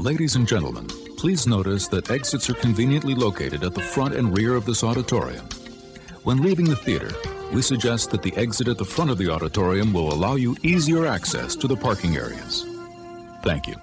Ladies 0.00 0.34
and 0.34 0.48
gentlemen, 0.48 0.86
please 1.18 1.46
notice 1.46 1.86
that 1.88 2.10
exits 2.10 2.48
are 2.48 2.54
conveniently 2.54 3.14
located 3.14 3.62
at 3.62 3.74
the 3.74 3.82
front 3.82 4.14
and 4.14 4.34
rear 4.34 4.54
of 4.54 4.64
this 4.64 4.82
auditorium. 4.82 5.46
When 6.24 6.38
leaving 6.38 6.64
the 6.64 6.74
theater, 6.74 7.10
we 7.52 7.60
suggest 7.60 8.10
that 8.12 8.22
the 8.22 8.34
exit 8.34 8.68
at 8.68 8.78
the 8.78 8.84
front 8.84 9.10
of 9.10 9.18
the 9.18 9.28
auditorium 9.30 9.92
will 9.92 10.10
allow 10.10 10.36
you 10.36 10.56
easier 10.62 11.06
access 11.06 11.54
to 11.56 11.68
the 11.68 11.76
parking 11.76 12.16
areas. 12.16 12.64
Thank 13.42 13.66
you. 13.66 13.74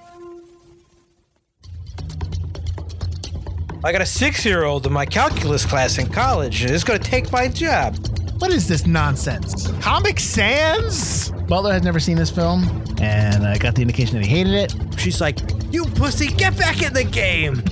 I 3.84 3.92
got 3.92 4.00
a 4.00 4.06
six 4.06 4.44
year 4.44 4.64
old 4.64 4.88
in 4.88 4.92
my 4.92 5.06
calculus 5.06 5.64
class 5.64 5.98
in 5.98 6.08
college 6.08 6.62
and 6.62 6.72
it's 6.72 6.82
going 6.82 6.98
to 6.98 7.08
take 7.08 7.30
my 7.30 7.46
job. 7.46 7.96
What 8.40 8.50
is 8.50 8.66
this 8.66 8.86
nonsense? 8.86 9.70
Comic 9.80 10.18
Sans? 10.18 11.30
Butler 11.46 11.72
had 11.72 11.84
never 11.84 12.00
seen 12.00 12.16
this 12.16 12.30
film, 12.30 12.84
and 13.00 13.46
I 13.46 13.56
got 13.56 13.74
the 13.74 13.82
indication 13.82 14.16
that 14.16 14.26
he 14.26 14.30
hated 14.30 14.52
it. 14.54 15.00
She's 15.00 15.20
like, 15.20 15.38
You 15.70 15.84
pussy, 15.84 16.28
get 16.28 16.56
back 16.56 16.82
in 16.82 16.92
the 16.94 17.04
game. 17.04 17.62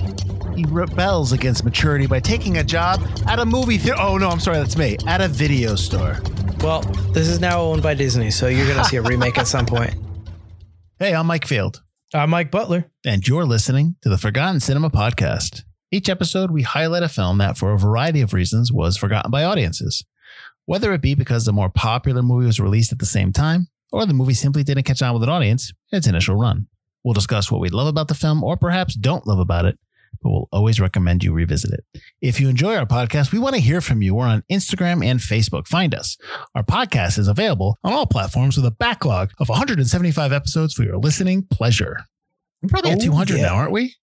He 0.55 0.65
rebels 0.65 1.31
against 1.33 1.63
maturity 1.63 2.07
by 2.07 2.19
taking 2.19 2.57
a 2.57 2.63
job 2.63 3.01
at 3.27 3.39
a 3.39 3.45
movie 3.45 3.77
theater. 3.77 3.99
Oh, 3.99 4.17
no, 4.17 4.29
I'm 4.29 4.39
sorry, 4.39 4.57
that's 4.57 4.77
me. 4.77 4.97
At 5.05 5.21
a 5.21 5.27
video 5.27 5.75
store. 5.75 6.19
Well, 6.61 6.81
this 7.13 7.27
is 7.27 7.39
now 7.39 7.61
owned 7.61 7.83
by 7.83 7.93
Disney, 7.93 8.31
so 8.31 8.47
you're 8.47 8.65
going 8.65 8.77
to 8.77 8.85
see 8.85 8.97
a 8.97 9.01
remake 9.01 9.37
at 9.37 9.47
some 9.47 9.65
point. 9.65 9.95
Hey, 10.99 11.13
I'm 11.13 11.27
Mike 11.27 11.45
Field, 11.45 11.83
I'm 12.11 12.31
Mike 12.31 12.49
Butler. 12.49 12.89
and 13.05 13.27
you're 13.27 13.45
listening 13.45 13.97
to 14.01 14.09
the 14.09 14.17
Forgotten 14.17 14.59
Cinema 14.59 14.89
Podcast. 14.89 15.61
Each 15.91 16.09
episode, 16.09 16.49
we 16.49 16.63
highlight 16.63 17.03
a 17.03 17.07
film 17.07 17.37
that, 17.37 17.55
for 17.55 17.71
a 17.71 17.77
variety 17.77 18.19
of 18.21 18.33
reasons, 18.33 18.71
was 18.73 18.97
forgotten 18.97 19.29
by 19.29 19.43
audiences. 19.43 20.03
Whether 20.65 20.91
it 20.93 21.01
be 21.03 21.13
because 21.13 21.45
the 21.45 21.53
more 21.53 21.69
popular 21.69 22.23
movie 22.23 22.47
was 22.47 22.59
released 22.59 22.91
at 22.91 22.97
the 22.97 23.05
same 23.05 23.31
time, 23.31 23.67
or 23.91 24.07
the 24.07 24.13
movie 24.15 24.33
simply 24.33 24.63
didn't 24.63 24.85
catch 24.85 25.03
on 25.03 25.13
with 25.13 25.21
an 25.21 25.29
audience 25.29 25.71
in 25.91 25.99
its 25.99 26.07
initial 26.07 26.35
run. 26.35 26.65
We'll 27.07 27.13
discuss 27.13 27.49
what 27.49 27.61
we 27.61 27.69
love 27.69 27.87
about 27.87 28.09
the 28.09 28.13
film, 28.15 28.43
or 28.43 28.57
perhaps 28.57 28.93
don't 28.93 29.25
love 29.25 29.39
about 29.39 29.63
it, 29.63 29.79
but 30.21 30.29
we'll 30.29 30.49
always 30.51 30.81
recommend 30.81 31.23
you 31.23 31.31
revisit 31.31 31.71
it. 31.71 32.01
If 32.21 32.41
you 32.41 32.49
enjoy 32.49 32.75
our 32.75 32.85
podcast, 32.85 33.31
we 33.31 33.39
want 33.39 33.55
to 33.55 33.61
hear 33.61 33.79
from 33.79 34.01
you. 34.01 34.13
We're 34.13 34.25
on 34.27 34.43
Instagram 34.51 35.05
and 35.05 35.21
Facebook. 35.21 35.67
Find 35.67 35.95
us. 35.95 36.17
Our 36.53 36.63
podcast 36.63 37.17
is 37.17 37.29
available 37.29 37.77
on 37.81 37.93
all 37.93 38.07
platforms 38.07 38.57
with 38.57 38.65
a 38.65 38.71
backlog 38.71 39.31
of 39.39 39.47
175 39.47 40.33
episodes 40.33 40.73
for 40.73 40.83
your 40.83 40.97
listening 40.97 41.47
pleasure. 41.49 41.95
We're 42.61 42.67
probably 42.67 42.91
at 42.91 42.97
Oh, 42.97 43.05
200 43.05 43.37
yeah. 43.37 43.43
now, 43.45 43.55
aren't 43.55 43.71
we? 43.71 43.95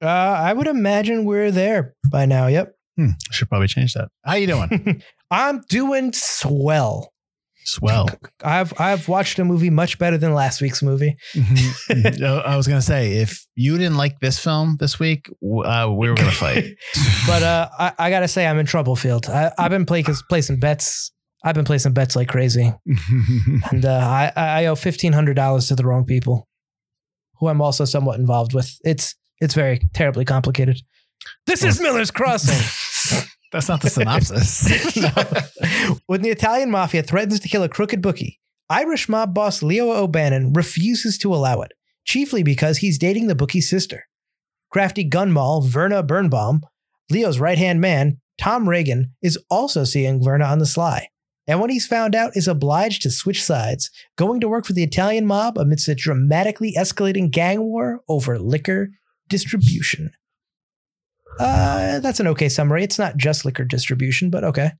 Uh, 0.00 0.06
I 0.06 0.54
would 0.54 0.66
imagine 0.66 1.26
we're 1.26 1.50
there 1.50 1.94
by 2.10 2.24
now. 2.24 2.46
Yep. 2.46 2.74
Hmm, 2.96 3.08
I 3.28 3.32
should 3.34 3.50
probably 3.50 3.68
change 3.68 3.92
that. 3.92 4.08
How 4.24 4.36
you 4.36 4.46
doing? 4.46 5.02
I'm 5.30 5.60
doing 5.68 6.14
swell. 6.14 7.12
Swell. 7.64 8.08
I've 8.44 8.78
I've 8.78 9.08
watched 9.08 9.38
a 9.38 9.44
movie 9.44 9.70
much 9.70 9.98
better 9.98 10.18
than 10.18 10.34
last 10.34 10.60
week's 10.60 10.82
movie. 10.82 11.16
Mhm. 11.34 12.22
Uh, 12.22 12.42
I 12.44 12.56
was 12.56 12.66
gonna 12.68 12.82
say 12.82 13.14
if 13.14 13.44
you 13.54 13.78
didn't 13.78 13.96
like 13.96 14.20
this 14.20 14.38
film 14.38 14.76
this 14.80 14.98
week, 14.98 15.28
uh, 15.64 15.90
we 15.96 16.08
were 16.08 16.14
gonna 16.14 16.30
fight. 16.46 16.64
but 17.26 17.42
uh, 17.42 17.68
I, 17.78 17.92
I 17.98 18.10
gotta 18.10 18.28
say, 18.28 18.46
I'm 18.46 18.58
in 18.58 18.66
trouble 18.66 18.96
field. 18.96 19.26
I, 19.26 19.50
I've 19.58 19.70
been 19.70 19.86
play, 19.86 20.04
placing 20.28 20.60
bets. 20.60 21.10
I've 21.46 21.54
been 21.54 21.64
placing 21.64 21.92
bets 21.92 22.16
like 22.16 22.28
crazy, 22.28 22.72
and 23.70 23.84
uh, 23.84 23.90
I, 23.90 24.32
I 24.36 24.66
owe 24.66 24.74
fifteen 24.76 25.12
hundred 25.12 25.34
dollars 25.34 25.68
to 25.68 25.74
the 25.74 25.84
wrong 25.84 26.04
people, 26.04 26.48
who 27.38 27.48
I'm 27.48 27.60
also 27.60 27.84
somewhat 27.84 28.18
involved 28.18 28.54
with. 28.54 28.74
It's 28.82 29.14
it's 29.40 29.54
very 29.54 29.80
terribly 29.94 30.24
complicated. 30.24 30.78
This 31.46 31.62
is 31.64 31.80
Miller's 31.80 32.10
Crossing. 32.10 33.28
That's 33.54 33.68
not 33.68 33.82
the 33.82 33.88
synopsis. 33.88 34.66
when 36.06 36.22
the 36.22 36.30
Italian 36.30 36.72
mafia 36.72 37.04
threatens 37.04 37.38
to 37.38 37.48
kill 37.48 37.62
a 37.62 37.68
crooked 37.68 38.02
bookie, 38.02 38.40
Irish 38.68 39.08
mob 39.08 39.32
boss 39.32 39.62
Leo 39.62 39.92
O'Bannon 39.92 40.52
refuses 40.52 41.16
to 41.18 41.32
allow 41.32 41.60
it, 41.60 41.70
chiefly 42.04 42.42
because 42.42 42.78
he's 42.78 42.98
dating 42.98 43.28
the 43.28 43.36
bookie's 43.36 43.70
sister. 43.70 44.08
Crafty 44.72 45.04
gun 45.04 45.30
moll 45.30 45.60
Verna 45.60 46.02
Birnbaum, 46.02 46.62
Leo's 47.12 47.38
right 47.38 47.56
hand 47.56 47.80
man, 47.80 48.20
Tom 48.38 48.68
Reagan, 48.68 49.14
is 49.22 49.38
also 49.48 49.84
seeing 49.84 50.20
Verna 50.20 50.46
on 50.46 50.58
the 50.58 50.66
sly. 50.66 51.06
And 51.46 51.60
when 51.60 51.70
he's 51.70 51.86
found 51.86 52.16
out, 52.16 52.36
is 52.36 52.48
obliged 52.48 53.02
to 53.02 53.10
switch 53.12 53.40
sides, 53.40 53.88
going 54.16 54.40
to 54.40 54.48
work 54.48 54.66
for 54.66 54.72
the 54.72 54.82
Italian 54.82 55.26
mob 55.26 55.58
amidst 55.58 55.86
a 55.86 55.94
dramatically 55.94 56.74
escalating 56.76 57.30
gang 57.30 57.60
war 57.60 58.00
over 58.08 58.36
liquor 58.36 58.88
distribution. 59.28 60.10
Uh, 61.38 62.00
that's 62.00 62.20
an 62.20 62.26
okay 62.28 62.48
summary. 62.48 62.84
It's 62.84 62.98
not 62.98 63.16
just 63.16 63.44
liquor 63.44 63.64
distribution, 63.64 64.30
but 64.30 64.44
okay. 64.44 64.72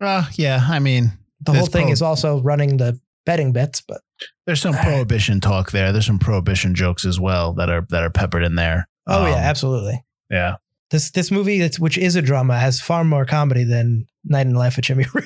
Uh, 0.00 0.26
yeah, 0.34 0.64
I 0.68 0.78
mean, 0.78 1.12
The 1.40 1.52
whole 1.54 1.66
thing 1.66 1.84
pro- 1.86 1.92
is 1.92 2.02
also 2.02 2.40
running 2.42 2.76
the 2.76 3.00
betting 3.26 3.52
bets, 3.52 3.80
but 3.80 4.00
there's 4.46 4.60
some 4.60 4.74
prohibition 4.74 5.40
talk 5.40 5.70
there. 5.72 5.92
There's 5.92 6.06
some 6.06 6.18
prohibition 6.18 6.74
jokes 6.74 7.04
as 7.04 7.18
well 7.20 7.52
that 7.54 7.68
are 7.68 7.86
that 7.90 8.02
are 8.02 8.10
peppered 8.10 8.42
in 8.44 8.54
there. 8.54 8.88
oh 9.06 9.26
yeah, 9.26 9.32
Um, 9.34 9.38
absolutely. 9.40 10.04
yeah. 10.30 10.56
This 10.90 11.10
this 11.10 11.30
movie, 11.30 11.58
that's, 11.58 11.78
which 11.78 11.98
is 11.98 12.16
a 12.16 12.22
drama, 12.22 12.58
has 12.58 12.80
far 12.80 13.04
more 13.04 13.26
comedy 13.26 13.62
than 13.64 14.06
Night 14.24 14.46
and 14.46 14.56
Life 14.56 14.78
of 14.78 14.84
Jimmy 14.84 15.04
Reed. 15.14 15.24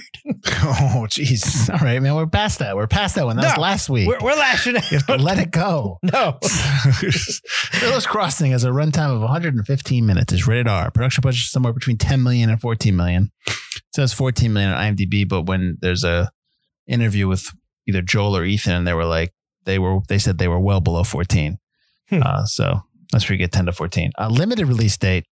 Oh, 0.65 1.07
jeez. 1.09 1.71
All 1.71 1.79
right, 1.87 2.03
man. 2.03 2.17
We're 2.17 2.27
past 2.27 2.59
that. 2.59 2.75
We're 2.75 2.89
past 2.89 3.15
that 3.15 3.25
one. 3.27 3.37
That 3.37 3.57
was 3.57 3.59
last 3.59 3.89
week. 3.89 4.09
we're, 4.09 4.19
we're 4.21 4.35
lashing 4.35 4.75
You 4.75 4.81
have 4.81 5.07
to 5.07 5.13
out. 5.15 5.21
let 5.21 5.39
it 5.39 5.51
go. 5.53 5.99
No, 6.13 6.39
Miller's 7.81 8.07
Crossing 8.07 8.53
has 8.53 8.65
a 8.65 8.71
runtime 8.71 9.15
of 9.15 9.21
115 9.21 10.05
minutes. 10.07 10.33
It's 10.33 10.47
rated 10.47 10.69
R. 10.69 10.91
Production 10.91 11.23
budget 11.23 11.39
is 11.41 11.51
somewhere 11.51 11.73
between 11.73 11.97
10 11.97 12.23
million 12.23 12.51
and 12.51 12.61
14 12.61 12.95
million. 12.97 13.31
It 13.47 13.55
says 13.95 14.13
14 14.13 14.53
million 14.53 14.73
on 14.73 14.97
IMDb, 14.97 15.29
but 15.29 15.43
when 15.43 15.79
there's 15.81 16.05
a 16.05 16.31
interview 16.87 17.29
with 17.29 17.47
either 17.87 18.03
Joel 18.03 18.37
or 18.37 18.45
Ethan, 18.45 18.73
and 18.75 18.87
they 18.87 18.95
were 18.95 19.05
like 19.05 19.33
they 19.65 19.79
were 19.79 20.01
they 20.09 20.19
said 20.19 20.39
they 20.39 20.49
were 20.49 20.61
well 20.61 20.81
below 20.81 21.05
14. 21.05 21.59
Hmm. 22.11 22.23
Uh, 22.23 22.45
so 22.47 22.81
that's 23.13 23.29
where 23.29 23.35
you 23.35 23.39
get 23.39 23.53
10 23.53 23.67
to 23.67 23.73
14. 23.73 24.11
A 24.19 24.29
limited 24.29 24.67
release 24.67 24.97
date 24.97 25.25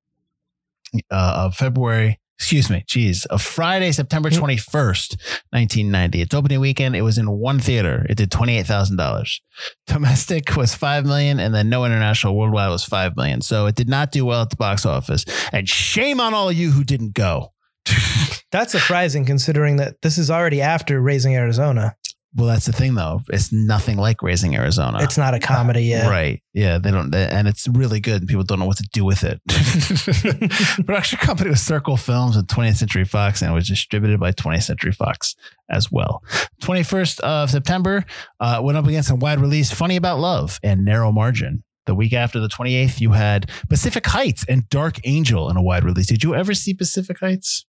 uh, 1.11 1.45
of 1.45 1.55
February. 1.55 2.19
Excuse 2.37 2.69
me, 2.69 2.85
geez, 2.87 3.25
of 3.25 3.41
Friday, 3.41 3.91
September 3.91 4.29
Hmm. 4.29 4.37
21st, 4.37 5.17
1990. 5.51 6.21
Its 6.21 6.33
opening 6.33 6.61
weekend, 6.61 6.95
it 6.95 7.01
was 7.01 7.17
in 7.17 7.29
one 7.29 7.59
theater. 7.59 8.05
It 8.09 8.15
did 8.15 8.31
$28,000 8.31 9.41
domestic 9.87 10.55
was 10.55 10.73
5 10.73 11.05
million 11.05 11.37
and 11.39 11.53
then 11.53 11.67
no 11.67 11.83
international 11.83 12.37
worldwide 12.37 12.69
was 12.69 12.85
5 12.85 13.17
million 13.17 13.41
so 13.41 13.65
it 13.65 13.75
did 13.75 13.89
not 13.89 14.11
do 14.11 14.25
well 14.25 14.41
at 14.43 14.49
the 14.49 14.55
box 14.55 14.85
office 14.85 15.25
and 15.51 15.67
shame 15.67 16.21
on 16.21 16.33
all 16.33 16.47
of 16.47 16.55
you 16.55 16.71
who 16.71 16.83
didn't 16.85 17.13
go 17.13 17.51
that's 18.51 18.71
surprising 18.71 19.25
considering 19.25 19.75
that 19.77 20.01
this 20.01 20.17
is 20.17 20.31
already 20.31 20.61
after 20.61 21.01
Raising 21.01 21.35
Arizona. 21.35 21.95
Well 22.35 22.47
that's 22.47 22.65
the 22.65 22.71
thing 22.73 22.95
though. 22.95 23.21
It's 23.29 23.51
nothing 23.51 23.97
like 23.97 24.21
raising 24.21 24.55
arizona. 24.55 24.99
It's 25.01 25.17
not 25.17 25.33
a 25.33 25.39
comedy 25.39 25.83
yet. 25.83 26.09
right. 26.09 26.41
Yeah 26.53 26.77
they 26.77 26.91
don't 26.91 27.13
and 27.13 27.47
it's 27.47 27.67
really 27.67 27.99
good 27.99 28.21
and 28.21 28.27
people 28.27 28.43
don't 28.43 28.59
know 28.59 28.65
what 28.65 28.77
to 28.77 28.87
do 28.91 29.03
with 29.03 29.23
it. 29.23 29.41
Production 30.85 31.19
company 31.19 31.49
was 31.49 31.61
circle 31.61 31.97
films 31.97 32.35
and 32.35 32.47
20th 32.47 32.75
century 32.75 33.05
fox 33.05 33.41
and 33.41 33.51
it 33.51 33.53
was 33.53 33.67
distributed 33.67 34.19
by 34.19 34.31
20th 34.31 34.63
century 34.63 34.91
fox 34.91 35.35
as 35.69 35.91
well. 35.91 36.23
21st 36.61 37.19
of 37.21 37.49
september 37.49 38.05
uh, 38.39 38.59
went 38.63 38.77
up 38.77 38.85
against 38.87 39.09
a 39.09 39.15
wide 39.15 39.39
release 39.39 39.71
funny 39.71 39.95
about 39.95 40.19
love 40.19 40.59
and 40.63 40.85
narrow 40.85 41.11
margin. 41.11 41.63
The 41.85 41.95
week 41.95 42.13
after 42.13 42.39
the 42.39 42.49
28th 42.49 43.01
you 43.01 43.13
had 43.13 43.49
pacific 43.69 44.05
heights 44.05 44.45
and 44.47 44.69
dark 44.69 44.99
angel 45.05 45.49
in 45.49 45.57
a 45.57 45.61
wide 45.61 45.83
release. 45.83 46.05
Did 46.07 46.23
you 46.23 46.35
ever 46.35 46.53
see 46.53 46.75
pacific 46.75 47.19
heights 47.19 47.65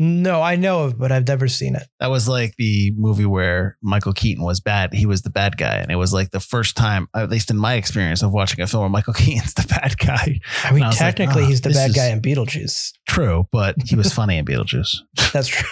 No, 0.00 0.40
I 0.40 0.54
know 0.56 0.84
of, 0.84 0.96
but 0.98 1.10
I've 1.10 1.26
never 1.26 1.48
seen 1.48 1.74
it. 1.74 1.82
that 1.98 2.06
was 2.08 2.28
like 2.28 2.54
the 2.56 2.92
movie 2.96 3.26
where 3.26 3.76
Michael 3.82 4.12
Keaton 4.12 4.44
was 4.44 4.60
bad. 4.60 4.94
He 4.94 5.06
was 5.06 5.22
the 5.22 5.30
bad 5.30 5.56
guy. 5.56 5.76
And 5.76 5.90
it 5.90 5.96
was 5.96 6.12
like 6.12 6.30
the 6.30 6.38
first 6.40 6.76
time, 6.76 7.08
at 7.16 7.30
least 7.30 7.50
in 7.50 7.56
my 7.56 7.74
experience 7.74 8.22
of 8.22 8.32
watching 8.32 8.60
a 8.60 8.66
film 8.68 8.82
where 8.82 8.90
Michael 8.90 9.12
Keaton's 9.14 9.54
the 9.54 9.66
bad 9.68 9.98
guy. 9.98 10.38
I 10.64 10.72
mean, 10.72 10.84
I 10.84 10.88
was 10.88 11.00
like, 11.00 11.16
technically, 11.16 11.42
ah, 11.44 11.46
he's 11.48 11.62
the 11.62 11.70
bad 11.70 11.94
guy 11.94 12.08
in 12.10 12.20
Beetlejuice. 12.22 12.92
True, 13.08 13.48
but 13.50 13.74
he 13.84 13.96
was 13.96 14.12
funny 14.14 14.38
in 14.38 14.44
Beetlejuice. 14.44 14.98
That's 15.32 15.48
true. 15.48 15.68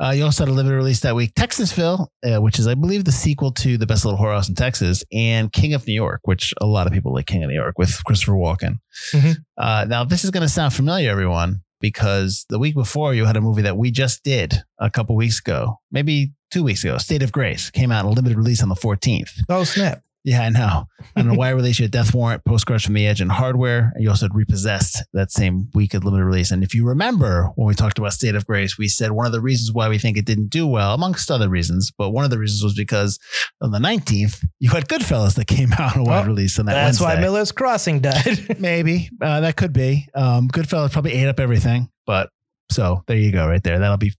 Uh, 0.00 0.10
you 0.10 0.24
also 0.24 0.44
had 0.44 0.50
a 0.50 0.52
limited 0.54 0.76
release 0.76 1.00
that 1.00 1.14
week, 1.14 1.34
Texasville, 1.34 2.06
uh, 2.24 2.40
which 2.40 2.58
is, 2.58 2.66
I 2.66 2.74
believe, 2.74 3.04
the 3.04 3.12
sequel 3.12 3.52
to 3.52 3.76
The 3.76 3.86
Best 3.86 4.04
Little 4.04 4.18
Whorehouse 4.18 4.48
in 4.48 4.54
Texas, 4.54 5.04
and 5.12 5.52
King 5.52 5.74
of 5.74 5.86
New 5.86 5.92
York, 5.92 6.20
which 6.24 6.54
a 6.60 6.66
lot 6.66 6.86
of 6.86 6.92
people 6.92 7.12
like 7.12 7.26
King 7.26 7.44
of 7.44 7.50
New 7.50 7.56
York 7.56 7.78
with 7.78 8.02
Christopher 8.04 8.32
Walken. 8.32 8.78
Mhm. 9.12 9.36
Uh, 9.58 9.84
now, 9.88 10.04
this 10.04 10.24
is 10.24 10.30
going 10.30 10.42
to 10.42 10.48
sound 10.48 10.72
familiar, 10.72 11.10
everyone, 11.10 11.60
because 11.80 12.44
the 12.48 12.58
week 12.58 12.74
before 12.74 13.14
you 13.14 13.24
had 13.24 13.36
a 13.36 13.40
movie 13.40 13.62
that 13.62 13.76
we 13.76 13.90
just 13.90 14.22
did 14.22 14.62
a 14.78 14.90
couple 14.90 15.16
weeks 15.16 15.40
ago, 15.40 15.80
maybe 15.90 16.32
two 16.50 16.62
weeks 16.62 16.84
ago, 16.84 16.98
State 16.98 17.22
of 17.22 17.32
Grace, 17.32 17.70
came 17.70 17.92
out 17.92 18.04
in 18.04 18.12
a 18.12 18.14
limited 18.14 18.36
release 18.36 18.62
on 18.62 18.68
the 18.68 18.74
14th. 18.74 19.40
Oh 19.48 19.64
snap! 19.64 20.02
Yeah, 20.28 20.42
I 20.42 20.48
know. 20.50 20.84
And 21.16 21.30
a 21.30 21.34
wide 21.34 21.50
release, 21.50 21.78
you 21.78 21.84
had 21.84 21.90
Death 21.90 22.14
Warrant, 22.14 22.44
Postcards 22.44 22.84
from 22.84 22.94
the 22.94 23.06
Edge, 23.06 23.20
and 23.22 23.32
Hardware. 23.32 23.92
And 23.94 24.02
you 24.04 24.10
also 24.10 24.26
had 24.26 24.34
Repossessed 24.34 25.02
that 25.14 25.30
same 25.32 25.70
week 25.74 25.94
of 25.94 26.04
limited 26.04 26.24
release. 26.24 26.50
And 26.50 26.62
if 26.62 26.74
you 26.74 26.86
remember 26.86 27.50
when 27.56 27.66
we 27.66 27.74
talked 27.74 27.98
about 27.98 28.12
State 28.12 28.34
of 28.34 28.46
Grace, 28.46 28.76
we 28.76 28.88
said 28.88 29.12
one 29.12 29.24
of 29.24 29.32
the 29.32 29.40
reasons 29.40 29.72
why 29.72 29.88
we 29.88 29.96
think 29.98 30.16
it 30.18 30.26
didn't 30.26 30.48
do 30.48 30.66
well, 30.66 30.92
amongst 30.92 31.30
other 31.30 31.48
reasons, 31.48 31.90
but 31.96 32.10
one 32.10 32.24
of 32.24 32.30
the 32.30 32.38
reasons 32.38 32.62
was 32.62 32.74
because 32.74 33.18
on 33.62 33.70
the 33.70 33.78
19th, 33.78 34.44
you 34.58 34.70
had 34.70 34.86
Goodfellas 34.88 35.34
that 35.36 35.46
came 35.46 35.72
out 35.72 35.96
on 35.96 36.00
a 36.00 36.04
wide 36.04 36.10
Well, 36.20 36.26
release 36.26 36.58
on 36.58 36.66
that 36.66 36.74
That's 36.74 37.00
why 37.00 37.14
Wednesday. 37.14 37.22
Miller's 37.22 37.52
Crossing 37.52 38.00
died. 38.00 38.56
Maybe. 38.60 39.08
Uh, 39.20 39.40
that 39.40 39.56
could 39.56 39.72
be. 39.72 40.08
Um, 40.14 40.48
Goodfellas 40.48 40.92
probably 40.92 41.12
ate 41.12 41.28
up 41.28 41.40
everything, 41.40 41.88
but 42.06 42.28
so 42.70 43.02
there 43.06 43.16
you 43.16 43.32
go, 43.32 43.46
right 43.48 43.62
there. 43.62 43.78
That'll 43.78 43.96
be. 43.96 44.12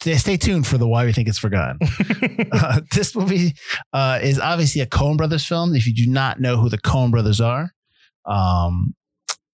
Stay 0.00 0.36
tuned 0.36 0.66
for 0.66 0.78
the 0.78 0.86
why 0.86 1.04
we 1.06 1.12
think 1.12 1.28
it's 1.28 1.38
forgotten. 1.38 1.78
Uh, 2.52 2.80
this 2.94 3.14
movie 3.14 3.52
uh, 3.92 4.18
is 4.22 4.38
obviously 4.38 4.80
a 4.80 4.86
Coen 4.86 5.16
Brothers 5.16 5.44
film. 5.44 5.74
If 5.74 5.86
you 5.86 5.94
do 5.94 6.06
not 6.06 6.40
know 6.40 6.56
who 6.56 6.68
the 6.68 6.78
Coen 6.78 7.10
Brothers 7.10 7.40
are, 7.40 7.70
Um, 8.24 8.94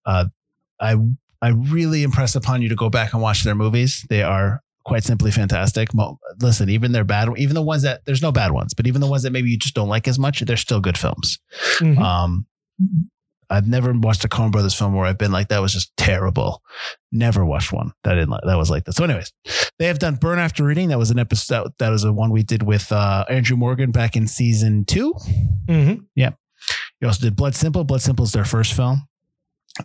uh, 0.04 0.26
I 0.80 0.96
I 1.40 1.48
really 1.48 2.02
impress 2.02 2.34
upon 2.36 2.62
you 2.62 2.68
to 2.68 2.76
go 2.76 2.88
back 2.90 3.12
and 3.12 3.22
watch 3.22 3.42
their 3.44 3.54
movies. 3.54 4.04
They 4.08 4.22
are 4.22 4.60
quite 4.84 5.04
simply 5.04 5.30
fantastic. 5.30 5.88
Listen, 6.40 6.68
even 6.68 6.92
their 6.92 7.04
bad, 7.04 7.28
even 7.36 7.54
the 7.54 7.62
ones 7.62 7.82
that 7.82 8.04
there's 8.04 8.22
no 8.22 8.32
bad 8.32 8.52
ones, 8.52 8.74
but 8.74 8.86
even 8.86 9.00
the 9.00 9.06
ones 9.08 9.22
that 9.22 9.30
maybe 9.32 9.50
you 9.50 9.58
just 9.58 9.74
don't 9.74 9.88
like 9.88 10.06
as 10.08 10.18
much, 10.18 10.40
they're 10.40 10.56
still 10.56 10.80
good 10.80 10.98
films. 10.98 11.38
Mhm. 11.78 11.98
Um, 11.98 12.46
I've 13.52 13.66
never 13.68 13.92
watched 13.92 14.24
a 14.24 14.28
Coen 14.28 14.50
Brothers 14.50 14.74
film 14.74 14.94
where 14.94 15.04
I've 15.04 15.18
been 15.18 15.30
like, 15.30 15.48
that 15.48 15.60
was 15.60 15.72
just 15.72 15.94
terrible. 15.96 16.62
Never 17.12 17.44
watched 17.44 17.72
one 17.72 17.92
that 18.04 18.14
didn't 18.14 18.30
like, 18.30 18.40
that 18.46 18.56
was 18.56 18.70
like 18.70 18.84
that. 18.84 18.94
So, 18.94 19.04
anyways, 19.04 19.30
they 19.78 19.86
have 19.86 19.98
done 19.98 20.14
Burn 20.16 20.38
After 20.38 20.64
Reading. 20.64 20.88
That 20.88 20.98
was 20.98 21.10
an 21.10 21.18
episode. 21.18 21.72
That 21.78 21.90
was 21.90 22.02
a 22.04 22.12
one 22.12 22.30
we 22.30 22.42
did 22.42 22.62
with 22.62 22.90
uh, 22.90 23.24
Andrew 23.28 23.56
Morgan 23.56 23.90
back 23.90 24.16
in 24.16 24.26
season 24.26 24.84
two. 24.86 25.14
Mhm. 25.68 26.06
He 26.16 27.06
also 27.06 27.20
did 27.24 27.34
Blood 27.36 27.54
Simple. 27.56 27.82
Blood 27.84 28.00
Simple 28.00 28.24
is 28.24 28.32
their 28.32 28.44
first 28.44 28.72
film. 28.74 29.08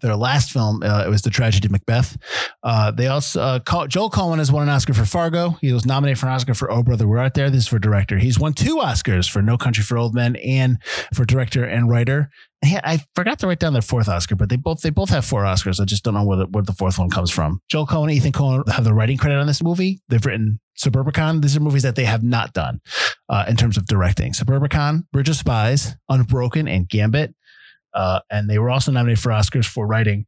Their 0.02 0.16
last 0.16 0.52
film, 0.52 0.84
uh, 0.84 1.04
it 1.06 1.10
was 1.10 1.22
the 1.22 1.30
tragedy 1.30 1.68
of 1.68 1.72
Macbeth. 1.72 2.18
Uh, 2.62 2.92
they 2.92 3.08
also 3.08 3.42
uh, 3.42 3.60
call, 3.60 3.88
Joel 3.88 4.10
Coen 4.10 4.38
has 4.38 4.52
won 4.52 4.64
an 4.64 4.70
Oscar 4.70 4.94
for 4.94 5.06
Fargo. 5.06 5.58
He 5.62 5.72
was 5.72 5.86
nominated 5.86 6.20
for 6.20 6.26
an 6.28 6.34
Oscar 6.34 6.54
for 6.54 6.70
Oh 6.70 6.84
Brother 6.84 7.08
We're 7.08 7.20
Out 7.20 7.36
There. 7.36 7.50
This 7.50 7.64
is 7.64 7.68
for 7.68 7.80
director. 7.80 8.18
He's 8.18 8.38
won 8.38 8.52
two 8.52 8.78
Oscars 8.78 9.30
for 9.30 9.42
No 9.42 9.58
Country 9.58 9.84
for 9.84 9.98
Old 9.98 10.14
Men 10.14 10.36
and 10.38 10.78
for 11.14 11.24
director 11.24 11.64
and 11.64 11.90
writer. 11.90 12.30
I 12.64 13.02
forgot 13.16 13.40
to 13.40 13.48
write 13.48 13.60
down 13.60 13.74
their 13.74 13.84
fourth 13.84 14.10
Oscar, 14.10 14.36
but 14.36 14.50
they 14.50 14.56
both 14.56 14.82
they 14.82 14.90
both 14.90 15.10
have 15.10 15.24
four 15.24 15.44
Oscars. 15.44 15.80
I 15.80 15.86
just 15.86 16.04
don't 16.04 16.16
know 16.16 16.26
where 16.26 16.40
the, 16.40 16.46
where 16.48 16.64
the 16.64 16.74
fourth 16.74 16.98
one 16.98 17.10
comes 17.10 17.30
from. 17.30 17.62
Joel 17.70 17.86
Coen, 17.86 18.12
Ethan 18.12 18.32
Coen 18.32 18.68
have 18.68 18.84
the 18.84 18.96
writing 18.96 19.18
credit 19.18 19.38
on 19.38 19.46
this 19.48 19.62
movie. 19.62 20.02
They've 20.10 20.26
written 20.26 20.60
Suburbicon. 20.78 21.42
These 21.42 21.56
are 21.56 21.60
movies 21.60 21.84
that 21.84 21.96
they 21.96 22.06
have 22.06 22.24
not 22.24 22.54
done 22.54 22.82
uh, 23.30 23.46
in 23.48 23.58
terms 23.58 23.78
of 23.78 23.86
directing. 23.86 24.34
Suburbicon, 24.34 25.04
Bridge 25.12 25.30
of 25.30 25.36
Spies, 25.36 25.96
Unbroken, 26.10 26.68
and 26.68 26.90
Gambit. 26.90 27.36
Uh, 27.98 28.20
and 28.30 28.48
they 28.48 28.60
were 28.60 28.70
also 28.70 28.92
nominated 28.92 29.20
for 29.20 29.32
Oscars 29.32 29.66
for 29.66 29.88
writing 29.88 30.28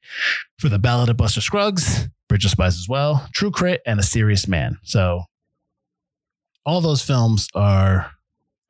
for 0.57 0.69
The 0.69 0.79
Ballad 0.79 1.07
of 1.09 1.17
Buster 1.17 1.39
Scruggs, 1.39 2.09
Bridge 2.27 2.43
of 2.43 2.51
Spies 2.51 2.77
as 2.77 2.87
well, 2.89 3.29
True 3.33 3.51
Grit, 3.51 3.81
and 3.85 3.99
A 3.99 4.03
Serious 4.03 4.47
Man. 4.47 4.79
So 4.81 5.21
all 6.65 6.81
those 6.81 7.03
films 7.03 7.47
are, 7.53 8.11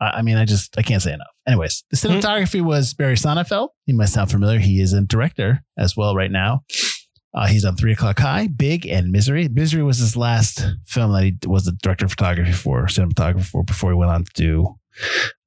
I 0.02 0.22
mean, 0.22 0.36
I 0.36 0.44
just, 0.44 0.78
I 0.78 0.82
can't 0.82 1.02
say 1.02 1.14
enough. 1.14 1.28
Anyways, 1.48 1.86
the 1.90 1.96
cinematography 1.96 2.62
was 2.62 2.94
Barry 2.94 3.16
Sonnenfeld. 3.16 3.70
He 3.86 3.94
might 3.94 4.10
sound 4.10 4.32
familiar. 4.32 4.60
He 4.60 4.82
is 4.82 4.92
a 4.92 5.02
director 5.02 5.64
as 5.78 5.96
well 5.96 6.14
right 6.14 6.32
now. 6.32 6.64
Uh, 7.34 7.48
he's 7.48 7.64
on 7.64 7.78
Three 7.78 7.94
O'Clock 7.94 8.20
High, 8.20 8.48
Big, 8.48 8.86
and 8.86 9.12
Misery. 9.12 9.48
Misery 9.48 9.84
was 9.84 10.00
his 10.00 10.18
last 10.18 10.66
film 10.86 11.14
that 11.14 11.24
he 11.24 11.38
was 11.46 11.64
the 11.64 11.72
director 11.72 12.06
of 12.06 12.12
photography 12.12 12.52
for, 12.52 12.88
cinematographer 12.88 13.46
for, 13.46 13.64
before 13.64 13.92
he 13.92 13.98
went 13.98 14.12
on 14.12 14.26
to 14.26 14.32
do, 14.34 14.76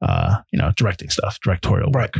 uh, 0.02 0.36
you 0.52 0.58
know, 0.58 0.72
directing 0.76 1.08
stuff, 1.08 1.38
directorial 1.44 1.90
work. 1.92 2.14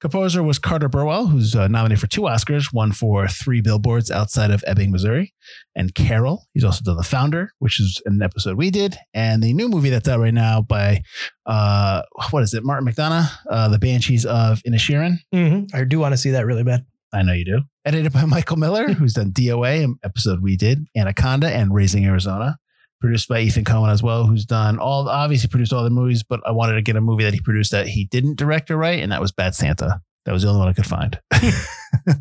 Composer 0.00 0.42
was 0.42 0.58
Carter 0.58 0.88
Burwell, 0.88 1.26
who's 1.28 1.54
uh, 1.54 1.68
nominated 1.68 2.00
for 2.00 2.06
two 2.08 2.22
Oscars, 2.22 2.72
one 2.72 2.90
for 2.92 3.28
Three 3.28 3.60
Billboards 3.60 4.10
Outside 4.10 4.50
of 4.50 4.64
Ebbing, 4.66 4.90
Missouri, 4.90 5.32
and 5.76 5.94
Carol. 5.94 6.46
He's 6.54 6.64
also 6.64 6.82
done 6.84 6.96
The 6.96 7.02
Founder, 7.04 7.52
which 7.58 7.78
is 7.80 8.02
an 8.06 8.20
episode 8.22 8.56
we 8.56 8.70
did, 8.70 8.96
and 9.14 9.42
the 9.42 9.52
new 9.52 9.68
movie 9.68 9.90
that's 9.90 10.08
out 10.08 10.20
right 10.20 10.34
now 10.34 10.60
by, 10.62 11.02
uh, 11.46 12.02
what 12.30 12.42
is 12.42 12.52
it, 12.54 12.64
Martin 12.64 12.88
McDonagh, 12.88 13.28
uh, 13.50 13.68
The 13.68 13.78
Banshees 13.78 14.24
of 14.26 14.60
Inisherin. 14.66 15.18
Mhm. 15.34 15.74
I 15.74 15.84
do 15.84 15.98
want 15.98 16.12
to 16.12 16.18
see 16.18 16.30
that 16.32 16.46
really 16.46 16.64
bad. 16.64 16.84
I 17.12 17.22
know 17.22 17.32
you 17.32 17.44
do. 17.44 17.60
Edited 17.84 18.12
by 18.12 18.24
Michael 18.26 18.56
Miller, 18.56 18.88
who's 18.92 19.14
done 19.14 19.32
DOA, 19.32 19.84
an 19.84 19.96
episode 20.04 20.40
we 20.42 20.56
did, 20.56 20.86
Anaconda, 20.96 21.48
and 21.50 21.74
Raising 21.74 22.04
Arizona. 22.04 22.56
Produced 23.00 23.28
by 23.28 23.40
Ethan 23.40 23.64
Coen 23.64 23.90
as 23.90 24.02
well, 24.02 24.26
who's 24.26 24.44
done 24.44 24.78
all, 24.78 25.08
obviously 25.08 25.48
produced 25.48 25.72
all 25.72 25.84
the 25.84 25.90
movies, 25.90 26.22
but 26.22 26.40
I 26.46 26.50
wanted 26.50 26.74
to 26.74 26.82
get 26.82 26.96
a 26.96 27.00
movie 27.00 27.24
that 27.24 27.32
he 27.32 27.40
produced 27.40 27.72
that 27.72 27.88
he 27.88 28.04
didn't 28.04 28.36
direct 28.36 28.70
or 28.70 28.76
write, 28.76 29.02
and 29.02 29.10
that 29.10 29.22
was 29.22 29.32
Bad 29.32 29.54
Santa. 29.54 30.02
That 30.26 30.32
was 30.32 30.42
the 30.42 30.48
only 30.48 30.58
one 30.60 30.68
I 30.68 30.72
could 30.74 30.86
find. 30.86 31.18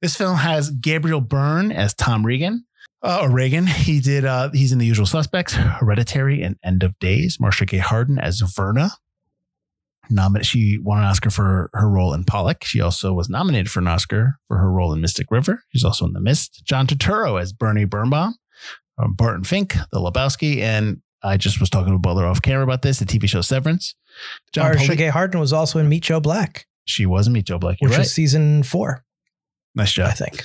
this 0.00 0.16
film 0.16 0.36
has 0.36 0.70
Gabriel 0.70 1.20
Byrne 1.20 1.70
as 1.70 1.92
Tom 1.92 2.24
Regan. 2.24 2.64
Uh, 3.02 3.20
or 3.22 3.30
Reagan. 3.30 3.66
He 3.66 4.00
did. 4.00 4.24
Uh, 4.24 4.50
he's 4.50 4.72
in 4.72 4.78
The 4.78 4.86
Usual 4.86 5.06
Suspects, 5.06 5.52
Hereditary, 5.52 6.42
and 6.42 6.56
End 6.64 6.82
of 6.82 6.98
Days. 6.98 7.38
Marcia 7.38 7.66
Gay 7.66 7.78
Harden 7.78 8.18
as 8.18 8.40
Verna. 8.40 8.90
Nominated. 10.08 10.46
She 10.46 10.78
won 10.78 10.98
an 10.98 11.04
Oscar 11.04 11.30
for 11.30 11.70
her 11.72 11.88
role 11.88 12.14
in 12.14 12.24
Pollock. 12.24 12.64
She 12.64 12.80
also 12.80 13.12
was 13.12 13.28
nominated 13.28 13.70
for 13.70 13.80
an 13.80 13.88
Oscar 13.88 14.38
for 14.48 14.58
her 14.58 14.70
role 14.70 14.92
in 14.92 15.00
Mystic 15.00 15.30
River. 15.30 15.62
She's 15.68 15.84
also 15.84 16.06
in 16.06 16.14
The 16.14 16.20
Mist. 16.20 16.62
John 16.64 16.86
Turturro 16.86 17.40
as 17.40 17.52
Bernie 17.52 17.84
Birnbaum. 17.84 18.36
Um, 18.98 19.14
Barton 19.14 19.44
Fink, 19.44 19.74
The 19.92 19.98
Lebowski, 19.98 20.60
and 20.60 21.02
I 21.22 21.36
just 21.36 21.60
was 21.60 21.70
talking 21.70 21.92
to 21.92 21.98
Butler 21.98 22.26
off 22.26 22.40
camera 22.40 22.62
about 22.64 22.82
this. 22.82 22.98
The 22.98 23.04
TV 23.04 23.28
show 23.28 23.40
Severance. 23.40 23.94
John 24.52 24.76
Poli- 24.76 25.08
Harden 25.08 25.40
was 25.40 25.52
also 25.52 25.78
in 25.78 25.88
Meet 25.88 26.04
Joe 26.04 26.20
Black, 26.20 26.66
she 26.86 27.04
was 27.04 27.26
in 27.26 27.32
Meet 27.32 27.46
Joe 27.46 27.58
Black. 27.58 27.78
You're 27.80 27.90
which 27.90 27.98
right. 27.98 28.06
is 28.06 28.14
season 28.14 28.62
four, 28.62 29.04
nice 29.74 29.92
job. 29.92 30.08
I 30.08 30.12
think. 30.12 30.42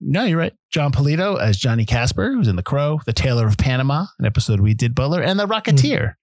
No, 0.00 0.24
you're 0.24 0.38
right. 0.38 0.52
Jon 0.70 0.92
Polito 0.92 1.40
as 1.40 1.56
Johnny 1.56 1.84
Casper, 1.84 2.30
who's 2.30 2.46
in 2.46 2.54
The 2.54 2.62
Crow, 2.62 3.00
The 3.04 3.12
Tailor 3.12 3.48
of 3.48 3.58
Panama, 3.58 4.06
an 4.20 4.26
episode 4.26 4.60
we 4.60 4.74
did 4.74 4.94
Butler, 4.94 5.22
and 5.22 5.40
The 5.40 5.46
Rocketeer. 5.46 6.14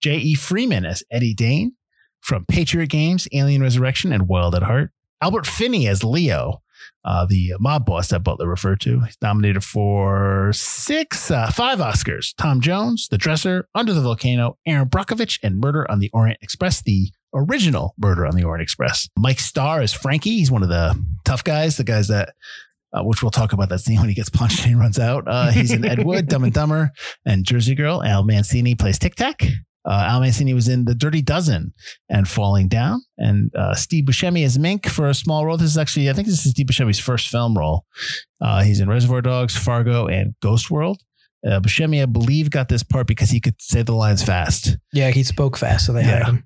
J.E. 0.00 0.34
Freeman 0.34 0.86
as 0.86 1.02
Eddie 1.10 1.34
Dane 1.34 1.72
from 2.20 2.46
Patriot 2.46 2.88
Games, 2.88 3.28
Alien 3.32 3.62
Resurrection, 3.62 4.12
and 4.12 4.28
Wild 4.28 4.54
at 4.54 4.62
Heart. 4.62 4.92
Albert 5.20 5.46
Finney 5.46 5.88
as 5.88 6.04
Leo, 6.04 6.62
uh, 7.04 7.26
the 7.26 7.54
mob 7.60 7.86
boss 7.86 8.08
that 8.08 8.22
Butler 8.22 8.48
referred 8.48 8.80
to. 8.82 9.00
He's 9.00 9.16
nominated 9.22 9.64
for 9.64 10.52
six, 10.52 11.30
uh, 11.30 11.50
five 11.50 11.78
Oscars. 11.78 12.34
Tom 12.36 12.60
Jones, 12.60 13.08
The 13.08 13.18
Dresser, 13.18 13.68
Under 13.74 13.92
the 13.92 14.00
Volcano, 14.00 14.58
Erin 14.66 14.88
Brockovich, 14.88 15.38
and 15.42 15.58
Murder 15.60 15.90
on 15.90 16.00
the 16.00 16.10
Orient 16.12 16.38
Express, 16.42 16.82
the 16.82 17.10
original 17.34 17.94
Murder 17.98 18.26
on 18.26 18.34
the 18.34 18.44
Orient 18.44 18.62
Express. 18.62 19.08
Mike 19.16 19.40
Starr 19.40 19.82
is 19.82 19.92
Frankie. 19.92 20.38
He's 20.38 20.50
one 20.50 20.62
of 20.62 20.68
the 20.68 21.02
tough 21.24 21.44
guys, 21.44 21.76
the 21.76 21.84
guys 21.84 22.08
that 22.08 22.34
uh, 22.92 23.02
which 23.02 23.22
we'll 23.22 23.30
talk 23.30 23.52
about 23.52 23.68
that 23.68 23.80
scene 23.80 24.00
when 24.00 24.08
he 24.08 24.14
gets 24.14 24.30
punched 24.30 24.66
and 24.66 24.78
runs 24.78 24.98
out. 24.98 25.24
Uh, 25.26 25.50
he's 25.50 25.72
in 25.72 25.84
Ed 25.84 26.04
Wood, 26.04 26.26
Dumb 26.28 26.44
and 26.44 26.52
Dumber, 26.52 26.90
and 27.24 27.44
Jersey 27.44 27.74
Girl. 27.74 28.02
Al 28.02 28.24
Mancini 28.24 28.74
plays 28.74 28.98
Tic 28.98 29.14
Tac. 29.14 29.42
Uh, 29.88 30.04
Al 30.06 30.20
Mancini 30.20 30.52
was 30.52 30.68
in 30.68 30.84
The 30.84 30.94
Dirty 30.94 31.22
Dozen 31.22 31.72
and 32.10 32.28
Falling 32.28 32.68
Down. 32.68 33.00
And 33.16 33.50
uh, 33.56 33.74
Steve 33.74 34.04
Buscemi 34.04 34.44
as 34.44 34.58
Mink 34.58 34.86
for 34.86 35.08
a 35.08 35.14
small 35.14 35.46
role. 35.46 35.56
This 35.56 35.70
is 35.70 35.78
actually, 35.78 36.10
I 36.10 36.12
think 36.12 36.28
this 36.28 36.44
is 36.44 36.50
Steve 36.50 36.66
Buscemi's 36.66 36.98
first 36.98 37.28
film 37.28 37.56
role. 37.56 37.86
Uh, 38.40 38.62
he's 38.62 38.80
in 38.80 38.88
Reservoir 38.88 39.22
Dogs, 39.22 39.56
Fargo, 39.56 40.06
and 40.06 40.34
Ghost 40.42 40.70
World. 40.70 41.00
Uh, 41.46 41.60
Buscemi, 41.60 42.02
I 42.02 42.06
believe, 42.06 42.50
got 42.50 42.68
this 42.68 42.82
part 42.82 43.06
because 43.06 43.30
he 43.30 43.40
could 43.40 43.54
say 43.60 43.82
the 43.82 43.94
lines 43.94 44.22
fast. 44.22 44.76
Yeah, 44.92 45.10
he 45.10 45.22
spoke 45.22 45.56
fast, 45.56 45.86
so 45.86 45.92
they 45.94 46.02
Yeah. 46.02 46.24
him. 46.26 46.44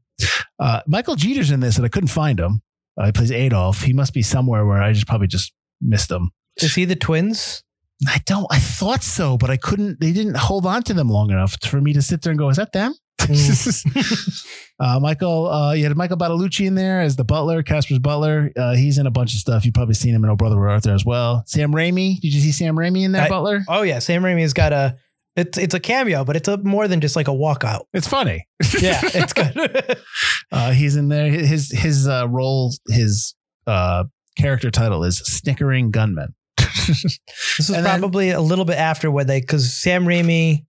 Uh, 0.60 0.80
Michael 0.86 1.16
Jeter's 1.16 1.50
in 1.50 1.60
this, 1.60 1.76
and 1.76 1.84
I 1.84 1.88
couldn't 1.88 2.08
find 2.10 2.38
him. 2.38 2.62
Uh, 3.00 3.06
he 3.06 3.12
plays 3.12 3.32
Adolf. 3.32 3.82
He 3.82 3.92
must 3.92 4.12
be 4.14 4.22
somewhere 4.22 4.64
where 4.66 4.80
I 4.82 4.92
just 4.92 5.06
probably 5.08 5.26
just 5.26 5.52
missed 5.80 6.10
him. 6.10 6.30
Is 6.58 6.74
he 6.74 6.84
the 6.84 6.94
twins? 6.94 7.64
I 8.06 8.20
don't. 8.26 8.46
I 8.50 8.58
thought 8.58 9.02
so, 9.02 9.36
but 9.38 9.48
I 9.50 9.56
couldn't. 9.56 9.98
They 10.00 10.12
didn't 10.12 10.36
hold 10.36 10.66
on 10.66 10.82
to 10.84 10.94
them 10.94 11.08
long 11.08 11.30
enough 11.30 11.56
for 11.64 11.80
me 11.80 11.92
to 11.94 12.02
sit 12.02 12.22
there 12.22 12.30
and 12.30 12.38
go, 12.38 12.50
"Is 12.50 12.56
that 12.58 12.72
them?" 12.72 12.94
uh, 14.80 14.98
Michael, 15.00 15.48
uh, 15.48 15.72
you 15.72 15.84
had 15.84 15.96
Michael 15.96 16.16
Badalucco 16.16 16.66
in 16.66 16.74
there 16.74 17.00
as 17.00 17.16
the 17.16 17.24
butler, 17.24 17.62
Casper's 17.62 17.98
butler. 17.98 18.50
Uh, 18.56 18.74
he's 18.74 18.98
in 18.98 19.06
a 19.06 19.10
bunch 19.10 19.32
of 19.34 19.40
stuff. 19.40 19.64
You've 19.64 19.74
probably 19.74 19.94
seen 19.94 20.14
him 20.14 20.24
in 20.24 20.30
Oh 20.30 20.36
Brother 20.36 20.56
We're 20.56 20.68
Out 20.70 20.82
There 20.82 20.94
as 20.94 21.04
well. 21.04 21.42
Sam 21.46 21.72
Raimi. 21.72 22.20
Did 22.20 22.34
you 22.34 22.40
see 22.40 22.52
Sam 22.52 22.76
Raimi 22.76 23.04
in 23.04 23.12
there, 23.12 23.22
I- 23.22 23.28
Butler? 23.28 23.60
Oh 23.68 23.82
yeah, 23.82 23.98
Sam 23.98 24.22
Raimi's 24.22 24.52
got 24.52 24.72
a. 24.72 24.96
It's 25.34 25.56
it's 25.56 25.74
a 25.74 25.80
cameo, 25.80 26.24
but 26.24 26.36
it's 26.36 26.46
a, 26.48 26.58
more 26.58 26.86
than 26.88 27.00
just 27.00 27.16
like 27.16 27.26
a 27.26 27.30
walkout. 27.32 27.84
It's 27.94 28.06
funny. 28.08 28.46
Yeah, 28.80 29.00
it's 29.02 29.32
good. 29.32 29.98
Uh, 30.52 30.72
he's 30.72 30.96
in 30.96 31.08
there. 31.08 31.30
His 31.30 31.70
his 31.70 32.06
uh, 32.06 32.28
role, 32.28 32.74
his 32.88 33.34
uh, 33.66 34.04
character 34.36 34.70
title 34.70 35.02
is 35.04 35.16
Snickering 35.20 35.90
Gunman. 35.90 36.34
This 36.58 37.18
was 37.56 37.70
And 37.70 37.86
then- 37.86 38.00
probably 38.00 38.30
a 38.30 38.40
little 38.42 38.66
bit 38.66 38.76
after 38.76 39.10
where 39.10 39.24
they, 39.24 39.40
because 39.40 39.72
Sam 39.72 40.04
Raimi, 40.04 40.66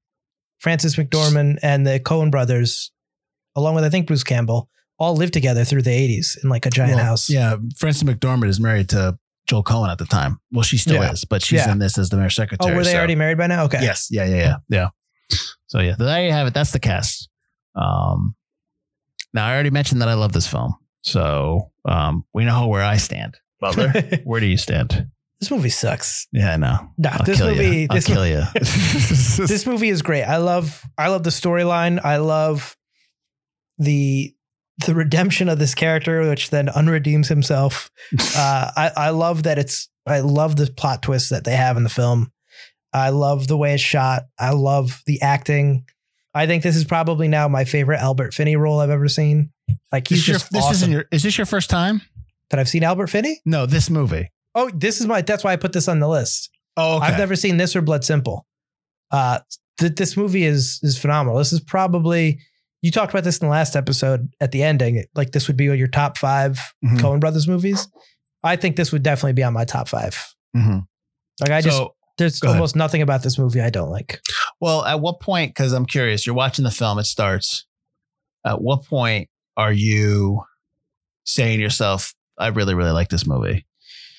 Frances 0.64 0.96
McDormand, 0.96 1.60
and 1.62 1.86
the 1.86 2.00
Coen 2.00 2.32
brothers, 2.32 2.92
along 3.56 3.76
with 3.76 3.84
I 3.84 3.90
think 3.90 4.08
Bruce 4.08 4.24
Campbell, 4.24 4.70
all 4.98 5.14
lived 5.16 5.34
together 5.34 5.66
through 5.66 5.82
the 5.82 5.90
80s 5.92 6.38
in 6.42 6.50
like 6.50 6.66
a 6.66 6.70
giant 6.70 6.96
Well, 6.96 7.04
house. 7.06 7.30
Yeah, 7.30 7.58
Frances 7.78 8.04
McDormand 8.04 8.48
is 8.48 8.60
married 8.62 8.88
to 8.90 9.18
Joel 9.46 9.64
Coen 9.66 9.92
at 9.92 9.98
the 9.98 10.06
time. 10.06 10.40
Well, 10.54 10.64
she 10.64 10.78
still 10.78 11.02
Yeah. 11.04 11.12
is, 11.12 11.26
but 11.26 11.44
she's 11.44 11.60
Yeah. 11.60 11.74
in 11.74 11.80
this 11.80 11.98
as 11.98 12.10
the 12.10 12.16
mayor's 12.18 12.36
secretary. 12.36 12.72
Oh, 12.74 12.78
were 12.78 12.84
they 12.86 12.92
so- 12.94 12.98
already 12.98 13.16
married 13.16 13.38
by 13.38 13.48
now? 13.48 13.66
Okay. 13.66 13.82
Yes. 13.82 14.08
Yeah. 14.10 14.24
Yeah. 14.26 14.36
Yeah. 14.38 14.56
Yeah. 14.70 15.38
So 15.68 15.80
yeah, 15.82 15.96
there 16.00 16.26
you 16.26 16.32
have 16.32 16.48
it. 16.48 16.54
That's 16.54 16.72
the 16.72 16.80
cast. 16.80 17.28
Um, 17.76 18.36
now 19.34 19.46
I 19.48 19.54
already 19.54 19.72
mentioned 19.72 20.02
that 20.02 20.08
I 20.08 20.14
love 20.14 20.32
this 20.32 20.48
film, 20.48 20.76
so 21.02 21.72
um, 21.86 22.24
we 22.34 22.46
know 22.46 22.68
where 22.68 22.84
I 22.84 22.98
stand. 22.98 23.38
Butler, 23.60 23.90
where 24.24 24.40
do 24.40 24.46
you 24.46 24.58
stand? 24.58 25.08
This 25.40 25.52
movie 25.52 25.70
sucks. 25.70 26.28
Yeah, 26.32 26.54
I 26.54 26.58
know. 26.58 26.90
Nah, 26.98 27.10
I'll 27.14 27.26
this 27.26 27.38
kill 27.38 27.48
movie. 27.50 27.78
you. 27.82 27.88
I'll 27.90 27.96
This, 27.96 28.06
kill 28.06 28.26
you. 28.28 28.44
this 28.54 29.66
movie 29.66 29.90
is 29.90 30.02
great. 30.02 30.24
I 30.24 30.38
love. 30.38 30.84
I 30.98 31.10
love 31.10 31.24
the 31.24 31.30
storyline. 31.32 32.04
I 32.04 32.18
love 32.18 32.78
the 33.78 34.34
the 34.86 34.96
redemption 34.96 35.50
of 35.50 35.60
this 35.60 35.76
character, 35.76 36.28
which 36.30 36.50
then 36.50 36.68
unredeems 36.68 37.28
himself. 37.28 37.92
uh, 38.36 38.72
I, 38.76 38.92
I 38.96 39.10
love 39.10 39.44
that 39.44 39.58
it's. 39.60 39.90
I 40.06 40.20
love 40.20 40.56
the 40.58 40.68
plot 40.68 41.02
twist 41.04 41.30
that 41.30 41.44
they 41.46 41.56
have 41.56 41.78
in 41.78 41.84
the 41.84 41.90
film. 41.90 42.32
I 42.92 43.10
love 43.10 43.48
the 43.48 43.58
way 43.58 43.74
it's 43.74 43.82
shot. 43.84 44.24
I 44.40 44.52
love 44.52 45.02
the 45.06 45.22
acting. 45.22 45.86
I 46.34 46.46
think 46.48 46.64
this 46.64 46.76
is 46.76 46.84
probably 46.84 47.28
now 47.28 47.48
my 47.48 47.64
favorite 47.64 48.00
Albert 48.00 48.34
Finney 48.34 48.56
role 48.56 48.80
I've 48.80 48.90
ever 48.90 49.08
seen. 49.08 49.52
Like 49.92 50.08
This, 50.08 50.20
he's 50.20 50.28
your, 50.28 50.38
this 50.38 50.64
awesome. 50.64 50.72
isn't 50.74 50.92
your. 50.92 51.06
Is 51.12 51.24
this 51.24 51.38
your 51.38 51.46
first 51.46 51.70
time? 51.70 52.02
that 52.50 52.60
I've 52.60 52.70
seen 52.70 52.84
Albert 52.84 53.08
Finney. 53.08 53.42
No, 53.46 53.66
this 53.66 53.90
movie. 53.90 54.30
Oh, 54.56 54.70
this 54.74 55.00
is 55.02 55.08
my. 55.08 55.22
That's 55.22 55.44
why 55.44 55.54
I 55.54 55.56
put 55.56 55.74
this 55.74 55.88
on 55.88 56.00
the 56.00 56.08
list. 56.08 56.50
Oh, 56.78 56.98
I've 57.00 57.18
never 57.18 57.36
seen 57.36 57.58
this 57.58 57.76
or 57.76 57.82
Blood 57.82 58.04
Simple. 58.04 58.46
Uh, 59.12 59.40
th- 59.80 59.96
this 59.96 60.16
movie 60.18 60.44
is 60.44 60.80
is 60.84 60.98
phenomenal. 60.98 61.38
This 61.38 61.54
is 61.54 61.60
probably 61.60 62.40
you 62.82 62.92
talked 62.92 63.14
about 63.14 63.24
this 63.24 63.38
in 63.38 63.48
the 63.48 63.52
last 63.52 63.76
episode 63.76 64.30
at 64.42 64.52
the 64.52 64.64
ending. 64.64 65.04
Like 65.16 65.32
this 65.32 65.48
would 65.48 65.56
be 65.58 65.66
your 65.66 65.88
top 65.88 66.18
5 66.18 66.60
Mhm. 66.84 66.98
Coen 67.00 67.20
Brothers 67.20 67.48
movies. 67.48 67.88
I 68.44 68.56
think 68.58 68.76
this 68.76 68.92
would 68.92 69.04
definitely 69.04 69.34
be 69.34 69.44
on 69.44 69.54
my 69.54 69.64
top 69.66 69.88
five. 69.88 70.34
hmm 70.54 70.80
Like 71.40 71.52
I 71.52 71.62
just 71.62 71.82
there's 72.18 72.40
go 72.40 72.50
ahead. 72.50 72.58
almost 72.58 72.76
nothing 72.76 73.02
about 73.02 73.24
this 73.24 73.38
movie 73.40 73.62
I 73.62 73.70
don't 73.70 73.90
like. 73.90 74.20
well, 74.60 74.84
at 74.86 75.00
what 75.00 75.20
point? 75.22 75.52
Because 75.52 75.72
I'm 75.74 75.86
curious. 75.86 76.26
You're 76.28 76.36
watching 76.36 76.64
the 76.66 76.72
film. 76.72 77.00
It 77.00 77.06
starts. 77.06 77.66
At 78.46 78.62
what 78.62 78.84
point 78.86 79.30
are 79.58 79.72
you 79.72 80.42
saying 81.26 81.58
to 81.60 81.62
yourself, 81.64 82.14
"I 82.38 82.48
really, 82.48 82.74
really 82.76 82.92
like 82.92 83.08
this 83.10 83.26
movie"? 83.26 83.66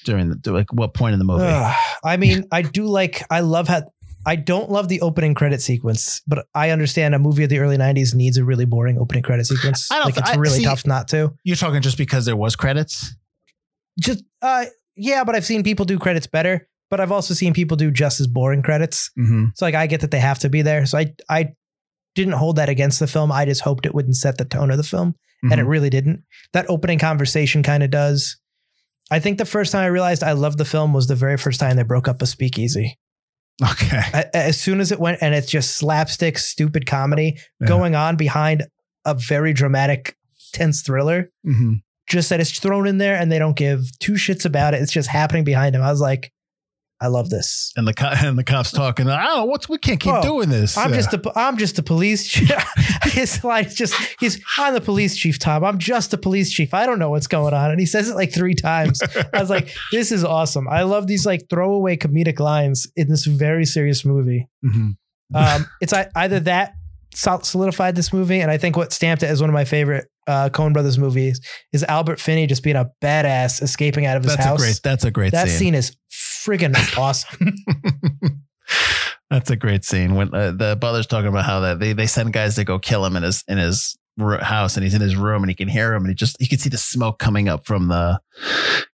During 0.04 0.28
the 0.30 0.52
like, 0.52 0.72
what 0.72 0.94
point 0.94 1.12
in 1.14 1.18
the 1.18 1.24
movie? 1.24 1.44
Ugh. 1.46 1.76
I 2.04 2.16
mean, 2.16 2.44
I 2.52 2.62
do 2.62 2.84
like. 2.84 3.22
I 3.30 3.40
love 3.40 3.68
how. 3.68 3.82
I 4.26 4.36
don't 4.36 4.70
love 4.70 4.88
the 4.88 5.02
opening 5.02 5.34
credit 5.34 5.60
sequence, 5.60 6.22
but 6.26 6.46
I 6.54 6.70
understand 6.70 7.14
a 7.14 7.18
movie 7.18 7.42
of 7.44 7.50
the 7.50 7.58
early 7.58 7.76
'90s 7.76 8.14
needs 8.14 8.36
a 8.38 8.44
really 8.44 8.64
boring 8.64 8.98
opening 8.98 9.22
credit 9.22 9.46
sequence. 9.46 9.90
I 9.90 9.96
don't 9.96 10.04
like 10.06 10.14
th- 10.14 10.22
it's 10.22 10.30
I- 10.30 10.36
really 10.36 10.58
see- 10.58 10.64
tough 10.64 10.86
not 10.86 11.08
to. 11.08 11.34
You're 11.44 11.56
talking 11.56 11.82
just 11.82 11.98
because 11.98 12.24
there 12.24 12.36
was 12.36 12.56
credits. 12.56 13.14
Just 14.00 14.24
uh, 14.42 14.66
yeah, 14.96 15.24
but 15.24 15.34
I've 15.34 15.44
seen 15.44 15.62
people 15.62 15.84
do 15.84 15.98
credits 15.98 16.26
better. 16.26 16.68
But 16.90 17.00
I've 17.00 17.12
also 17.12 17.34
seen 17.34 17.54
people 17.54 17.76
do 17.76 17.90
just 17.90 18.20
as 18.20 18.26
boring 18.26 18.62
credits. 18.62 19.10
Mm-hmm. 19.18 19.46
So 19.56 19.64
like 19.66 19.74
I 19.74 19.86
get 19.86 20.00
that 20.02 20.10
they 20.10 20.20
have 20.20 20.38
to 20.40 20.48
be 20.48 20.62
there. 20.62 20.86
So 20.86 20.98
I 20.98 21.14
I 21.28 21.54
didn't 22.14 22.34
hold 22.34 22.56
that 22.56 22.68
against 22.68 23.00
the 23.00 23.06
film. 23.06 23.32
I 23.32 23.44
just 23.44 23.62
hoped 23.62 23.84
it 23.86 23.94
wouldn't 23.94 24.16
set 24.16 24.38
the 24.38 24.44
tone 24.44 24.70
of 24.70 24.76
the 24.76 24.84
film. 24.84 25.14
and 25.42 25.50
Mm-hmm. 25.52 25.60
it 25.60 25.64
really 25.64 25.90
didn't. 25.90 26.22
That 26.52 26.66
opening 26.70 26.98
conversation 26.98 27.62
kind 27.62 27.82
of 27.82 27.90
does. 27.90 28.36
I 29.14 29.20
think 29.20 29.38
the 29.38 29.44
first 29.46 29.72
time 29.72 29.82
I 29.84 29.86
realized 29.86 30.22
I 30.22 30.32
loved 30.32 30.58
the 30.58 30.64
film 30.64 30.92
was 30.92 31.06
the 31.06 31.14
very 31.14 31.36
first 31.36 31.60
time 31.60 31.76
they 31.76 31.82
broke 31.84 32.08
up 32.08 32.20
a 32.22 32.26
speakeasy. 32.26 32.98
okay. 33.62 34.02
As 34.34 34.60
soon 34.60 34.80
as 34.80 34.90
it 34.90 34.98
went, 34.98 35.18
and 35.20 35.34
it's 35.34 35.50
just 35.50 35.76
slapstick, 35.76 36.38
stupid 36.38 36.86
comedy 36.86 37.38
Yeah. 37.60 37.68
going 37.68 37.94
on 37.94 38.16
behind 38.16 38.64
a 39.04 39.14
very 39.14 39.52
dramatic, 39.52 40.16
tense 40.52 40.82
thriller. 40.82 41.30
Mm-hmm. 41.46 41.74
Just 42.08 42.28
that 42.30 42.40
it's 42.40 42.58
thrown 42.58 42.86
in 42.88 42.98
there 42.98 43.16
and 43.16 43.30
they 43.30 43.38
don't 43.38 43.56
give 43.56 43.80
two 44.00 44.14
shits 44.14 44.44
about 44.44 44.74
it. 44.74 44.82
It's 44.82 44.92
just 44.92 45.08
happening 45.08 45.44
behind 45.44 45.74
him. 45.76 45.82
I 45.82 45.90
was 45.90 46.00
like, 46.00 46.32
I 47.00 47.08
love 47.08 47.28
this. 47.28 47.72
And 47.76 47.86
the 47.86 47.92
co- 47.92 48.06
and 48.16 48.38
the 48.38 48.44
cops 48.44 48.70
talking. 48.72 49.08
I 49.08 49.24
don't 49.26 49.36
know 49.36 49.44
what's 49.46 49.68
we 49.68 49.78
can't 49.78 50.00
keep 50.00 50.12
Oh, 50.14 50.22
doing 50.22 50.48
this. 50.48 50.76
I'm 50.78 50.90
Yeah. 50.90 50.96
just 50.96 51.12
a, 51.14 51.32
I'm 51.38 51.56
just 51.58 51.78
a 51.78 51.82
police 51.82 52.26
chief. 52.28 52.50
His 53.04 53.42
line 53.44 53.66
is 53.66 53.74
just, 53.74 53.94
he's, 54.20 54.42
I'm 54.58 54.74
the 54.74 54.80
police 54.80 55.16
chief, 55.16 55.38
Tom. 55.38 55.64
I'm 55.64 55.78
just 55.78 56.14
a 56.14 56.18
police 56.18 56.52
chief. 56.52 56.72
I 56.74 56.86
don't 56.86 56.98
know 56.98 57.10
what's 57.10 57.26
going 57.26 57.52
on. 57.54 57.70
And 57.70 57.78
he 57.80 57.86
says 57.86 58.08
it 58.08 58.14
like 58.14 58.32
three 58.32 58.54
times. 58.54 59.00
I 59.32 59.40
was 59.40 59.50
like, 59.50 59.74
this 59.92 60.10
is 60.12 60.24
awesome. 60.24 60.68
I 60.68 60.82
love 60.82 61.06
these 61.06 61.26
like 61.26 61.42
throwaway 61.50 61.96
comedic 61.96 62.38
lines 62.40 62.86
in 62.96 63.08
this 63.08 63.24
very 63.26 63.64
serious 63.66 64.04
movie. 64.04 64.48
Mhm. 64.64 64.96
Um, 65.34 65.66
it's 65.80 65.92
either 65.92 66.40
that 66.40 66.74
solidified 67.14 67.94
this 67.96 68.12
movie, 68.12 68.40
and 68.40 68.50
I 68.50 68.58
think 68.58 68.76
what 68.76 68.92
stamped 68.92 69.22
it 69.22 69.26
as 69.26 69.40
one 69.40 69.50
of 69.50 69.54
my 69.54 69.64
favorite 69.64 70.06
uh, 70.26 70.48
Coen 70.50 70.72
Brothers 70.72 70.98
movies 70.98 71.40
is 71.72 71.84
Albert 71.84 72.18
Finney 72.20 72.46
just 72.46 72.62
being 72.62 72.76
a 72.76 72.86
badass 73.02 73.62
escaping 73.62 74.06
out 74.06 74.16
of 74.16 74.24
his 74.24 74.34
That's 74.36 74.46
house. 74.46 74.60
a 74.60 74.64
great. 74.64 74.80
That's 74.82 75.04
a 75.04 75.10
great 75.10 75.32
that 75.32 75.48
scene. 75.48 75.58
scene 75.58 75.74
is 75.74 75.96
friggin' 76.44 76.98
awesome. 76.98 77.54
That's 79.30 79.50
a 79.50 79.56
great 79.56 79.84
scene 79.84 80.14
when 80.14 80.34
uh, 80.34 80.52
the 80.52 80.76
Butler's 80.80 81.06
talking 81.06 81.28
about 81.28 81.44
how 81.44 81.60
that 81.60 81.80
they, 81.80 81.92
they 81.92 82.06
send 82.06 82.32
guys 82.32 82.54
to 82.56 82.64
go 82.64 82.78
kill 82.78 83.04
him 83.04 83.16
in 83.16 83.22
his 83.22 83.42
in 83.48 83.58
his 83.58 83.98
house 84.18 84.76
and 84.76 84.84
he's 84.84 84.94
in 84.94 85.00
his 85.00 85.16
room 85.16 85.42
and 85.42 85.50
he 85.50 85.54
can 85.54 85.68
hear 85.68 85.92
him 85.92 86.02
and 86.02 86.08
he 86.08 86.14
just 86.14 86.36
he 86.40 86.46
can 86.46 86.58
see 86.58 86.68
the 86.68 86.78
smoke 86.78 87.18
coming 87.18 87.48
up 87.48 87.66
from 87.66 87.88
the 87.88 88.20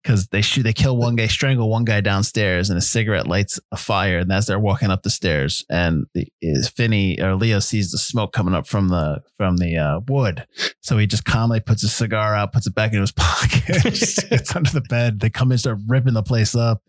because 0.02 0.28
they 0.28 0.40
shoot 0.40 0.62
they 0.62 0.72
kill 0.72 0.96
one 0.96 1.14
guy 1.14 1.26
strangle 1.26 1.68
one 1.68 1.84
guy 1.84 2.00
downstairs 2.00 2.70
and 2.70 2.78
a 2.78 2.82
cigarette 2.82 3.26
lights 3.26 3.60
a 3.70 3.76
fire 3.76 4.18
and 4.18 4.32
as 4.32 4.46
they're 4.46 4.58
walking 4.58 4.90
up 4.90 5.02
the 5.02 5.10
stairs 5.10 5.64
and 5.68 6.06
the 6.14 6.26
is 6.40 6.68
Finney 6.68 7.20
or 7.20 7.34
Leo 7.34 7.58
sees 7.58 7.90
the 7.90 7.98
smoke 7.98 8.32
coming 8.32 8.54
up 8.54 8.66
from 8.66 8.88
the 8.88 9.22
from 9.36 9.58
the 9.58 9.76
uh, 9.76 10.00
wood. 10.08 10.46
So 10.80 10.98
he 10.98 11.06
just 11.06 11.24
calmly 11.24 11.60
puts 11.60 11.82
his 11.82 11.94
cigar 11.94 12.34
out 12.34 12.52
puts 12.52 12.66
it 12.66 12.74
back 12.74 12.92
in 12.92 13.00
his 13.00 13.12
pocket 13.16 13.82
gets 13.82 14.56
under 14.56 14.70
the 14.70 14.84
bed. 14.88 15.20
They 15.20 15.30
come 15.30 15.52
in 15.52 15.58
start 15.58 15.78
ripping 15.86 16.14
the 16.14 16.22
place 16.22 16.54
up. 16.54 16.82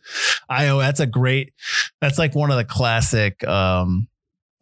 I 0.49 0.69
oh 0.69 0.79
that's 0.79 0.99
a 0.99 1.07
great 1.07 1.53
that's 1.99 2.17
like 2.17 2.33
one 2.33 2.51
of 2.51 2.57
the 2.57 2.65
classic 2.65 3.45
um 3.45 4.07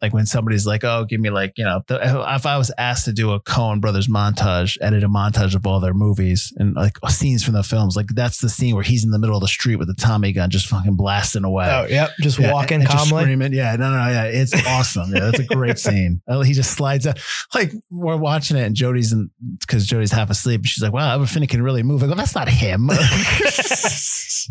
like 0.02 0.12
when 0.12 0.26
somebody's 0.26 0.66
like 0.66 0.82
oh 0.84 1.04
give 1.04 1.20
me 1.20 1.30
like 1.30 1.52
you 1.56 1.64
know 1.64 1.82
the, 1.88 1.96
if 2.34 2.46
i 2.46 2.56
was 2.56 2.70
asked 2.78 3.04
to 3.04 3.12
do 3.12 3.32
a 3.32 3.40
coen 3.40 3.80
brothers 3.80 4.08
montage 4.08 4.76
edit 4.80 5.02
a 5.04 5.08
montage 5.08 5.54
of 5.54 5.66
all 5.66 5.80
their 5.80 5.94
movies 5.94 6.52
and 6.56 6.74
like 6.74 6.96
scenes 7.08 7.44
from 7.44 7.54
the 7.54 7.62
films 7.62 7.96
like 7.96 8.06
that's 8.14 8.40
the 8.40 8.48
scene 8.48 8.74
where 8.74 8.84
he's 8.84 9.04
in 9.04 9.10
the 9.10 9.18
middle 9.18 9.36
of 9.36 9.40
the 9.42 9.48
street 9.48 9.76
with 9.76 9.88
the 9.88 9.94
tommy 9.94 10.32
gun 10.32 10.48
just 10.50 10.66
fucking 10.66 10.96
blasting 10.96 11.44
away 11.44 11.66
oh, 11.70 11.86
yep. 11.88 12.10
Just 12.20 12.38
Yeah, 12.38 12.52
walking 12.52 12.80
and 12.80 12.90
just 12.90 13.08
calmly. 13.08 13.24
screaming. 13.24 13.52
Yeah, 13.52 13.76
no, 13.76 13.90
no, 13.90 13.96
yeah, 14.08 14.24
it's 14.24 14.54
awesome. 14.66 15.12
Yeah, 15.14 15.20
that's 15.30 15.38
a 15.38 15.44
great 15.44 15.78
scene. 15.78 16.20
Uh, 16.28 16.40
He 16.40 16.52
just 16.52 16.72
slides 16.72 17.06
out. 17.06 17.18
Like 17.54 17.72
we're 17.90 18.16
watching 18.16 18.56
it, 18.56 18.64
and 18.64 18.74
Jody's 18.74 19.12
in 19.12 19.30
because 19.60 19.86
Jody's 19.86 20.12
half 20.12 20.30
asleep. 20.30 20.62
She's 20.64 20.82
like, 20.82 20.92
"Wow, 20.92 21.10
Albert 21.10 21.26
Finney 21.26 21.46
can 21.46 21.62
really 21.62 21.82
move." 21.82 22.02
I 22.02 22.06
go, 22.06 22.14
"That's 22.14 22.34
not 22.34 22.48
him." 22.48 22.90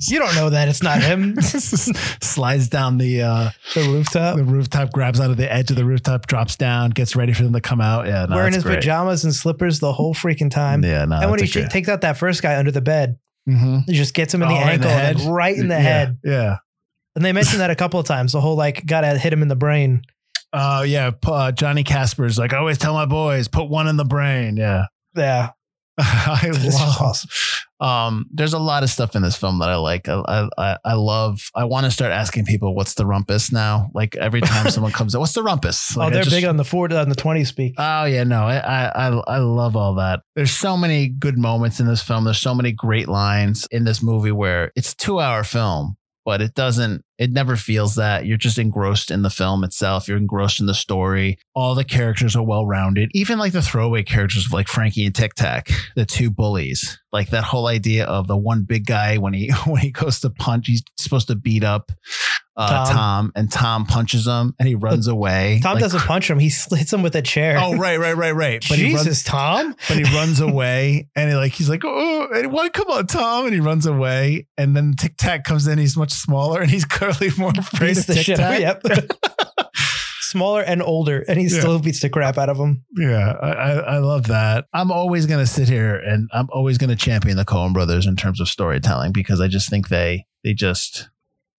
You 0.08 0.20
don't 0.20 0.36
know 0.36 0.50
that 0.52 0.68
it's 0.70 0.84
not 0.84 1.02
him. 1.02 1.36
Slides 1.42 2.70
down 2.70 2.98
the 3.00 3.22
uh, 3.24 3.50
the 3.74 3.82
rooftop. 3.82 4.38
the 4.38 4.44
rooftop, 4.44 4.92
grabs 4.92 5.20
onto 5.20 5.36
the 5.40 5.52
edge 5.52 5.70
of 5.72 5.76
the 5.78 5.86
rooftop, 5.86 6.28
drops 6.28 6.56
down, 6.56 6.92
gets 6.92 7.16
ready 7.16 7.34
for 7.34 7.44
them 7.44 7.54
to 7.54 7.62
come 7.62 7.82
out. 7.82 8.06
Yeah, 8.06 8.26
no, 8.30 8.36
wearing 8.36 8.54
his 8.54 8.64
great. 8.64 8.76
pajamas 8.76 9.24
and 9.24 9.34
slippers 9.34 9.80
the 9.80 9.94
whole 9.94 10.14
freaking 10.14 10.52
time. 10.52 10.84
Yeah, 10.84 11.06
no, 11.06 11.16
and 11.22 11.32
when 11.32 11.40
he 11.40 11.44
that's 11.46 11.52
sh- 11.52 11.56
a 11.56 11.60
great- 11.62 11.72
takes 11.72 11.90
out 11.90 12.02
that 12.02 12.18
first 12.18 12.42
guy 12.44 12.58
under 12.58 12.72
the 12.72 12.82
bed, 12.82 13.18
Mhm. 13.50 13.86
he 13.88 13.94
just 13.94 14.14
gets 14.14 14.34
him 14.34 14.42
in 14.44 14.50
the 14.50 14.54
Oh, 14.54 14.58
right 14.58 14.66
in 14.76 14.84
ankle 14.84 14.90
the 14.92 14.96
and 15.26 15.34
right 15.36 15.56
in 15.58 15.68
the 15.70 15.76
Yeah, 15.76 15.80
head. 15.82 16.18
Yeah. 16.24 16.58
And 17.16 17.26
they 17.26 17.34
mentioned 17.34 17.60
that 17.62 17.70
a 17.72 17.76
couple 17.76 18.00
of 18.00 18.06
times. 18.06 18.32
The 18.34 18.42
whole 18.42 18.56
like 18.56 18.86
gotta 18.86 19.18
hit 19.18 19.34
him 19.34 19.42
in 19.42 19.48
the 19.48 19.56
brain. 19.56 20.04
Oh 20.54 20.84
yeah, 20.84 21.12
uh, 21.26 21.52
Johnny 21.52 21.84
Casper's 21.84 22.38
like 22.38 22.54
I 22.54 22.58
always 22.58 22.78
tell 22.78 22.94
my 22.94 23.06
boys, 23.06 23.48
put 23.48 23.70
one 23.70 23.88
in 23.88 23.98
the 23.98 24.06
brain. 24.06 24.58
Yeah. 24.58 24.86
Yeah, 25.16 25.50
I 26.02 26.50
this 26.54 26.74
love. 26.80 27.02
awesome. 27.02 27.30
Um, 27.82 28.26
there's 28.34 28.54
a 28.54 28.60
lot 28.60 28.84
of 28.84 28.90
stuff 28.90 29.16
in 29.16 29.22
this 29.22 29.36
film 29.36 29.60
that 29.60 29.70
I 29.70 29.76
like. 29.76 30.08
I 30.10 30.48
I, 30.58 30.78
I 30.86 30.94
love. 30.94 31.50
I 31.56 31.66
want 31.66 31.86
to 31.86 31.92
start 31.92 32.12
asking 32.12 32.46
people 32.46 32.74
what's 32.76 32.94
the 32.94 33.06
rumpus 33.06 33.52
now. 33.52 33.90
Like 33.94 34.16
every 34.16 34.42
time 34.42 34.70
someone 34.72 34.92
comes 34.92 35.14
up, 35.16 35.20
what's 35.20 35.34
the 35.34 35.44
rumpus? 35.44 35.96
Like, 35.98 36.08
oh, 36.08 36.14
they're 36.14 36.24
just- 36.24 36.36
big 36.36 36.46
on 36.46 36.58
the 36.58 36.64
forward 36.66 36.94
on 36.94 37.10
the 37.10 37.16
twenty 37.16 37.44
speak. 37.44 37.74
Oh 37.78 38.06
yeah, 38.06 38.24
no, 38.24 38.44
I, 38.44 38.58
I 38.58 39.08
I 39.10 39.22
I 39.28 39.38
love 39.40 39.76
all 39.76 39.96
that. 39.96 40.22
There's 40.36 40.52
so 40.52 40.78
many 40.78 41.08
good 41.10 41.38
moments 41.38 41.80
in 41.80 41.88
this 41.88 42.02
film. 42.02 42.24
There's 42.24 42.40
so 42.40 42.56
many 42.56 42.72
great 42.72 43.08
lines 43.10 43.68
in 43.72 43.84
this 43.84 44.02
movie 44.02 44.32
where 44.32 44.72
it's 44.76 44.94
a 44.94 44.96
two 44.98 45.20
hour 45.20 45.44
film, 45.44 45.98
but 46.26 46.42
it 46.42 46.54
doesn't. 46.54 47.04
It 47.18 47.32
never 47.32 47.56
feels 47.56 47.96
that. 47.96 48.26
You're 48.26 48.38
just 48.38 48.58
engrossed 48.58 49.12
in 49.12 49.24
the 49.24 49.30
film 49.30 49.64
itself. 49.64 50.08
You're 50.08 50.18
engrossed 50.18 50.60
in 50.60 50.68
the 50.68 50.74
story. 50.74 51.38
All 51.54 51.76
the 51.76 51.84
characters 51.84 52.36
are 52.36 52.44
well 52.44 52.66
rounded. 52.66 53.10
Even 53.14 53.40
like 53.40 53.52
the 53.52 53.62
throwaway 53.62 54.04
characters 54.04 54.52
like 54.52 54.68
Frankie 54.68 55.06
and 55.06 55.16
Tic 55.16 55.34
Tac, 55.34 55.70
the 55.96 56.06
two 56.06 56.30
bullies. 56.30 57.00
Like 57.12 57.30
that 57.32 57.44
whole 57.44 57.68
idea 57.68 58.06
of 58.06 58.28
the 58.28 58.38
one 58.38 58.64
big 58.64 58.86
guy 58.86 59.18
when 59.18 59.34
he 59.34 59.52
when 59.66 59.82
he 59.82 59.92
goes 59.92 60.20
to 60.22 60.30
punch, 60.30 60.68
he's 60.68 60.84
supposed 60.98 61.28
to 61.28 61.36
beat 61.36 61.64
up 61.64 61.92
uh, 62.60 62.86
Tom. 62.86 62.96
Tom. 62.96 63.32
and 63.36 63.52
Tom 63.52 63.86
punches 63.86 64.28
him 64.28 64.54
and 64.60 64.68
he 64.68 64.76
runs 64.76 65.08
away. 65.08 65.60
Tom 65.64 65.74
Like, 65.76 65.82
doesn't 65.82 66.02
punch 66.02 66.30
him; 66.30 66.40
he 66.40 66.50
hits 66.50 66.92
him 66.94 67.02
with 67.02 67.16
a 67.16 67.22
chair. 67.22 67.58
Oh 67.60 67.76
right, 67.78 67.98
right, 68.00 68.16
right, 68.16 68.32
right. 68.36 68.66
But 68.68 68.78
he 68.80 68.94
runs, 68.94 69.04
Jesus, 69.06 69.24
Tom! 69.24 69.76
but 69.88 69.98
he 69.98 70.04
runs 70.16 70.40
away 70.42 71.08
and 71.16 71.30
he 71.30 71.36
like 71.36 71.54
he's 71.54 71.70
like 71.70 71.82
oh 71.86 72.28
and 72.34 72.52
why 72.52 72.70
come 72.70 72.90
on 72.90 73.08
Tom 73.08 73.46
and 73.46 73.54
he 73.54 73.60
runs 73.60 73.86
away 73.86 74.48
and 74.58 74.76
then 74.76 74.94
Tic 75.00 75.16
Tac 75.18 75.44
comes 75.44 75.68
in 75.68 75.78
he's 75.80 75.96
much 75.98 76.12
smaller 76.12 76.62
and 76.62 76.70
he's 76.70 76.86
clearly 76.86 77.30
more 77.38 77.52
afraid 77.58 77.96
Beats 77.96 78.10
of 78.10 78.16
Tic 78.16 78.36
Tac. 78.38 78.60
Yep. 78.60 78.84
Smaller 80.22 80.62
and 80.62 80.84
older, 80.84 81.24
and 81.28 81.40
he 81.40 81.48
Yeah. 81.48 81.60
still 81.60 81.80
beats 81.80 82.02
the 82.02 82.10
crap 82.10 82.38
out 82.38 82.50
of 82.50 82.58
him. 82.58 82.84
Yeah, 82.96 83.32
I, 83.42 83.50
I, 83.50 83.72
I 83.72 83.98
love 83.98 84.28
that. 84.28 84.66
I'm 84.74 84.92
always 84.92 85.26
gonna 85.26 85.48
sit 85.48 85.68
here 85.68 85.96
and 85.96 86.30
I'm 86.32 86.48
always 86.52 86.78
gonna 86.78 86.96
champion 86.96 87.36
the 87.36 87.46
Coen 87.46 87.74
brothers 87.74 88.06
in 88.06 88.16
terms 88.16 88.40
of 88.40 88.48
storytelling 88.48 89.12
because 89.12 89.42
I 89.42 89.48
just 89.48 89.72
think 89.72 89.88
they 89.90 90.26
they 90.44 90.54
just 90.54 91.10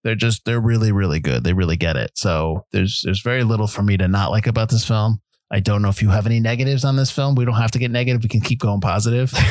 they're 0.05 0.15
just 0.15 0.45
they're 0.45 0.61
really 0.61 0.93
really 0.93 1.21
good. 1.21 1.45
They 1.45 1.53
really 1.53 1.77
get 1.77 1.97
it. 1.97 2.13
So 2.15 2.65
there's 2.73 3.03
there's 3.05 3.23
very 3.23 3.45
little 3.45 3.67
for 3.67 3.83
me 3.83 3.97
to 3.97 4.09
not 4.09 4.31
like 4.31 4.47
about 4.47 4.71
this 4.71 4.87
film. 4.87 5.21
I 5.53 5.59
don't 5.61 5.83
know 5.83 5.89
if 5.89 6.01
you 6.01 6.11
have 6.11 6.27
any 6.27 6.39
negatives 6.39 6.85
on 6.85 6.95
this 6.97 7.11
film. 7.11 7.35
We 7.35 7.45
don't 7.45 7.55
have 7.57 7.73
to 7.73 7.79
get 7.81 7.91
negative. 7.91 8.23
We 8.23 8.29
can 8.29 8.41
keep 8.41 8.61
going 8.61 8.81
positive. 8.81 9.33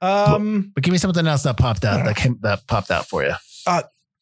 Um, 0.00 0.70
But 0.74 0.84
give 0.84 0.92
me 0.92 0.98
something 0.98 1.26
else 1.26 1.44
that 1.44 1.56
popped 1.56 1.82
out 1.82 2.04
that 2.04 2.16
came 2.16 2.38
that 2.42 2.66
popped 2.66 2.90
out 2.90 3.08
for 3.08 3.24
you. 3.24 3.32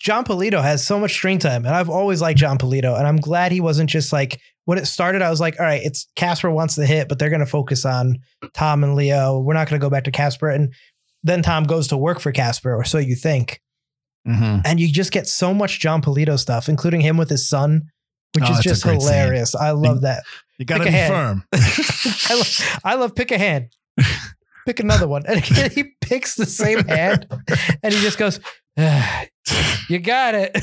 Jon 0.03 0.25
Polito 0.25 0.61
has 0.61 0.85
so 0.85 0.99
much 0.99 1.15
screen 1.15 1.39
time, 1.39 1.65
and 1.65 1.75
I've 1.75 1.89
always 1.89 2.21
liked 2.21 2.41
Jon 2.41 2.59
Polito, 2.59 2.99
and 2.99 3.07
I'm 3.07 3.19
glad 3.19 3.53
he 3.53 3.61
wasn't 3.61 3.89
just 3.89 4.13
like 4.13 4.41
when 4.65 4.77
it 4.77 4.87
started. 4.87 5.23
I 5.23 5.31
was 5.31 5.41
like, 5.41 5.61
all 5.61 5.67
right, 5.67 5.81
it's 5.83 6.09
Casper 6.17 6.51
wants 6.51 6.75
the 6.75 6.87
hit, 6.87 7.09
but 7.09 7.21
they're 7.21 7.31
going 7.31 7.39
to 7.39 7.47
focus 7.47 7.85
on 7.85 8.19
Tom 8.53 8.83
and 8.83 8.97
Leo. 8.97 9.39
We're 9.39 9.55
not 9.55 9.69
going 9.69 9.81
to 9.81 9.85
go 9.85 9.91
back 9.91 10.03
to 10.05 10.11
Casper, 10.11 10.51
and 10.51 10.75
then 11.23 11.41
Tom 11.43 11.65
goes 11.65 11.87
to 11.89 11.97
work 11.97 12.19
for 12.19 12.33
Casper, 12.33 12.75
or 12.75 12.83
so 12.85 12.99
you 12.99 13.15
think, 13.15 13.61
Mm-hmm. 14.27 14.61
and 14.65 14.79
you 14.79 14.87
just 14.93 15.11
get 15.11 15.27
so 15.27 15.53
much 15.53 15.81
Jon 15.81 16.01
Polito 16.01 16.39
stuff, 16.39 16.69
including 16.69 17.01
him 17.01 17.17
with 17.17 17.29
his 17.29 17.49
son, 17.49 17.91
which 18.35 18.45
Oh, 18.47 18.53
is 18.53 18.61
just 18.61 18.83
great 18.85 19.01
scene. 19.01 19.11
hilarious. 19.13 19.55
I 19.57 19.71
love 19.73 20.03
that. 20.03 20.23
You 20.59 20.65
got 20.65 20.79
to 20.79 20.85
Pick 20.85 20.93
be 20.93 20.97
hand. 20.97 21.13
firm. 21.13 21.45
I, 22.31 22.35
lo- 22.35 22.79
I 22.85 22.95
love 22.95 23.15
pick 23.17 23.31
a 23.33 23.39
hand. 23.39 23.75
pick 24.67 24.79
another 24.79 25.09
one. 25.09 25.25
And 25.27 25.39
again, 25.45 25.71
he 25.75 25.85
picks 26.01 26.37
the 26.37 26.47
same 26.47 26.85
hand 26.85 27.27
and 27.83 27.93
he 27.93 28.01
just 28.01 28.17
goes, 28.17 28.39
"Ah, 28.79 29.25
You 29.89 29.99
got 29.99 30.35
it. 30.37 30.53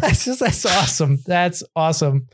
that's 0.00 0.24
just, 0.24 0.38
that's 0.40 0.64
awesome. 0.64 1.18
That's 1.26 1.62
awesome. 1.74 2.28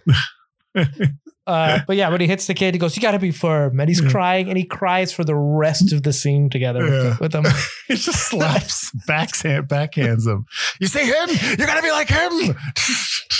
Uh, 1.47 1.81
but 1.87 1.97
yeah, 1.97 2.09
when 2.09 2.21
he 2.23 2.27
hits 2.27 2.47
the 2.47 2.55
kid, 2.55 2.75
he 2.75 2.79
goes, 2.79 2.97
You 2.97 3.03
got 3.03 3.13
to 3.13 3.19
be 3.19 3.31
firm. 3.31 3.79
And 3.79 3.89
he's 3.89 4.01
crying 4.01 4.49
and 4.49 4.57
he 4.57 4.65
cries 4.65 5.13
for 5.13 5.25
the 5.25 5.35
rest 5.35 5.93
of 5.93 6.03
the 6.03 6.13
scene 6.13 6.49
together 6.49 6.83
with, 6.85 6.93
Yeah. 7.05 7.17
with 7.21 7.33
them. 7.33 7.45
he 7.87 7.97
just 7.97 8.29
slaps, 8.31 8.91
backhand, 9.07 9.69
backhands 9.69 10.27
him. 10.27 10.47
You 10.81 10.87
see 10.87 11.05
him? 11.05 11.29
You're 11.59 11.67
gonna 11.67 11.83
be 11.83 11.91
like 11.91 12.09
him. 12.09 12.57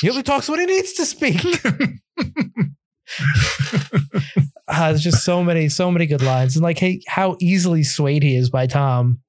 He 0.01 0.11
only 0.11 0.23
talks 0.25 0.49
when 0.51 0.59
he 0.61 0.67
needs 0.67 0.93
to 0.95 1.07
speak. 1.07 1.41
Uh, 4.67 4.89
there's 4.89 5.03
just 5.03 5.25
so 5.25 5.43
many, 5.45 5.69
so 5.69 5.91
many 5.91 6.07
good 6.07 6.23
lines. 6.23 6.57
And 6.57 6.63
like, 6.63 6.79
hey, 6.79 7.01
how 7.07 7.37
easily 7.41 7.85
swayed 7.85 8.23
he 8.23 8.37
is 8.37 8.51
by 8.51 8.67
Tom. 8.67 9.21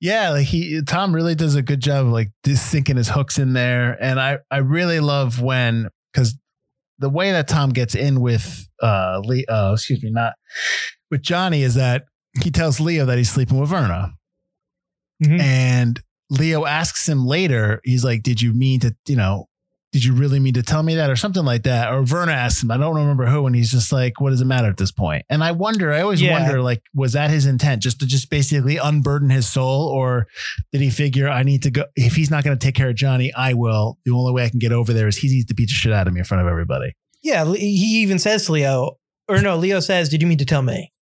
Yeah, 0.00 0.30
like 0.30 0.46
he 0.46 0.80
Tom 0.86 1.14
really 1.14 1.34
does 1.34 1.54
a 1.56 1.62
good 1.62 1.80
job 1.80 2.06
of 2.06 2.12
like 2.12 2.30
just 2.44 2.66
sinking 2.70 2.96
his 2.96 3.08
hooks 3.08 3.38
in 3.38 3.52
there. 3.52 3.96
And 4.02 4.20
I 4.20 4.38
I 4.50 4.58
really 4.58 5.00
love 5.00 5.40
when 5.40 5.88
because 6.12 6.36
the 6.98 7.10
way 7.10 7.32
that 7.32 7.48
Tom 7.48 7.70
gets 7.70 7.94
in 7.94 8.20
with 8.20 8.66
uh 8.82 9.20
Lee 9.24 9.44
uh 9.48 9.72
excuse 9.74 10.02
me, 10.02 10.10
not 10.10 10.34
with 11.10 11.22
Johnny 11.22 11.62
is 11.62 11.74
that 11.74 12.04
he 12.42 12.50
tells 12.50 12.80
Leo 12.80 13.06
that 13.06 13.18
he's 13.18 13.30
sleeping 13.30 13.58
with 13.58 13.70
Verna. 13.70 14.12
Mhm. 15.24 15.40
And 15.40 16.00
Leo 16.28 16.66
asks 16.66 17.08
him 17.08 17.24
later, 17.24 17.80
he's 17.84 18.04
like, 18.04 18.22
Did 18.22 18.42
you 18.42 18.52
mean 18.52 18.80
to, 18.80 18.94
you 19.06 19.16
know, 19.16 19.46
did 19.96 20.04
you 20.04 20.12
really 20.12 20.38
mean 20.38 20.52
to 20.52 20.62
tell 20.62 20.82
me 20.82 20.94
that 20.96 21.08
or 21.08 21.16
something 21.16 21.42
like 21.42 21.62
that? 21.62 21.90
Or 21.90 22.02
Verna 22.02 22.32
asked 22.32 22.62
him, 22.62 22.70
I 22.70 22.76
don't 22.76 22.94
remember 22.96 23.24
who, 23.24 23.46
and 23.46 23.56
he's 23.56 23.70
just 23.70 23.90
like, 23.90 24.20
What 24.20 24.28
does 24.28 24.42
it 24.42 24.44
matter 24.44 24.68
at 24.68 24.76
this 24.76 24.92
point? 24.92 25.24
And 25.30 25.42
I 25.42 25.52
wonder, 25.52 25.90
I 25.90 26.02
always 26.02 26.20
Yeah. 26.20 26.38
wonder, 26.38 26.60
like, 26.60 26.82
was 26.92 27.14
that 27.14 27.30
his 27.30 27.46
intent 27.46 27.80
just 27.82 28.00
to 28.00 28.06
just 28.06 28.28
basically 28.28 28.76
unburden 28.76 29.30
his 29.30 29.48
soul? 29.48 29.88
Or 29.88 30.26
did 30.70 30.82
he 30.82 30.90
figure 30.90 31.30
I 31.30 31.44
need 31.44 31.62
to 31.62 31.70
go 31.70 31.84
if 31.96 32.14
he's 32.14 32.30
not 32.30 32.44
gonna 32.44 32.56
take 32.58 32.74
care 32.74 32.90
of 32.90 32.94
Johnny, 32.94 33.32
I 33.32 33.54
will. 33.54 33.96
The 34.04 34.12
only 34.12 34.32
way 34.34 34.44
I 34.44 34.50
can 34.50 34.58
get 34.58 34.70
over 34.72 34.92
there 34.92 35.08
is 35.08 35.16
he 35.16 35.28
needs 35.28 35.46
to 35.46 35.54
beat 35.54 35.68
the 35.70 35.72
shit 35.72 35.94
out 35.94 36.06
of 36.06 36.12
me 36.12 36.18
in 36.20 36.24
front 36.26 36.42
of 36.42 36.48
everybody. 36.48 36.92
Yeah, 37.22 37.50
he 37.54 38.02
even 38.02 38.18
says 38.18 38.44
to 38.44 38.52
Leo, 38.52 38.98
or 39.28 39.40
no, 39.40 39.56
Leo 39.56 39.80
says, 39.80 40.10
Did 40.10 40.20
you 40.20 40.28
mean 40.28 40.36
to 40.38 40.44
tell 40.44 40.60
me? 40.60 40.92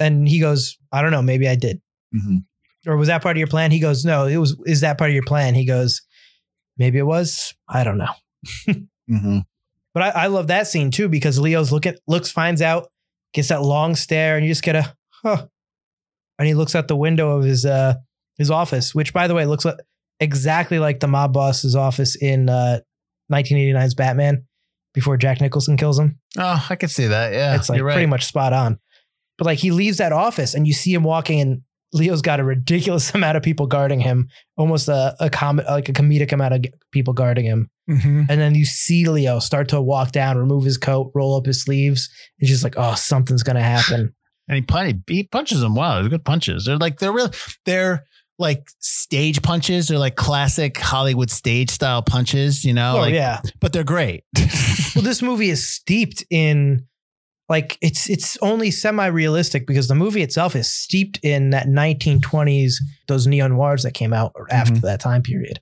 And 0.00 0.26
he 0.26 0.40
goes, 0.40 0.78
I 0.90 1.02
don't 1.02 1.10
know, 1.10 1.20
maybe 1.20 1.46
I 1.46 1.54
did. 1.54 1.82
Mm-hmm. 2.16 2.90
Or 2.90 2.96
was 2.96 3.08
that 3.08 3.22
part 3.22 3.36
of 3.36 3.38
your 3.38 3.46
plan? 3.46 3.70
He 3.72 3.78
goes, 3.78 4.06
No, 4.06 4.24
it 4.26 4.38
was, 4.38 4.56
is 4.64 4.80
that 4.80 4.96
part 4.96 5.10
of 5.10 5.14
your 5.14 5.22
plan? 5.26 5.54
He 5.54 5.66
goes, 5.66 6.00
Maybe 6.78 6.96
it 6.98 7.06
was. 7.06 7.54
I 7.68 7.84
don't 7.84 7.98
know. 7.98 8.08
Mm-hmm. 9.10 9.38
But 9.94 10.02
I, 10.02 10.22
I 10.22 10.26
love 10.28 10.46
that 10.46 10.66
scene 10.66 10.90
too 10.90 11.08
because 11.08 11.38
Leo's 11.38 11.72
look 11.72 11.86
at 11.86 11.98
looks, 12.06 12.30
finds 12.30 12.62
out, 12.62 12.88
gets 13.34 13.48
that 13.48 13.62
long 13.62 13.94
stare, 13.94 14.36
and 14.36 14.44
you 14.44 14.50
just 14.50 14.62
get 14.62 14.76
a 14.76 14.94
huh. 15.22 15.46
And 16.38 16.48
he 16.48 16.54
looks 16.54 16.74
out 16.74 16.88
the 16.88 16.96
window 16.96 17.36
of 17.36 17.44
his 17.44 17.66
uh 17.66 17.94
his 18.38 18.50
office, 18.50 18.94
which 18.94 19.12
by 19.12 19.28
the 19.28 19.34
way 19.34 19.44
looks 19.44 19.64
like, 19.64 19.76
exactly 20.20 20.78
like 20.78 21.00
the 21.00 21.08
mob 21.08 21.32
boss's 21.32 21.76
office 21.76 22.16
in 22.16 22.48
uh 22.48 22.80
1989's 23.30 23.94
Batman 23.94 24.44
before 24.94 25.16
Jack 25.16 25.40
Nicholson 25.40 25.76
kills 25.76 25.98
him. 25.98 26.18
Oh, 26.38 26.66
I 26.68 26.76
could 26.76 26.90
see 26.90 27.06
that. 27.06 27.32
Yeah. 27.32 27.54
it's 27.56 27.68
like 27.68 27.82
right. 27.82 27.94
pretty 27.94 28.06
much 28.06 28.24
spot 28.26 28.52
on. 28.52 28.78
But 29.38 29.46
like 29.46 29.58
he 29.58 29.70
leaves 29.70 29.98
that 29.98 30.12
office 30.12 30.54
and 30.54 30.66
you 30.66 30.72
see 30.72 30.92
him 30.92 31.02
walking 31.02 31.40
and 31.40 31.62
Leo's 31.92 32.22
got 32.22 32.40
a 32.40 32.44
ridiculous 32.44 33.10
amount 33.14 33.36
of 33.36 33.42
people 33.42 33.66
guarding 33.66 34.00
him, 34.00 34.28
almost 34.56 34.88
a, 34.88 35.14
a 35.20 35.30
com- 35.30 35.62
like 35.68 35.88
a 35.88 35.92
comedic 35.92 36.32
amount 36.32 36.54
of 36.54 36.64
people 36.90 37.14
guarding 37.14 37.44
him. 37.44 37.70
Mhm. 37.90 38.26
And 38.28 38.40
then 38.40 38.54
you 38.54 38.64
see 38.64 39.08
Leo 39.08 39.38
start 39.38 39.68
to 39.70 39.80
walk 39.80 40.12
down, 40.12 40.36
remove 40.36 40.64
his 40.64 40.78
coat, 40.78 41.10
roll 41.14 41.36
up 41.36 41.46
his 41.46 41.62
sleeves. 41.62 42.08
It's 42.38 42.50
just 42.50 42.64
like, 42.64 42.74
oh, 42.76 42.94
something's 42.94 43.42
gonna 43.42 43.62
happen. 43.62 44.14
and 44.48 44.64
he 44.70 45.02
he 45.08 45.24
punches 45.24 45.62
him. 45.62 45.74
Wow, 45.74 46.00
They're 46.00 46.10
good 46.10 46.24
punches. 46.24 46.64
They're 46.64 46.78
like 46.78 46.98
they're 46.98 47.12
real. 47.12 47.30
They're 47.66 48.04
like 48.38 48.68
stage 48.80 49.42
punches. 49.42 49.88
They're 49.88 49.98
like 49.98 50.16
classic 50.16 50.78
Hollywood 50.78 51.30
stage 51.30 51.70
style 51.70 52.02
punches. 52.02 52.64
You 52.64 52.72
know, 52.74 52.96
oh 52.96 53.00
like 53.00 53.14
yeah. 53.14 53.40
but 53.60 53.72
they're 53.72 53.84
great. 53.84 54.24
Well, 54.94 55.02
this 55.02 55.22
movie 55.22 55.48
is 55.48 55.66
steeped 55.66 56.22
in 56.28 56.86
like 57.48 57.78
it's 57.80 58.10
it's 58.10 58.36
only 58.42 58.70
semi-realistic 58.70 59.66
because 59.66 59.88
the 59.88 59.94
movie 59.94 60.20
itself 60.22 60.54
is 60.54 60.70
steeped 60.70 61.18
in 61.22 61.50
that 61.50 61.66
1920s 61.66 62.74
those 63.08 63.26
neo 63.26 63.48
noirs 63.48 63.84
that 63.84 63.94
came 63.94 64.12
out 64.12 64.32
after 64.50 64.80
that 64.80 65.00
time 65.00 65.22
period 65.22 65.60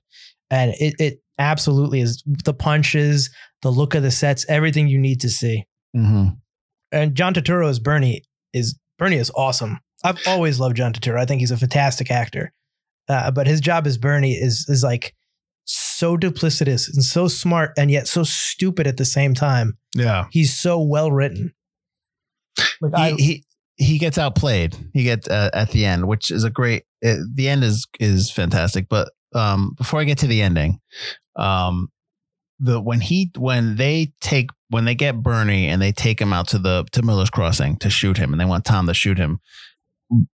and 0.49 0.73
it, 0.79 0.95
it 0.99 1.21
absolutely 1.41 2.01
is 2.01 2.23
the 2.45 2.53
punches 2.53 3.29
the 3.61 3.71
look 3.71 3.95
of 3.95 4.03
the 4.03 4.11
sets 4.11 4.45
everything 4.47 4.87
you 4.87 4.99
need 4.99 5.19
to 5.19 5.29
see 5.29 5.65
hmm 5.95 6.27
and 6.91 7.15
john 7.15 7.33
turturro 7.33 7.69
as 7.69 7.79
bernie 7.79 8.23
is 8.53 8.77
bernie 8.97 9.17
is 9.17 9.31
awesome 9.35 9.79
i've 10.03 10.19
always 10.27 10.59
loved 10.59 10.77
john 10.77 10.93
turturro 10.93 11.19
i 11.19 11.25
think 11.25 11.39
he's 11.39 11.51
a 11.51 11.57
fantastic 11.57 12.11
actor 12.11 12.51
uh, 13.09 13.31
but 13.31 13.47
his 13.47 13.59
job 13.59 13.87
as 13.87 13.97
bernie 13.97 14.33
is 14.33 14.65
is 14.69 14.83
like 14.83 15.13
so 15.65 16.17
duplicitous 16.17 16.91
and 16.93 17.03
so 17.03 17.27
smart 17.27 17.71
and 17.77 17.91
yet 17.91 18.07
so 18.07 18.23
stupid 18.23 18.87
at 18.87 18.97
the 18.97 19.05
same 19.05 19.33
time 19.33 19.77
Yeah, 19.95 20.25
he's 20.31 20.57
so 20.57 20.81
well 20.81 21.11
written. 21.11 21.53
Like 22.81 22.93
I, 22.95 23.11
he, 23.11 23.23
he 23.23 23.45
he 23.77 23.97
gets 23.97 24.17
outplayed. 24.17 24.75
He 24.93 25.03
gets 25.03 25.27
uh, 25.27 25.49
at 25.53 25.71
the 25.71 25.85
end, 25.85 26.07
which 26.07 26.31
is 26.31 26.43
a 26.43 26.49
great. 26.49 26.83
Uh, 27.05 27.15
the 27.33 27.47
end 27.47 27.63
is 27.63 27.87
is 27.99 28.31
fantastic. 28.31 28.87
But 28.89 29.11
um, 29.33 29.73
before 29.77 29.99
I 29.99 30.03
get 30.03 30.19
to 30.19 30.27
the 30.27 30.41
ending, 30.41 30.79
um, 31.35 31.89
the 32.59 32.79
when 32.79 33.01
he 33.01 33.31
when 33.37 33.75
they 33.75 34.13
take 34.21 34.49
when 34.69 34.85
they 34.85 34.95
get 34.95 35.21
Bernie 35.21 35.67
and 35.67 35.81
they 35.81 35.91
take 35.91 36.19
him 36.21 36.31
out 36.33 36.47
to 36.49 36.59
the 36.59 36.85
to 36.91 37.01
Miller's 37.01 37.29
Crossing 37.29 37.77
to 37.77 37.89
shoot 37.89 38.17
him, 38.17 38.33
and 38.33 38.39
they 38.39 38.45
want 38.45 38.65
Tom 38.65 38.87
to 38.87 38.93
shoot 38.93 39.17
him, 39.17 39.39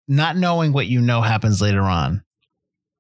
not 0.08 0.36
knowing 0.36 0.72
what 0.72 0.86
you 0.86 1.00
know 1.00 1.22
happens 1.22 1.60
later 1.62 1.82
on. 1.82 2.22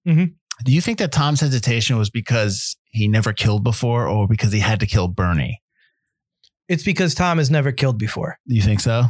Mhm. 0.06 0.34
Do 0.64 0.72
you 0.72 0.80
think 0.80 0.98
that 0.98 1.12
Tom's 1.12 1.40
hesitation 1.40 1.98
was 1.98 2.08
because 2.08 2.76
he 2.90 3.08
never 3.08 3.32
killed 3.32 3.62
before, 3.64 4.06
or 4.06 4.26
because 4.26 4.52
he 4.52 4.60
had 4.60 4.80
to 4.80 4.86
kill 4.86 5.08
Bernie? 5.08 5.60
it's 6.68 6.82
because 6.82 7.14
Tom 7.14 7.38
has 7.38 7.48
never 7.48 7.70
killed 7.70 7.96
before. 7.96 8.40
Do 8.48 8.56
you 8.56 8.60
think 8.62 8.80
so? 8.80 9.04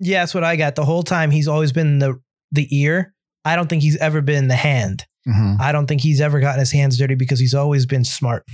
Yeah, 0.00 0.22
that's 0.22 0.32
what 0.34 0.42
I 0.42 0.56
got. 0.56 0.74
The 0.74 0.86
whole 0.86 1.02
time 1.02 1.30
he's 1.30 1.46
always 1.48 1.70
been 1.70 1.98
the 1.98 2.18
the 2.50 2.66
ear. 2.74 3.12
I 3.44 3.56
don't 3.56 3.68
think 3.68 3.82
he's 3.82 3.98
ever 3.98 4.22
been 4.22 4.48
the 4.48 4.56
hand. 4.56 5.04
Mm-hmm. 5.28 5.60
I 5.60 5.72
don't 5.72 5.86
think 5.86 6.02
he's 6.02 6.20
ever 6.20 6.40
gotten 6.40 6.60
his 6.60 6.72
hands 6.72 6.98
dirty 6.98 7.14
because 7.14 7.40
he's 7.40 7.54
always 7.54 7.86
been 7.86 8.04
smart. 8.04 8.44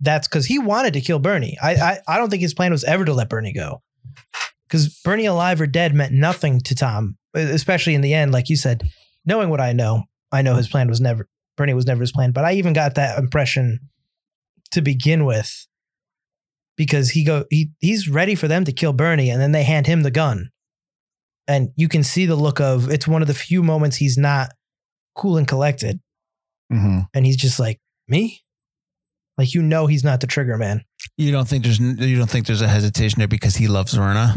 That's 0.00 0.28
because 0.28 0.46
he 0.46 0.58
wanted 0.58 0.92
to 0.94 1.00
kill 1.00 1.18
Bernie. 1.18 1.56
I, 1.62 1.74
I 1.74 1.98
I 2.06 2.18
don't 2.18 2.30
think 2.30 2.42
his 2.42 2.54
plan 2.54 2.70
was 2.70 2.84
ever 2.84 3.04
to 3.04 3.14
let 3.14 3.28
Bernie 3.28 3.52
go. 3.52 3.82
Because 4.68 5.00
Bernie 5.04 5.26
alive 5.26 5.60
or 5.60 5.66
dead 5.66 5.94
meant 5.94 6.12
nothing 6.12 6.60
to 6.62 6.74
Tom, 6.74 7.16
especially 7.34 7.94
in 7.94 8.00
the 8.00 8.14
end. 8.14 8.32
Like 8.32 8.48
you 8.48 8.56
said, 8.56 8.82
knowing 9.24 9.48
what 9.48 9.60
I 9.60 9.72
know, 9.72 10.04
I 10.32 10.42
know 10.42 10.56
his 10.56 10.68
plan 10.68 10.88
was 10.88 11.00
never 11.00 11.28
Bernie 11.56 11.74
was 11.74 11.86
never 11.86 12.00
his 12.00 12.12
plan. 12.12 12.32
But 12.32 12.44
I 12.44 12.52
even 12.52 12.72
got 12.72 12.94
that 12.96 13.18
impression 13.18 13.80
to 14.72 14.82
begin 14.82 15.24
with 15.24 15.66
because 16.76 17.10
he 17.10 17.24
go 17.24 17.44
he 17.50 17.70
he's 17.80 18.08
ready 18.08 18.34
for 18.34 18.48
them 18.48 18.64
to 18.64 18.72
kill 18.72 18.92
Bernie, 18.92 19.30
and 19.30 19.40
then 19.40 19.52
they 19.52 19.64
hand 19.64 19.86
him 19.86 20.02
the 20.02 20.10
gun, 20.10 20.50
and 21.48 21.70
you 21.76 21.88
can 21.88 22.02
see 22.02 22.26
the 22.26 22.36
look 22.36 22.60
of 22.60 22.90
it's 22.90 23.08
one 23.08 23.22
of 23.22 23.28
the 23.28 23.34
few 23.34 23.62
moments 23.62 23.96
he's 23.96 24.18
not 24.18 24.50
cool 25.16 25.36
and 25.38 25.48
collected, 25.48 26.00
Mm-hmm. 26.72 26.98
and 27.14 27.24
he's 27.26 27.36
just 27.36 27.60
like 27.60 27.78
me, 28.08 28.42
like 29.38 29.54
you 29.54 29.62
know 29.62 29.86
he's 29.86 30.02
not 30.04 30.20
the 30.20 30.26
trigger 30.26 30.56
man. 30.58 30.82
You 31.16 31.30
don't 31.32 31.46
think 31.48 31.62
there's 31.64 31.78
you 31.78 32.18
don't 32.18 32.28
think 32.30 32.46
there's 32.46 32.60
a 32.62 32.68
hesitation 32.68 33.18
there 33.20 33.28
because 33.28 33.54
he 33.56 33.68
loves 33.68 33.94
Verna, 33.94 34.34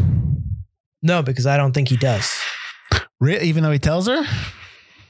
No, 1.02 1.22
because 1.22 1.46
I 1.46 1.56
don't 1.56 1.72
think 1.72 1.88
he 1.88 1.96
does. 1.96 2.32
Re- 3.20 3.40
even 3.42 3.62
though 3.64 3.72
he 3.72 3.78
tells 3.78 4.06
her. 4.06 4.22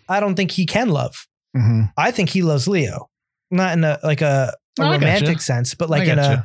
I 0.08 0.18
don't 0.18 0.34
think 0.34 0.50
he 0.50 0.66
can 0.66 0.88
love. 0.88 1.26
Mm-hmm. 1.56 1.82
I 1.96 2.10
think 2.10 2.30
he 2.30 2.42
loves 2.42 2.66
Leo, 2.66 3.08
not 3.50 3.74
in 3.76 3.84
a 3.84 3.98
like 4.02 4.22
a, 4.22 4.52
a 4.78 4.82
gotcha. 4.82 4.92
romantic 4.98 5.40
sense, 5.40 5.74
but 5.74 5.90
like 5.90 6.08
in 6.08 6.18
a 6.18 6.44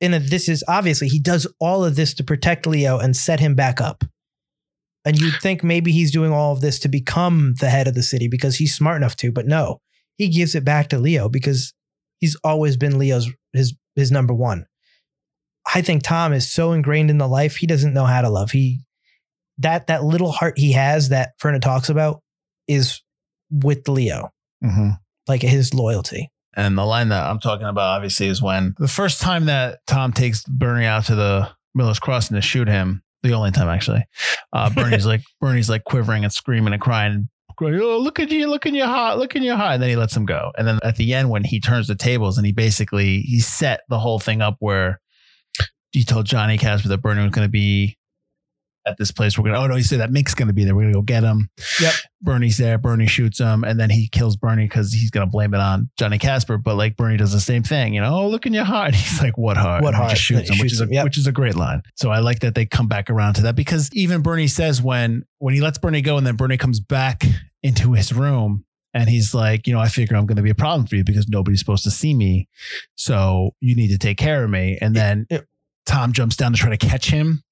in 0.00 0.14
a 0.14 0.18
this 0.18 0.48
is 0.48 0.64
obviously 0.66 1.08
he 1.08 1.18
does 1.20 1.46
all 1.60 1.84
of 1.84 1.94
this 1.96 2.14
to 2.14 2.24
protect 2.24 2.66
Leo 2.66 2.98
and 2.98 3.16
set 3.16 3.38
him 3.40 3.54
back 3.54 3.80
up. 3.80 4.02
And 5.08 5.18
you'd 5.18 5.40
think 5.40 5.64
maybe 5.64 5.90
he's 5.90 6.10
doing 6.10 6.32
all 6.32 6.52
of 6.52 6.60
this 6.60 6.78
to 6.80 6.88
become 6.88 7.54
the 7.60 7.70
head 7.70 7.88
of 7.88 7.94
the 7.94 8.02
city 8.02 8.28
because 8.28 8.56
he's 8.56 8.74
smart 8.74 8.98
enough 8.98 9.16
to, 9.16 9.32
but 9.32 9.46
no, 9.46 9.80
he 10.18 10.28
gives 10.28 10.54
it 10.54 10.64
back 10.66 10.88
to 10.88 10.98
Leo 10.98 11.30
because 11.30 11.72
he's 12.18 12.36
always 12.44 12.76
been 12.76 12.98
Leo's 12.98 13.30
his 13.54 13.74
his 13.96 14.12
number 14.12 14.34
one. 14.34 14.66
I 15.74 15.80
think 15.80 16.02
Tom 16.02 16.32
is 16.34 16.50
so 16.52 16.72
ingrained 16.72 17.08
in 17.08 17.16
the 17.18 17.26
life 17.26 17.56
he 17.56 17.66
doesn't 17.66 17.94
know 17.94 18.04
how 18.04 18.20
to 18.20 18.28
love. 18.28 18.50
He 18.50 18.80
that 19.56 19.86
that 19.86 20.04
little 20.04 20.30
heart 20.30 20.58
he 20.58 20.72
has 20.72 21.08
that 21.08 21.30
Verna 21.40 21.58
talks 21.58 21.88
about 21.88 22.20
is 22.66 23.02
with 23.50 23.88
Leo, 23.88 24.28
Mm-hmm. 24.62 24.90
like 25.26 25.40
his 25.40 25.72
loyalty. 25.72 26.30
And 26.54 26.76
the 26.76 26.84
line 26.84 27.08
that 27.10 27.24
I'm 27.24 27.38
talking 27.38 27.66
about, 27.66 27.96
obviously, 27.96 28.26
is 28.26 28.42
when 28.42 28.74
the 28.78 28.88
first 28.88 29.20
time 29.22 29.46
that 29.46 29.78
Tom 29.86 30.12
takes 30.12 30.44
Bernie 30.44 30.84
out 30.84 31.06
to 31.06 31.14
the 31.14 31.48
Miller's 31.74 32.00
Crossing 32.00 32.34
to 32.34 32.40
shoot 32.42 32.66
him, 32.68 33.02
the 33.22 33.32
only 33.32 33.50
time 33.50 33.68
actually, 33.68 34.04
uh, 34.52 34.70
Bernie's 34.70 35.06
like 35.12 35.22
Bernie's 35.40 35.68
like 35.68 35.84
quivering 35.84 36.24
and 36.24 36.32
screaming 36.32 36.72
and 36.72 36.80
crying. 36.82 37.28
going, 37.58 37.80
Oh, 37.80 37.98
look 37.98 38.18
at 38.20 38.30
you! 38.30 38.48
Look 38.48 38.66
at 38.66 38.72
your 38.72 38.86
heart! 38.86 39.18
Look 39.18 39.36
at 39.36 39.42
your 39.42 39.56
heart! 39.56 39.74
And 39.74 39.82
then 39.82 39.90
he 39.90 39.96
lets 39.96 40.16
him 40.16 40.24
go. 40.24 40.52
And 40.56 40.66
then 40.66 40.78
at 40.82 40.96
the 40.96 41.14
end, 41.14 41.30
when 41.30 41.44
he 41.44 41.60
turns 41.60 41.88
the 41.88 41.94
tables 41.94 42.38
and 42.38 42.46
he 42.46 42.52
basically 42.52 43.20
he 43.20 43.40
set 43.40 43.80
the 43.88 43.98
whole 43.98 44.18
thing 44.18 44.40
up 44.40 44.56
where 44.60 45.00
he 45.92 46.04
told 46.04 46.26
Johnny 46.26 46.58
Casper 46.58 46.88
that 46.88 47.02
Bernie 47.02 47.22
was 47.22 47.32
going 47.32 47.46
to 47.46 47.50
be 47.50 47.97
at 48.88 48.98
this 48.98 49.10
place. 49.10 49.38
We're 49.38 49.44
gonna. 49.44 49.58
Oh 49.58 49.66
no, 49.66 49.76
he 49.76 49.82
said 49.82 50.00
that 50.00 50.10
Mick's 50.10 50.34
gonna 50.34 50.52
be 50.52 50.64
there. 50.64 50.74
We're 50.74 50.82
gonna 50.82 50.94
go 50.94 51.02
get 51.02 51.22
him. 51.22 51.50
Yep. 51.80 51.94
Bernie's 52.20 52.58
there. 52.58 52.78
Bernie 52.78 53.06
shoots 53.06 53.38
him, 53.38 53.64
and 53.64 53.78
then 53.78 53.90
he 53.90 54.08
kills 54.08 54.36
Bernie 54.36 54.64
because 54.64 54.92
he's 54.92 55.10
gonna 55.10 55.26
blame 55.26 55.54
it 55.54 55.60
on 55.60 55.90
Johnny 55.98 56.18
Casper. 56.18 56.58
But 56.58 56.76
like 56.76 56.96
Bernie 56.96 57.16
does 57.16 57.32
the 57.32 57.40
same 57.40 57.62
thing. 57.62 57.94
You 57.94 58.00
know, 58.00 58.14
oh 58.14 58.28
look 58.28 58.46
in 58.46 58.52
your 58.52 58.64
heart. 58.64 58.94
He's 58.98 59.22
like, 59.22 59.38
what 59.38 59.56
heart? 59.56 59.82
What 59.82 59.94
he 59.94 59.98
heart? 59.98 60.10
Just 60.10 60.22
shoots 60.22 60.48
He 60.48 60.54
him, 60.54 60.60
which 60.60 60.70
shoots 60.70 60.74
is 60.74 60.80
a, 60.80 60.84
him, 60.84 60.92
yep. 60.92 61.04
which 61.04 61.18
is 61.18 61.26
a 61.26 61.32
great 61.32 61.54
line. 61.54 61.82
So 61.96 62.10
I 62.10 62.18
like 62.18 62.40
that 62.40 62.54
they 62.54 62.66
come 62.66 62.88
back 62.88 63.10
around 63.10 63.34
to 63.34 63.42
that 63.42 63.56
because 63.56 63.90
even 63.92 64.22
Bernie 64.22 64.48
says 64.48 64.82
when 64.82 65.24
when 65.38 65.54
he 65.54 65.60
lets 65.60 65.78
Bernie 65.78 66.02
go, 66.02 66.16
and 66.16 66.26
then 66.26 66.36
Bernie 66.36 66.56
comes 66.56 66.80
back 66.80 67.24
into 67.62 67.92
his 67.92 68.12
room. 68.12 68.64
And 68.94 69.08
he's 69.08 69.34
like, 69.34 69.66
you 69.66 69.74
know, 69.74 69.80
I 69.80 69.88
figure 69.88 70.16
I'm 70.16 70.24
going 70.24 70.36
to 70.36 70.42
be 70.42 70.50
a 70.50 70.54
problem 70.54 70.86
for 70.86 70.96
you 70.96 71.04
because 71.04 71.28
nobody's 71.28 71.60
supposed 71.60 71.84
to 71.84 71.90
see 71.90 72.14
me. 72.14 72.48
So 72.96 73.50
you 73.60 73.76
need 73.76 73.88
to 73.88 73.98
take 73.98 74.16
care 74.16 74.42
of 74.42 74.50
me. 74.50 74.78
And 74.80 74.96
then 74.96 75.26
Yep. 75.30 75.44
Tom 75.88 76.12
jumps 76.12 76.36
down 76.36 76.52
to 76.52 76.58
try 76.58 76.68
to 76.68 76.76
catch 76.76 77.10
him. 77.10 77.42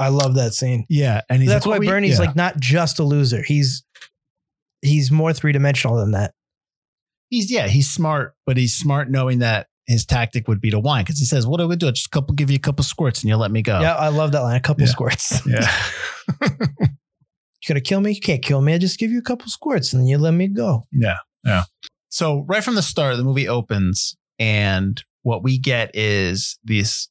I 0.00 0.08
love 0.08 0.34
that 0.36 0.54
scene. 0.54 0.86
Yeah. 0.88 1.20
And 1.28 1.40
he's 1.42 1.50
That's 1.50 1.66
like, 1.66 1.70
why 1.72 1.76
"Oh, 1.76 1.80
we-" 1.80 1.86
Bernie's 1.86 2.18
Yeah. 2.18 2.26
like 2.26 2.36
not 2.36 2.58
just 2.58 2.98
a 2.98 3.04
loser. 3.04 3.42
He's 3.42 3.84
he's 4.82 5.10
more 5.10 5.32
three 5.32 5.52
dimensional 5.52 5.96
than 5.96 6.12
that. 6.12 6.32
he's, 7.28 7.50
yeah, 7.52 7.68
he's 7.68 7.88
smart, 7.90 8.34
but 8.46 8.56
he's 8.56 8.74
smart 8.74 9.10
knowing 9.10 9.38
that 9.40 9.66
his 9.86 10.04
tactic 10.06 10.48
would 10.48 10.60
be 10.60 10.70
to 10.70 10.78
whine 10.80 11.04
because 11.04 11.18
he 11.18 11.24
says, 11.24 11.46
what 11.46 11.58
do 11.58 11.68
we 11.68 11.76
do? 11.76 11.92
Just 11.92 12.06
a 12.06 12.10
couple, 12.10 12.34
give 12.34 12.50
you 12.50 12.56
a 12.56 12.60
couple 12.60 12.82
squirts 12.84 13.20
and 13.22 13.28
you'll 13.28 13.38
let 13.38 13.50
me 13.50 13.60
go. 13.62 13.78
Yeah, 13.80 13.94
I 13.94 14.08
love 14.08 14.32
that 14.32 14.40
line. 14.40 14.56
A 14.56 14.60
couple 14.60 14.84
Yeah. 14.84 14.90
squirts. 14.90 15.46
Yeah. 15.46 15.70
You 17.62 17.68
gonna 17.68 17.82
kill 17.82 18.00
me? 18.00 18.12
You 18.12 18.20
can't 18.20 18.42
kill 18.42 18.62
me. 18.62 18.72
I 18.72 18.78
just 18.78 18.98
give 18.98 19.10
you 19.10 19.18
a 19.18 19.22
couple 19.22 19.46
squirts 19.48 19.92
and 19.92 20.00
then 20.00 20.08
you 20.08 20.16
let 20.16 20.32
me 20.32 20.48
go. 20.48 20.84
Yeah. 20.92 21.18
Yeah. 21.44 21.64
So 22.08 22.46
right 22.48 22.64
from 22.64 22.74
the 22.74 22.80
start, 22.82 23.18
the 23.18 23.22
movie 23.22 23.46
opens 23.48 24.16
and 24.38 25.02
what 25.22 25.42
we 25.42 25.58
get 25.58 25.90
is 25.94 26.58
this 26.64 27.08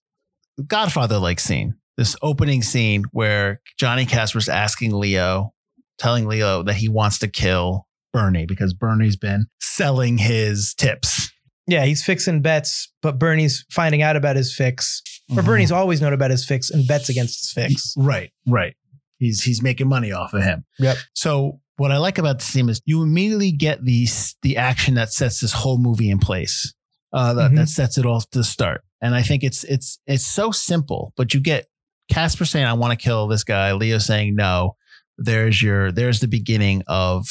Godfather 0.65 1.19
like 1.19 1.39
scene, 1.39 1.75
this 1.99 2.15
opening 2.21 2.63
scene 2.63 3.03
where 3.11 3.59
Johnny 3.77 4.05
Casper's 4.05 4.47
asking 4.47 4.93
Leo, 4.93 5.53
telling 5.97 6.27
Leo 6.27 6.63
that 6.63 6.75
he 6.75 6.87
wants 6.87 7.19
to 7.19 7.27
kill 7.27 7.87
Bernie 8.13 8.45
because 8.45 8.73
Bernie's 8.73 9.17
been 9.17 9.47
selling 9.59 10.17
his 10.17 10.73
tips. 10.73 11.29
Yeah, 11.67 11.83
he's 11.83 12.01
fixing 12.03 12.41
bets, 12.41 12.91
but 13.01 13.19
Bernie's 13.19 13.65
finding 13.69 14.01
out 14.01 14.15
about 14.15 14.37
his 14.37 14.55
fix. 14.55 15.01
Or 15.29 15.43
Mhm. 15.43 15.45
Bernie's 15.45 15.71
always 15.73 15.99
known 16.01 16.13
about 16.13 16.31
his 16.31 16.45
fix 16.45 16.69
and 16.71 16.87
bets 16.87 17.09
against 17.09 17.41
his 17.41 17.51
fix. 17.51 17.93
Right, 17.97 18.31
right. 18.47 18.75
He's 19.17 19.43
he's 19.43 19.61
making 19.61 19.89
money 19.89 20.13
off 20.13 20.33
of 20.33 20.41
him. 20.41 20.63
Yep. 20.79 20.97
So 21.13 21.59
what 21.75 21.91
I 21.91 21.97
like 21.97 22.17
about 22.17 22.39
the 22.39 22.45
scene 22.45 22.69
is 22.69 22.81
you 22.85 23.03
immediately 23.03 23.51
get 23.51 23.83
the 23.83 24.07
the 24.41 24.55
action 24.55 24.95
that 24.95 25.11
sets 25.11 25.41
this 25.41 25.51
whole 25.51 25.77
movie 25.77 26.09
in 26.09 26.19
place. 26.19 26.73
Uh, 27.11 27.33
that, 27.33 27.51
Mhm. 27.51 27.55
that 27.57 27.67
sets 27.69 27.97
it 27.97 28.05
off 28.05 28.29
to 28.29 28.43
start. 28.43 28.81
And 29.01 29.13
I 29.13 29.21
think 29.21 29.43
it's 29.43 29.63
it's 29.65 29.99
it's 30.07 30.25
so 30.25 30.51
simple, 30.51 31.13
but 31.17 31.33
you 31.33 31.41
get 31.41 31.65
Casper 32.09 32.45
saying, 32.45 32.65
"I 32.65 32.73
want 32.73 32.97
to 32.97 33.03
kill 33.03 33.27
this 33.27 33.43
guy." 33.43 33.71
Leo 33.73 33.97
saying, 33.97 34.35
"No." 34.35 34.75
There's 35.21 35.61
your 35.61 35.91
there's 35.91 36.21
the 36.21 36.29
beginning 36.29 36.81
of 36.87 37.27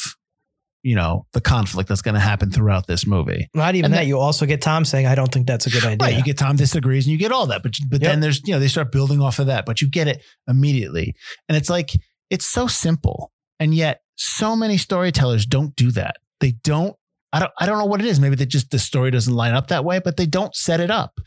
you 0.83 0.93
know 0.95 1.25
the 1.33 1.41
conflict 1.41 1.89
that's 1.89 2.03
going 2.03 2.13
to 2.13 2.19
happen 2.21 2.51
throughout 2.51 2.85
this 2.87 3.05
movie. 3.07 3.49
Not 3.55 3.73
even 3.75 3.85
And 3.91 3.93
that. 3.95 4.05
you 4.05 4.19
also 4.19 4.45
get 4.45 4.61
Tom 4.61 4.85
saying, 4.85 5.07
I 5.07 5.15
don't 5.15 5.31
think 5.31 5.47
that's 5.47 5.65
a 5.65 5.69
good 5.71 5.83
idea. 5.83 5.97
Right. 6.07 6.15
You 6.15 6.23
get 6.23 6.37
Tom 6.37 6.55
disagrees 6.55 7.05
and 7.07 7.11
you 7.11 7.17
get 7.17 7.31
all 7.31 7.47
that. 7.47 7.63
But 7.63 7.73
but 7.89 7.99
Yep. 8.01 8.11
then 8.11 8.19
there's 8.19 8.47
you 8.47 8.53
know, 8.53 8.59
they 8.59 8.67
start 8.67 8.91
building 8.91 9.21
off 9.21 9.39
of 9.39 9.47
that, 9.47 9.65
but 9.65 9.81
you 9.81 9.89
get 9.89 10.07
it 10.07 10.21
immediately. 10.47 11.15
And 11.49 11.57
it's 11.57 11.69
like 11.69 11.91
it's 12.29 12.45
so 12.45 12.67
simple. 12.67 13.31
And 13.59 13.73
yet 13.73 14.01
so 14.15 14.55
many 14.55 14.77
storytellers 14.77 15.47
don't 15.47 15.75
do 15.75 15.89
that. 15.93 16.17
They 16.41 16.51
don't 16.63 16.95
I 17.33 17.39
don't 17.39 17.51
I 17.59 17.65
don't 17.65 17.79
know 17.79 17.85
what 17.85 17.99
it 18.01 18.05
is. 18.07 18.19
Maybe 18.19 18.35
they 18.35 18.45
just 18.45 18.69
the 18.69 18.79
story 18.79 19.09
doesn't 19.11 19.33
line 19.33 19.55
up 19.55 19.67
that 19.69 19.83
way, 19.83 19.99
but 19.99 20.15
they 20.15 20.27
don't 20.27 20.55
set 20.55 20.79
it 20.79 20.91
up. 20.91 21.19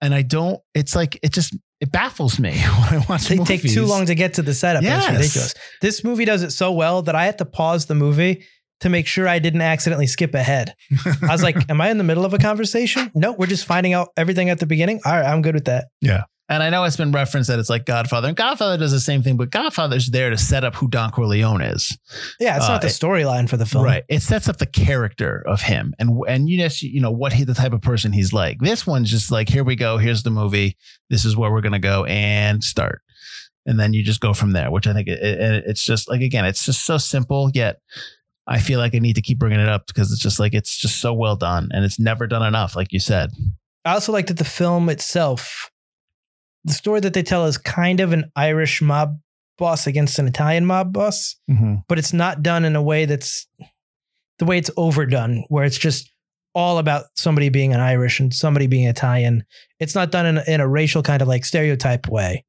And 0.00 0.14
I 0.14 0.22
don't 0.22 0.60
it's 0.74 0.94
like 0.94 1.18
it 1.22 1.32
just 1.32 1.56
it 1.80 1.92
baffles 1.92 2.38
me 2.38 2.52
when 2.58 3.00
I 3.00 3.06
watch 3.08 3.28
they 3.28 3.38
take 3.38 3.62
too 3.62 3.86
long 3.86 4.06
to 4.06 4.14
get 4.14 4.34
to 4.34 4.42
the 4.42 4.54
setup. 4.54 4.82
Yes. 4.82 5.04
It's 5.04 5.12
ridiculous. 5.12 5.54
This 5.80 6.04
movie 6.04 6.24
does 6.24 6.42
it 6.42 6.50
so 6.50 6.72
well 6.72 7.02
that 7.02 7.14
I 7.14 7.26
had 7.26 7.38
to 7.38 7.44
pause 7.44 7.86
the 7.86 7.94
movie 7.94 8.44
to 8.80 8.88
make 8.88 9.06
sure 9.06 9.26
I 9.28 9.38
didn't 9.38 9.62
accidentally 9.62 10.06
skip 10.06 10.34
ahead. 10.34 10.74
I 11.22 11.28
was 11.28 11.42
like, 11.42 11.56
Am 11.70 11.80
I 11.80 11.90
in 11.90 11.98
the 11.98 12.04
middle 12.04 12.24
of 12.24 12.34
a 12.34 12.38
conversation? 12.38 13.10
No, 13.14 13.32
we're 13.32 13.46
just 13.46 13.64
finding 13.66 13.92
out 13.92 14.08
everything 14.16 14.50
at 14.50 14.60
the 14.60 14.66
beginning. 14.66 15.00
All 15.04 15.12
right, 15.12 15.24
I'm 15.24 15.42
good 15.42 15.54
with 15.54 15.66
that. 15.66 15.86
And 16.48 16.62
I 16.62 16.68
know 16.68 16.84
it's 16.84 16.98
been 16.98 17.10
referenced 17.12 17.48
that 17.48 17.58
it's 17.58 17.70
like 17.70 17.86
Godfather. 17.86 18.28
And 18.28 18.36
Godfather 18.36 18.76
does 18.76 18.92
the 18.92 19.00
same 19.00 19.22
thing, 19.22 19.38
but 19.38 19.50
Godfather's 19.50 20.08
there 20.08 20.28
to 20.28 20.36
set 20.36 20.62
up 20.62 20.74
who 20.74 20.88
Don 20.88 21.10
Corleone 21.10 21.62
is. 21.62 21.96
Yeah, 22.38 22.56
it's 22.56 22.66
Uh, 22.66 22.72
not 22.72 22.82
the 22.82 22.88
storyline 22.88 23.48
for 23.48 23.56
the 23.56 23.64
film. 23.64 23.82
Right. 23.84 24.04
It 24.10 24.20
sets 24.20 24.46
up 24.46 24.58
the 24.58 24.66
character 24.66 25.42
of 25.46 25.62
him 25.62 25.94
and 25.98 26.10
and 26.28 26.48
you 26.48 26.58
just 26.58 26.82
you 26.82 27.00
know 27.00 27.10
what 27.10 27.32
he 27.32 27.44
the 27.44 27.54
type 27.54 27.72
of 27.72 27.80
person 27.80 28.12
he's 28.12 28.32
like. 28.34 28.58
This 28.60 28.86
one's 28.86 29.10
just 29.10 29.30
like 29.30 29.48
here 29.48 29.64
we 29.64 29.74
go, 29.74 29.96
here's 29.96 30.22
the 30.22 30.30
movie. 30.30 30.76
This 31.08 31.24
is 31.24 31.34
where 31.34 31.50
we're 31.50 31.62
gonna 31.62 31.78
go 31.78 32.04
and 32.04 32.62
start. 32.62 33.00
And 33.64 33.80
then 33.80 33.94
you 33.94 34.02
just 34.04 34.20
go 34.20 34.34
from 34.34 34.52
there, 34.52 34.70
which 34.70 34.86
I 34.86 34.92
think 34.92 35.08
it, 35.08 35.22
it, 35.22 35.64
it's 35.66 35.82
just 35.82 36.10
like 36.10 36.20
again, 36.20 36.44
it's 36.44 36.66
just 36.66 36.84
so 36.84 36.98
simple. 36.98 37.50
Yet 37.54 37.78
I 38.46 38.58
feel 38.58 38.78
like 38.78 38.94
I 38.94 38.98
need 38.98 39.14
to 39.16 39.22
keep 39.22 39.38
bringing 39.38 39.60
it 39.60 39.68
up 39.70 39.86
because 39.86 40.12
it's 40.12 40.20
just 40.20 40.38
like 40.38 40.52
it's 40.52 40.76
just 40.76 41.00
so 41.00 41.14
well 41.14 41.36
done 41.36 41.70
and 41.72 41.86
it's 41.86 41.98
never 41.98 42.26
done 42.26 42.42
enough, 42.42 42.76
like 42.76 42.92
you 42.92 43.00
said. 43.00 43.30
I 43.86 43.92
also 43.94 44.12
like 44.12 44.26
that 44.26 44.36
the 44.36 44.44
film 44.44 44.90
itself, 44.90 45.70
the 46.64 46.72
story 46.72 47.00
that 47.00 47.14
they 47.14 47.22
tell 47.22 47.46
is 47.46 47.58
kind 47.58 48.00
of 48.00 48.12
an 48.12 48.30
Irish 48.36 48.80
mob 48.80 49.18
boss 49.58 49.86
against 49.86 50.18
an 50.18 50.26
Italian 50.26 50.66
mob 50.66 50.92
boss, 50.92 51.36
mm-hmm. 51.50 51.76
but 51.88 51.98
it's 51.98 52.12
not 52.12 52.42
done 52.42 52.64
in 52.64 52.74
a 52.76 52.82
way 52.82 53.04
that's 53.04 53.46
the 54.38 54.44
way 54.44 54.58
it's 54.58 54.70
overdone, 54.76 55.44
where 55.48 55.64
it's 55.64 55.78
just 55.78 56.10
all 56.54 56.78
about 56.78 57.04
somebody 57.16 57.48
being 57.48 57.72
an 57.72 57.80
Irish 57.80 58.20
and 58.20 58.32
somebody 58.32 58.66
being 58.66 58.86
Italian. 58.86 59.44
It's 59.80 59.94
not 59.94 60.10
done 60.10 60.26
in 60.26 60.38
a, 60.38 60.44
in 60.46 60.60
a 60.60 60.68
racial 60.68 61.02
kind 61.02 61.20
of 61.20 61.28
like 61.28 61.44
stereotype 61.44 62.08
way. 62.08 62.44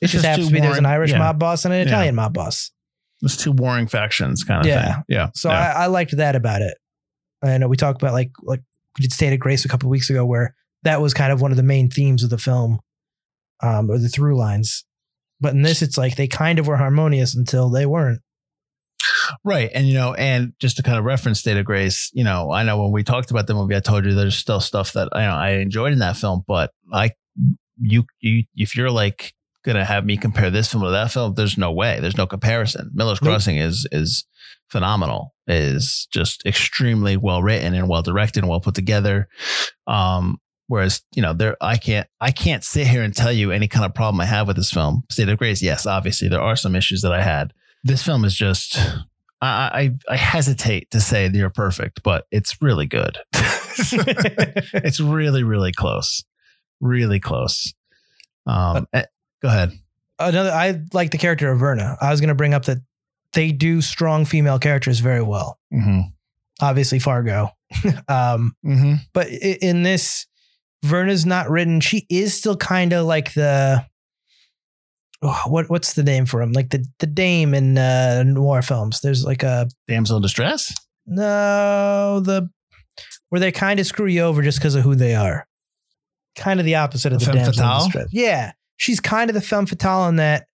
It 0.00 0.06
It's 0.06 0.12
just 0.12 0.22
just 0.22 0.26
happens 0.26 0.48
to 0.48 0.52
be 0.54 0.60
there's 0.60 0.78
an 0.78 0.86
Irish 0.86 1.10
yeah. 1.10 1.18
mob 1.18 1.38
boss 1.38 1.64
and 1.64 1.74
an 1.74 1.80
Yeah. 1.80 1.86
Italian 1.86 2.14
mob 2.14 2.34
boss. 2.34 2.70
There's 3.20 3.36
two 3.36 3.52
warring 3.52 3.86
factions 3.86 4.44
kind 4.44 4.62
of 4.62 4.66
Yeah. 4.66 4.94
thing. 4.94 5.04
Yeah. 5.08 5.28
So 5.34 5.50
yeah. 5.50 5.74
I, 5.76 5.84
I 5.84 5.86
liked 5.86 6.16
that 6.16 6.36
about 6.36 6.62
it. 6.62 6.74
I 7.42 7.58
know 7.58 7.68
we 7.68 7.76
talked 7.76 8.00
about 8.02 8.14
like 8.14 8.30
like 8.42 8.62
we 8.98 9.02
did 9.02 9.12
State 9.12 9.32
of 9.32 9.38
Grace 9.40 9.64
a 9.64 9.68
couple 9.68 9.86
of 9.88 9.90
weeks 9.90 10.10
ago, 10.10 10.24
where 10.24 10.54
that 10.82 11.00
was 11.00 11.14
kind 11.14 11.32
of 11.32 11.40
one 11.40 11.50
of 11.50 11.56
the 11.58 11.62
main 11.62 11.90
themes 11.90 12.22
of 12.22 12.30
the 12.30 12.38
film, 12.38 12.80
um, 13.62 13.90
or 13.90 13.98
the 13.98 14.08
through 14.08 14.38
lines. 14.38 14.84
But 15.40 15.54
in 15.54 15.62
this, 15.62 15.82
it's 15.82 15.96
like 15.96 16.16
they 16.16 16.26
kind 16.26 16.58
of 16.58 16.66
were 16.66 16.76
harmonious 16.76 17.34
until 17.34 17.70
they 17.70 17.86
weren't. 17.86 18.20
Right. 19.44 19.70
And, 19.74 19.86
you 19.86 19.94
know, 19.94 20.14
and 20.14 20.52
just 20.58 20.76
to 20.76 20.82
kind 20.82 20.98
of 20.98 21.04
reference 21.04 21.40
State 21.40 21.56
of 21.56 21.64
Grace, 21.64 22.10
you 22.12 22.24
know, 22.24 22.52
I 22.52 22.62
know 22.62 22.82
when 22.82 22.92
we 22.92 23.02
talked 23.02 23.30
about 23.30 23.46
the 23.46 23.54
movie, 23.54 23.76
I 23.76 23.80
told 23.80 24.04
you 24.04 24.14
there's 24.14 24.36
still 24.36 24.60
stuff 24.60 24.92
that 24.92 25.08
I 25.12 25.22
know 25.22 25.34
I 25.34 25.50
enjoyed 25.52 25.92
in 25.92 26.00
that 26.00 26.16
film, 26.16 26.42
but 26.46 26.72
I, 26.92 27.12
you, 27.80 28.04
you, 28.20 28.44
if 28.54 28.76
you're 28.76 28.90
like 28.90 29.32
going 29.64 29.76
to 29.76 29.84
have 29.84 30.04
me 30.04 30.16
compare 30.16 30.50
this 30.50 30.70
film 30.70 30.84
to 30.84 30.90
that 30.90 31.10
film, 31.10 31.34
there's 31.34 31.56
no 31.56 31.72
way. 31.72 31.98
There's 32.00 32.18
no 32.18 32.26
comparison. 32.26 32.90
Miller's 32.92 33.22
Nope. 33.22 33.30
Crossing 33.30 33.56
is, 33.56 33.86
is 33.90 34.26
phenomenal, 34.68 35.34
is 35.46 36.06
just 36.12 36.44
extremely 36.44 37.16
well 37.16 37.42
written 37.42 37.74
and 37.74 37.88
well 37.88 38.02
directed 38.02 38.40
and 38.40 38.50
well 38.50 38.60
put 38.60 38.74
together. 38.74 39.28
Um, 39.86 40.38
Whereas, 40.70 41.02
you 41.16 41.20
know, 41.20 41.32
there 41.32 41.56
I 41.60 41.76
can't 41.76 42.06
I 42.20 42.30
can't 42.30 42.62
sit 42.62 42.86
here 42.86 43.02
and 43.02 43.12
tell 43.12 43.32
you 43.32 43.50
any 43.50 43.66
kind 43.66 43.84
of 43.84 43.92
problem 43.92 44.20
I 44.20 44.26
have 44.26 44.46
with 44.46 44.54
this 44.54 44.70
film. 44.70 45.02
State 45.10 45.28
of 45.28 45.36
Grace, 45.36 45.60
yes, 45.60 45.84
obviously 45.84 46.28
there 46.28 46.40
are 46.40 46.54
some 46.54 46.76
issues 46.76 47.02
that 47.02 47.12
I 47.12 47.22
had. 47.22 47.52
This 47.82 48.04
film 48.04 48.24
is 48.24 48.36
just 48.36 48.78
I 49.42 49.90
I, 50.08 50.12
I 50.12 50.16
hesitate 50.16 50.88
to 50.92 51.00
say 51.00 51.26
they're 51.26 51.50
perfect, 51.50 52.04
but 52.04 52.28
it's 52.30 52.62
really 52.62 52.86
good. 52.86 53.18
it's 53.34 55.00
really 55.00 55.42
really 55.42 55.72
close, 55.72 56.22
really 56.80 57.18
close. 57.18 57.74
Um, 58.46 58.86
eh, 58.92 59.06
go 59.42 59.48
ahead. 59.48 59.72
Another, 60.20 60.50
I 60.52 60.80
like 60.92 61.10
the 61.10 61.18
character 61.18 61.50
of 61.50 61.58
Verna. 61.58 61.96
I 62.00 62.12
was 62.12 62.20
going 62.20 62.28
to 62.28 62.34
bring 62.36 62.54
up 62.54 62.66
that 62.66 62.78
they 63.32 63.50
do 63.50 63.80
strong 63.80 64.24
female 64.24 64.60
characters 64.60 65.00
very 65.00 65.22
well. 65.22 65.58
Mm-hmm. 65.74 66.00
Obviously, 66.62 67.00
Fargo. 67.00 67.50
um, 68.08 68.54
Mm-hmm. 68.64 68.94
but 69.12 69.28
in 69.28 69.82
this, 69.82 70.26
Verna's 70.82 71.26
not 71.26 71.50
written. 71.50 71.80
She 71.80 72.06
is 72.08 72.34
still 72.36 72.56
kind 72.56 72.92
of 72.92 73.06
like 73.06 73.34
the 73.34 73.84
oh, 75.22 75.42
what 75.46 75.68
what's 75.68 75.92
the 75.94 76.02
name 76.02 76.26
for 76.26 76.40
him? 76.42 76.52
Like 76.52 76.70
the 76.70 76.84
the 76.98 77.06
dame 77.06 77.54
in 77.54 77.76
uh, 77.78 78.22
noir 78.24 78.62
films. 78.62 79.00
There's 79.00 79.24
like 79.24 79.42
a 79.42 79.68
Damsel 79.88 80.16
in 80.16 80.22
distress. 80.22 80.74
no 81.06 82.20
the 82.20 82.48
where 83.28 83.40
they 83.40 83.52
kind 83.52 83.78
of 83.80 83.86
screw 83.86 84.06
you 84.06 84.22
over 84.22 84.42
just 84.42 84.58
because 84.58 84.74
of 84.74 84.82
who 84.82 84.94
they 84.94 85.14
are. 85.14 85.46
Kind 86.36 86.60
of 86.60 86.66
the 86.66 86.76
opposite 86.76 87.12
of 87.12 87.20
the 87.20 87.26
femme 87.26 87.34
damsel 87.36 87.52
in 87.52 87.56
fatale? 87.58 87.84
distress. 87.84 88.08
Yeah, 88.12 88.52
she's 88.76 89.00
kind 89.00 89.30
of 89.30 89.34
the 89.34 89.40
femme 89.40 89.66
fatale 89.66 90.08
in 90.08 90.16
that 90.16 90.46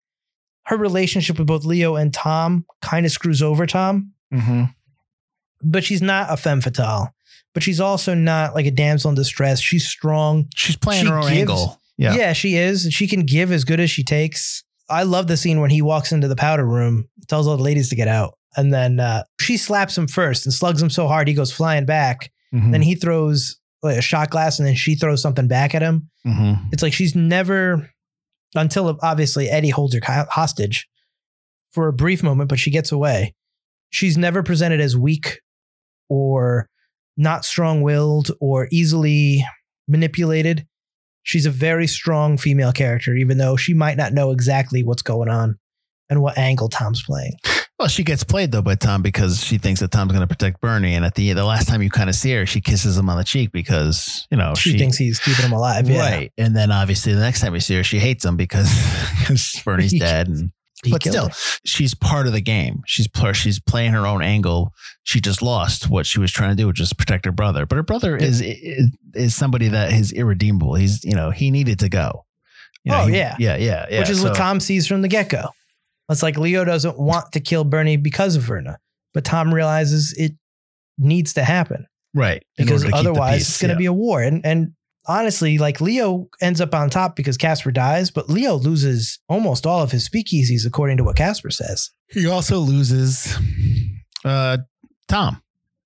her 0.65 0.77
relationship 0.77 1.37
with 1.37 1.47
both 1.47 1.63
Leo 1.65 1.95
and 1.95 2.13
Tom 2.13 2.65
kind 2.81 3.05
of 3.05 3.11
screws 3.11 3.41
over 3.41 3.65
Tom 3.65 4.11
Mm-hmm. 4.33 4.63
but 5.63 5.83
she's 5.83 6.01
not 6.01 6.31
a 6.31 6.35
femme 6.37 6.59
fatale. 6.61 7.13
But 7.55 7.63
she's 7.63 7.79
also 7.79 8.13
not 8.13 8.53
like 8.53 8.67
a 8.67 8.71
damsel 8.71 9.09
in 9.09 9.15
distress. 9.15 9.59
She's 9.59 9.87
strong. 9.87 10.45
She's 10.55 10.75
playing 10.77 11.05
She 11.05 11.09
her 11.09 11.15
own 11.17 11.23
gives- 11.29 11.39
angle. 11.39 11.81
Yeah. 11.97 12.13
Yeah. 12.15 12.33
she 12.33 12.55
is. 12.57 12.89
She 12.91 13.07
can 13.07 13.21
give 13.25 13.51
as 13.51 13.63
good 13.63 13.79
as 13.79 13.89
she 13.89 14.03
takes. 14.03 14.63
I 14.89 15.01
love 15.03 15.25
the 15.25 15.37
scene 15.37 15.59
when 15.61 15.71
he 15.71 15.81
walks 15.81 16.11
into 16.11 16.27
the 16.27 16.35
powder 16.35 16.65
room, 16.67 17.07
tells 17.27 17.47
all 17.47 17.57
the 17.57 17.63
ladies 17.63 17.89
to 17.89 17.95
get 17.95 18.07
out, 18.07 18.37
and 18.55 18.71
then 18.71 18.99
uh, 18.99 19.23
she 19.41 19.57
slaps 19.57 19.97
him 19.97 20.07
first 20.07 20.45
and 20.45 20.53
slugs 20.53 20.79
him 20.79 20.91
so 20.91 21.07
hard 21.07 21.27
he 21.27 21.33
goes 21.33 21.51
flying 21.51 21.85
back. 21.87 22.29
Mhm. 22.53 22.71
Then 22.71 22.81
he 22.83 22.93
throws 22.93 23.57
like 23.81 23.97
a 23.97 24.01
shot 24.01 24.29
glass, 24.29 24.59
and 24.59 24.67
then 24.67 24.75
she 24.75 24.93
throws 24.95 25.21
something 25.23 25.47
back 25.47 25.73
at 25.73 25.81
him. 25.81 26.09
Mhm. 26.27 26.71
It's 26.73 26.83
like 26.83 26.93
she's 26.93 27.15
never, 27.15 27.89
until 28.55 28.99
obviously 29.01 29.49
Eddie 29.49 29.69
holds 29.69 29.95
her 29.95 30.01
hostage. 30.29 30.87
for 31.71 31.87
a 31.89 31.93
brief 31.93 32.23
moment, 32.23 32.47
but 32.49 32.57
she 32.59 32.71
gets 32.71 32.91
away. 32.91 33.33
She's 33.89 34.17
never 34.17 34.41
presented 34.43 34.79
as 34.79 34.95
weak 34.95 35.41
or 36.09 36.69
not 37.17 37.45
strong 37.45 37.81
willed 37.81 38.31
or 38.39 38.67
easily 38.71 39.45
manipulated. 39.87 40.67
She's 41.23 41.45
a 41.45 41.51
very 41.51 41.87
strong 41.87 42.37
female 42.37 42.71
character, 42.71 43.15
even 43.15 43.37
though 43.37 43.55
she 43.55 43.73
might 43.73 43.97
not 43.97 44.13
know 44.13 44.31
exactly 44.31 44.83
what's 44.83 45.01
going 45.01 45.29
on 45.29 45.57
and 46.09 46.21
what 46.21 46.37
angle 46.37 46.69
Tom's 46.69 47.03
playing. 47.03 47.33
Well, 47.77 47.89
she 47.89 48.05
gets 48.05 48.23
played 48.23 48.53
though 48.53 48.61
by 48.61 48.75
Tom 48.75 49.01
because 49.01 49.43
she 49.43 49.57
thinks 49.57 49.81
that 49.81 49.91
Tom's 49.91 50.13
going 50.13 50.25
to 50.25 50.33
protect 50.33 50.61
Bernie, 50.61 50.95
and 50.95 51.03
at 51.03 51.15
the 51.15 51.33
the 51.33 51.43
last 51.43 51.67
time 51.67 51.81
you 51.81 51.89
kind 51.89 52.09
of 52.09 52.15
see 52.15 52.31
her, 52.31 52.45
she 52.45 52.61
kisses 52.61 52.97
him 52.97 53.09
on 53.09 53.17
the 53.17 53.25
cheek 53.25 53.51
because 53.51 54.25
you 54.31 54.37
know 54.37 54.55
She, 54.55 54.77
thinks 54.77 54.95
he's 54.95 55.19
keeping 55.19 55.43
him 55.43 55.51
alive. 55.51 55.89
Yeah. 55.89 55.99
right. 55.99 56.31
And 56.37 56.55
then 56.55 56.71
obviously 56.71 57.13
the 57.13 57.19
next 57.19 57.41
time 57.41 57.53
you 57.53 57.59
see 57.59 57.75
her, 57.75 57.83
she 57.83 57.99
hates 57.99 58.23
him 58.23 58.37
because, 58.37 58.69
because 59.19 59.61
Bernie's 59.65 59.93
dead, 59.99 60.29
and 60.29 60.51
He 60.85 60.91
but 60.91 61.01
still, 61.01 61.27
her. 61.27 61.33
she's 61.65 61.93
part 61.93 62.27
of 62.27 62.33
the 62.33 62.41
game. 62.41 62.81
She's 62.85 63.07
she's 63.33 63.59
playing 63.59 63.91
her 63.91 64.05
own 64.05 64.21
angle. 64.21 64.73
She 65.03 65.19
just 65.19 65.41
lost 65.41 65.89
what 65.89 66.05
she 66.05 66.19
was 66.19 66.31
trying 66.31 66.51
to 66.51 66.55
do, 66.55 66.67
which 66.67 66.79
is 66.79 66.93
protect 66.93 67.25
her 67.25 67.31
brother. 67.31 67.65
But 67.65 67.75
her 67.75 67.83
brother 67.83 68.15
is 68.15 68.41
is, 68.41 68.89
is 69.13 69.35
somebody 69.35 69.67
that 69.69 69.91
is 69.91 70.11
irredeemable. 70.11 70.75
He's 70.75 71.03
you 71.03 71.15
know 71.15 71.31
he 71.31 71.51
needed 71.51 71.79
to 71.79 71.89
go. 71.89 72.25
You 72.83 72.91
know, 72.91 73.01
Oh, 73.01 73.07
he- 73.07 73.17
yeah. 73.17 73.35
yeah, 73.39 73.55
yeah, 73.57 73.85
yeah. 73.89 73.99
which 73.99 74.09
is 74.09 74.23
what 74.23 74.35
Tom 74.35 74.59
sees 74.59 74.87
from 74.87 75.01
the 75.01 75.07
get 75.07 75.29
go. 75.29 75.49
It's 76.09 76.21
like 76.21 76.37
Leo 76.37 76.63
doesn't 76.63 76.99
want 76.99 77.31
to 77.31 77.39
kill 77.39 77.63
Bernie 77.63 77.97
because 77.97 78.35
of 78.35 78.43
Verna, 78.43 78.77
but 79.13 79.25
Tom 79.25 79.51
realizes 79.53 80.13
it 80.17 80.33
needs 80.99 81.33
to 81.33 81.43
happen 81.43 81.87
right 82.13 82.43
because 82.57 82.83
order 82.83 82.91
to 82.91 82.97
keep 82.97 83.03
the 83.03 83.09
otherwise 83.11 83.41
it's 83.41 83.59
going 83.61 83.69
to 83.69 83.73
yeah. 83.73 83.77
be 83.79 83.85
a 83.87 83.93
war. 83.93 84.21
And 84.21 84.45
and 84.45 84.73
honestly, 85.07 85.57
like 85.57 85.81
Leo 85.81 86.29
ends 86.41 86.61
up 86.61 86.73
on 86.73 86.89
top 86.89 87.15
because 87.15 87.37
Casper 87.37 87.71
dies, 87.71 88.11
but 88.11 88.29
Leo 88.29 88.55
loses 88.55 89.19
almost 89.29 89.65
all 89.65 89.81
of 89.81 89.91
his 89.91 90.07
speakeasies 90.07 90.65
according 90.65 90.97
to 90.97 91.03
what 91.03 91.15
Casper 91.15 91.49
says. 91.51 91.91
He 92.09 92.27
also 92.27 92.59
loses 92.59 93.35
uh, 94.23 94.57
Tom 95.07 95.41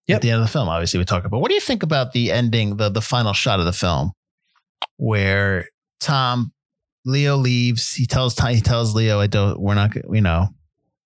Yep. 0.08 0.15
at 0.15 0.21
the 0.23 0.32
end 0.32 0.41
of 0.41 0.47
the 0.47 0.51
film. 0.51 0.67
Obviously, 0.69 0.97
we 0.97 1.05
talk 1.05 1.23
about. 1.25 1.39
What 1.39 1.49
do 1.49 1.53
you 1.55 1.62
think 1.62 1.84
about 1.84 2.13
the 2.13 2.32
ending, 2.32 2.77
the 2.77 2.89
the 2.89 3.01
final 3.01 3.34
shot 3.34 3.60
of 3.60 3.65
the 3.65 3.73
film, 3.73 4.12
where 4.97 5.67
Tom 5.99 6.51
Leo 7.05 7.36
leaves? 7.38 7.93
He 7.93 8.05
tells 8.08 8.34
Tom, 8.34 8.53
he 8.53 8.62
tells 8.62 8.95
Leo, 8.95 9.19
"I 9.19 9.27
don't. 9.27 9.60
We're 9.60 9.75
not. 9.75 9.93
You 9.95 10.21
know, 10.21 10.47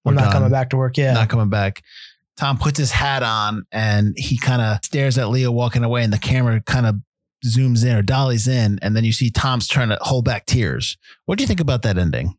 we're 0.06 0.12
I'm 0.12 0.16
not 0.16 0.24
done. 0.26 0.32
coming 0.32 0.52
back 0.52 0.70
to 0.70 0.78
work. 0.78 0.98
Yeah. 0.98 1.14
Not 1.14 1.30
coming 1.30 1.50
back." 1.50 1.82
Tom 2.38 2.58
puts 2.58 2.80
his 2.80 2.92
hat 2.92 3.22
on 3.22 3.64
and 3.72 4.16
he 4.18 4.40
kind 4.40 4.60
of 4.60 4.80
stares 4.84 5.20
at 5.20 5.30
Leo 5.30 5.52
walking 5.52 5.84
away, 5.84 6.04
and 6.04 6.12
the 6.14 6.18
camera 6.18 6.62
kind 6.62 6.86
of 6.86 6.96
zooms 7.46 7.86
in 7.86 7.96
or 7.96 8.02
dollies 8.02 8.48
in, 8.48 8.80
and 8.82 8.96
then 8.96 9.04
you 9.04 9.12
see 9.12 9.30
Tom's 9.30 9.68
trying 9.68 9.90
to 9.90 9.98
hold 10.02 10.26
back 10.26 10.46
tears. 10.46 10.98
What 11.26 11.38
do 11.38 11.44
you 11.44 11.48
think 11.48 11.60
about 11.60 11.82
that 11.84 11.98
ending? 11.98 12.36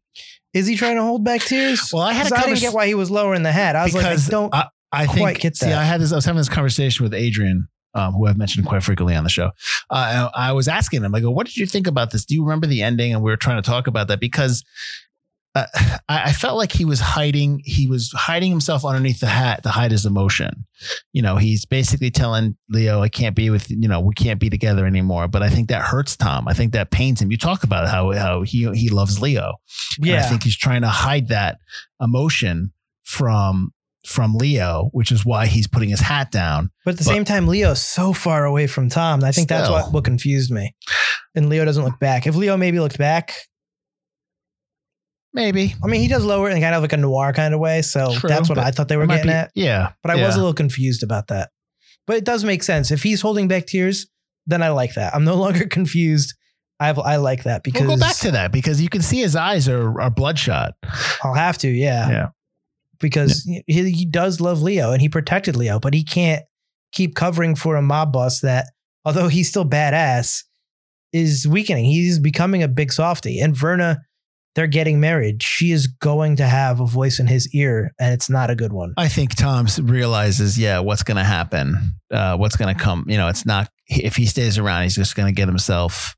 Is 0.53 0.67
he 0.67 0.77
trying 0.77 0.97
to 0.97 1.03
hold 1.03 1.25
back 1.25 1.43
tears? 1.43 1.91
Well, 1.93 2.03
I 2.03 2.13
had 2.13 2.31
a 2.31 2.37
I 2.37 2.43
didn't 2.43 2.61
get 2.61 2.73
why 2.73 2.87
he 2.87 2.95
was 2.95 3.11
lowering 3.11 3.43
the 3.43 3.53
hat. 3.53 3.75
I 3.75 3.85
was 3.85 3.95
like, 3.95 4.05
I 4.05 4.17
don't. 4.29 4.55
I, 4.55 4.69
I 4.93 5.07
quite 5.07 5.17
think 5.17 5.41
get 5.41 5.57
see, 5.57 5.67
that. 5.67 5.79
I 5.79 5.85
had 5.85 6.01
this. 6.01 6.13
I 6.13 6.17
was 6.17 6.25
having 6.25 6.39
this 6.39 6.49
conversation 6.49 7.03
with 7.03 7.13
Adrian, 7.13 7.69
um, 7.95 8.15
who 8.15 8.27
I've 8.27 8.39
mentioned 8.39 8.65
quite 8.65 8.85
frequently 8.85 9.17
on 9.17 9.25
the 9.25 9.31
show. 9.31 9.51
Uh, 9.91 10.31
I 10.33 10.51
I 10.51 10.53
was 10.53 10.69
asking 10.69 11.03
him, 11.03 11.11
like, 11.11 11.25
"What 11.25 11.47
did 11.47 11.57
you 11.57 11.67
think 11.67 11.89
about 11.89 12.13
this? 12.13 12.25
Do 12.25 12.35
you 12.37 12.45
remember 12.45 12.69
the 12.69 12.83
ending?" 12.83 13.13
And 13.13 13.23
we 13.23 13.33
were 13.33 13.37
trying 13.37 13.61
to 13.61 13.69
talk 13.69 13.89
about 13.89 14.07
that 14.09 14.21
because 14.21 14.65
uh, 15.55 15.67
I, 16.09 16.25
I 16.25 16.33
felt 16.33 16.57
like 16.57 16.73
he 16.73 16.85
was 16.85 17.01
hiding. 17.01 17.61
He 17.65 17.87
was 17.87 18.13
hiding 18.13 18.51
himself 18.51 18.85
underneath 18.85 19.21
the 19.21 19.27
hat 19.27 19.63
to 19.63 19.69
hide 19.71 19.91
his 19.91 20.07
emotion. 20.07 20.67
You 21.13 21.23
know, 21.23 21.37
he's 21.37 21.65
basically 21.65 22.11
telling 22.11 22.57
Leo, 22.69 23.01
"I 23.03 23.09
can't 23.09 23.37
be 23.37 23.51
with 23.51 23.71
you 23.71 23.89
know, 23.89 24.01
we 24.01 24.15
can't 24.15 24.41
be 24.41 24.51
together 24.51 24.87
anymore." 24.87 25.29
But 25.29 25.43
I 25.43 25.51
think 25.51 25.69
that 25.69 25.83
hurts 25.83 26.17
Tom. 26.17 26.49
I 26.49 26.55
think 26.55 26.73
that 26.73 26.91
pains 26.91 27.21
him. 27.21 27.31
You 27.31 27.39
talk 27.39 27.65
about 27.65 27.89
how 27.89 28.13
how 28.13 28.43
he 28.43 28.71
he 28.73 28.89
loves 28.89 29.21
Leo. 29.21 29.55
And 29.99 30.07
yeah. 30.07 30.21
I 30.21 30.23
think 30.23 30.43
he's 30.43 30.57
trying 30.57 30.83
to 30.83 30.89
hide 30.89 31.29
that 31.29 31.59
emotion 32.01 32.73
from 33.05 33.73
from 34.07 34.35
Leo, 34.35 34.91
which 34.93 35.11
is 35.11 35.25
why 35.25 35.47
he's 35.47 35.67
putting 35.67 35.89
his 35.89 36.01
hat 36.01 36.31
down. 36.31 36.71
But 36.85 36.93
at 36.93 36.99
the 36.99 37.05
But- 37.05 37.15
same 37.15 37.25
time, 37.25 37.49
Leo's 37.49 37.81
so 37.81 38.13
far 38.13 38.45
away 38.45 38.67
from 38.67 38.91
Tom. 38.91 39.25
I 39.25 39.33
think 39.33 39.49
that's 39.49 39.71
what, 39.71 39.93
what 39.93 40.05
confused 40.05 40.51
me. 40.51 40.75
And 41.35 41.49
Leo 41.49 41.65
doesn't 41.65 41.83
look 41.83 41.99
back. 41.99 42.27
If 42.27 42.37
Leo 42.37 42.57
maybe 42.57 42.79
looked 42.79 42.99
back, 42.99 43.35
Maybe. 45.35 45.75
I 45.83 45.89
mean, 45.89 46.01
he 46.01 46.07
does 46.07 46.25
lower 46.25 46.49
it 46.49 46.55
in 46.55 46.63
kind 46.63 46.77
of 46.77 46.83
like 46.83 46.93
a 46.93 46.97
noir 46.97 47.33
kind 47.33 47.53
of 47.53 47.61
way. 47.61 47.83
So 47.83 48.15
True, 48.15 48.29
that's 48.29 48.49
what 48.49 48.57
I 48.57 48.71
thought 48.71 48.87
they 48.87 48.97
were 48.97 49.07
getting 49.07 49.27
be- 49.27 49.33
at. 49.33 49.51
Yeah. 49.55 49.93
But 50.01 50.13
I 50.13 50.15
yeah. 50.15 50.27
was 50.27 50.37
a 50.37 50.39
little 50.39 50.55
confused 50.55 51.03
about 51.03 51.27
that. 51.27 51.51
But 52.07 52.17
it 52.17 52.25
does 52.25 52.45
make 52.45 52.63
sense. 52.63 52.93
If 52.93 53.03
he's 53.03 53.21
holding 53.21 53.49
back 53.49 53.67
tears, 53.67 54.07
then 54.47 54.63
I 54.63 54.69
like 54.69 54.95
that. 54.95 55.15
I'm 55.15 55.25
no 55.25 55.35
longer 55.45 55.67
confused. 55.67 56.35
I 56.79 56.91
I 56.91 57.17
like 57.17 57.45
that 57.45 57.63
because 57.63 57.83
We'll 57.83 57.97
go 57.97 58.01
back 58.01 58.17
to 58.19 58.31
that 58.33 58.53
because 58.53 58.81
you 58.81 58.89
can 58.89 59.03
see 59.03 59.19
his 59.19 59.37
eyes 59.37 59.69
are, 59.69 60.01
are 60.01 60.11
bloodshot. 60.11 60.75
I'll 61.23 61.35
have 61.35 61.59
to, 61.59 61.69
yeah. 61.69 62.09
Yeah. 62.09 62.29
Because 63.01 63.43
he, 63.67 63.91
he 63.91 64.05
does 64.05 64.41
love 64.41 64.63
Leo 64.63 64.93
and 64.93 65.03
he 65.03 65.09
protected 65.09 65.57
Leo, 65.57 65.79
but 65.79 65.95
he 65.95 66.05
can't 66.05 66.45
keep 66.93 67.15
covering 67.17 67.55
for 67.55 67.77
a 67.77 67.83
mob 67.83 68.13
boss 68.13 68.41
that, 68.41 68.67
although 69.05 69.29
he's 69.29 69.49
still 69.49 69.65
badass, 69.69 70.45
is 71.13 71.47
weakening. 71.47 71.85
He's 71.85 72.19
becoming 72.19 72.63
a 72.63 72.69
big 72.69 72.93
softy. 72.93 73.41
And 73.41 73.55
Verna, 73.55 74.01
they're 74.55 74.67
getting 74.67 75.01
married. 75.01 75.43
She 75.43 75.73
is 75.73 75.87
going 75.87 76.37
to 76.37 76.47
have 76.47 76.81
a 76.81 76.87
voice 76.87 77.19
in 77.19 77.27
his 77.27 77.53
ear, 77.55 77.93
and 77.99 78.13
it's 78.13 78.31
not 78.31 78.51
a 78.51 78.57
good 78.57 78.73
one. 78.73 78.95
I 78.97 79.09
think 79.09 79.35
Tom 79.35 79.67
realizes, 79.83 80.59
yeah, 80.59 80.79
what's 80.79 81.03
going 81.03 81.17
to 81.17 81.25
happen, 81.25 81.95
uh, 82.11 82.37
what's 82.37 82.57
going 82.57 82.75
to 82.75 82.81
come. 82.81 83.05
You 83.09 83.17
know, 83.17 83.29
it's 83.29 83.47
not 83.47 83.69
if 83.87 84.17
he 84.17 84.27
stays 84.27 84.59
around, 84.59 84.85
he's 84.85 84.97
just 84.97 85.17
going 85.17 85.33
to 85.33 85.37
get 85.37 85.49
himself. 85.49 86.17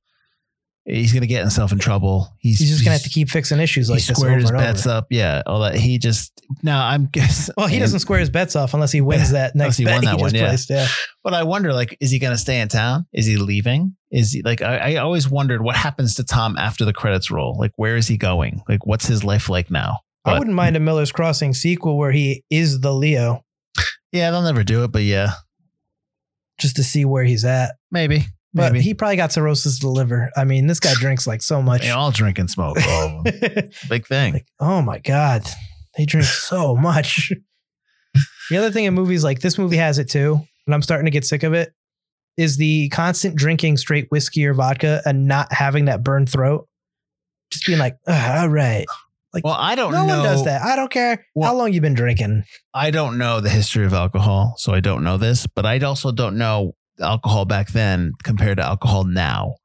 He's 0.88 1.12
going 1.12 1.22
to 1.22 1.26
get 1.26 1.40
himself 1.40 1.72
in 1.72 1.80
trouble. 1.80 2.32
He's, 2.38 2.60
He's 2.60 2.70
just 2.70 2.84
gonna 2.84 2.92
have 2.92 3.02
to 3.02 3.08
keep 3.08 3.28
fixing 3.28 3.58
issues 3.58 3.90
like 3.90 3.98
he 4.00 4.06
this 4.06 4.16
squared 4.16 4.34
over 4.34 4.40
his 4.42 4.50
and 4.50 4.58
bets 4.60 4.86
over. 4.86 4.98
up. 4.98 5.06
Yeah, 5.10 5.42
all 5.44 5.58
that. 5.60 5.74
He 5.74 5.98
just 5.98 6.40
now 6.62 6.86
I'm 6.86 7.06
guess. 7.06 7.50
Well, 7.56 7.66
he 7.66 7.80
doesn't 7.80 7.98
square 7.98 8.20
his 8.20 8.30
bets 8.30 8.54
off 8.54 8.72
unless 8.72 8.92
he 8.92 9.00
wins 9.00 9.32
that 9.32 9.56
next 9.56 9.78
he 9.78 9.84
bet 9.84 9.94
won 9.94 10.02
he 10.02 10.06
that 10.06 10.12
just 10.12 10.22
one, 10.22 10.34
yeah. 10.34 10.48
placed. 10.48 10.70
Yeah. 10.70 10.86
But 11.24 11.34
I 11.34 11.42
wonder, 11.42 11.72
like, 11.72 11.96
is 12.00 12.12
he 12.12 12.20
going 12.20 12.32
to 12.34 12.38
stay 12.38 12.60
in 12.60 12.68
town? 12.68 13.06
Is 13.12 13.26
he 13.26 13.36
leaving? 13.36 13.96
Is 14.12 14.30
he 14.30 14.42
like? 14.42 14.62
I, 14.62 14.94
I 14.94 14.96
always 14.96 15.28
wondered 15.28 15.60
what 15.60 15.74
happens 15.74 16.14
to 16.14 16.24
Tom 16.24 16.56
after 16.56 16.84
the 16.84 16.92
credits 16.92 17.32
roll. 17.32 17.56
Like, 17.58 17.72
where 17.74 17.96
is 17.96 18.06
he 18.06 18.16
going? 18.16 18.62
Like, 18.68 18.86
what's 18.86 19.06
his 19.06 19.24
life 19.24 19.48
like 19.48 19.70
now? 19.72 19.98
I 20.24 20.38
wouldn't 20.38 20.56
mind 20.56 20.76
a 20.76 20.80
Miller's 20.80 21.12
Crossing 21.12 21.52
sequel 21.54 21.96
where 21.98 22.10
he 22.12 22.42
is 22.50 22.80
the 22.80 22.92
Leo, 22.92 23.44
Yeah, 24.12 24.30
they'll 24.32 24.42
never 24.42 24.64
do 24.64 24.82
it, 24.82 24.90
but 24.90 25.02
yeah, 25.02 25.30
just 26.58 26.76
to 26.76 26.82
see 26.84 27.04
where 27.04 27.22
he's 27.24 27.44
at. 27.44 27.76
maybe, 27.92 28.24
But 28.56 28.72
maybe. 28.72 28.82
he 28.84 28.94
probably 28.94 29.16
got 29.16 29.32
cirrhosis 29.32 29.78
to 29.80 29.86
the 29.86 29.90
liver. 29.92 30.30
I 30.36 30.44
mean, 30.44 30.66
this 30.66 30.80
guy 30.80 30.92
drinks 30.94 31.26
like 31.26 31.42
so 31.42 31.60
much. 31.62 31.82
they 31.82 31.90
all 31.90 32.10
drink 32.10 32.38
and 32.38 32.50
smoke. 32.50 32.76
All 32.88 33.18
of 33.18 33.24
them. 33.24 33.70
Big 33.88 34.06
thing. 34.06 34.32
like, 34.32 34.46
oh 34.60 34.80
my 34.82 34.98
God, 34.98 35.42
they 35.96 36.04
drink 36.06 36.26
so 36.26 36.74
much. 36.76 37.32
the 38.50 38.56
other 38.56 38.70
thing 38.70 38.84
in 38.84 38.94
movies 38.94 39.22
like 39.24 39.40
this 39.40 39.58
movie 39.58 39.76
has 39.76 39.98
it 39.98 40.08
too, 40.08 40.40
and 40.66 40.74
I'm 40.74 40.82
starting 40.82 41.04
to 41.04 41.10
get 41.10 41.24
sick 41.24 41.42
of 41.42 41.52
it, 41.52 41.72
is 42.36 42.56
the 42.56 42.88
constant 42.90 43.36
drinking 43.36 43.76
straight 43.76 44.06
whiskey 44.10 44.46
or 44.46 44.54
vodka 44.54 45.02
and 45.04 45.26
not 45.26 45.52
having 45.52 45.84
that 45.86 46.02
burned 46.02 46.28
throat. 46.30 46.66
Just 47.52 47.66
being 47.66 47.78
like, 47.78 47.96
"Ah, 48.08 48.46
Like, 48.50 49.44
well, 49.44 49.54
I 49.58 49.74
don't 49.74 49.92
No 49.92 50.06
know. 50.06 50.16
one 50.16 50.24
does 50.24 50.44
that. 50.46 50.62
I 50.62 50.76
don't 50.76 50.90
care 50.90 51.24
Well- 51.34 51.48
how 51.50 51.56
long 51.56 51.72
you've 51.72 51.82
been 51.82 51.94
drinking. 51.94 52.44
I 52.74 52.90
don't 52.90 53.18
know 53.18 53.40
the 53.40 53.50
history 53.50 53.84
of 53.84 53.92
alcohol, 53.92 54.54
so 54.56 54.72
I 54.72 54.80
don't 54.80 55.04
know 55.04 55.18
this. 55.18 55.46
But 55.46 55.66
I 55.66 55.78
also 55.80 56.10
don't 56.10 56.36
know 56.38 56.72
alcohol 57.00 57.44
back 57.44 57.68
then 57.68 58.12
compared 58.22 58.58
to 58.58 58.64
alcohol 58.64 59.04
now, 59.04 59.56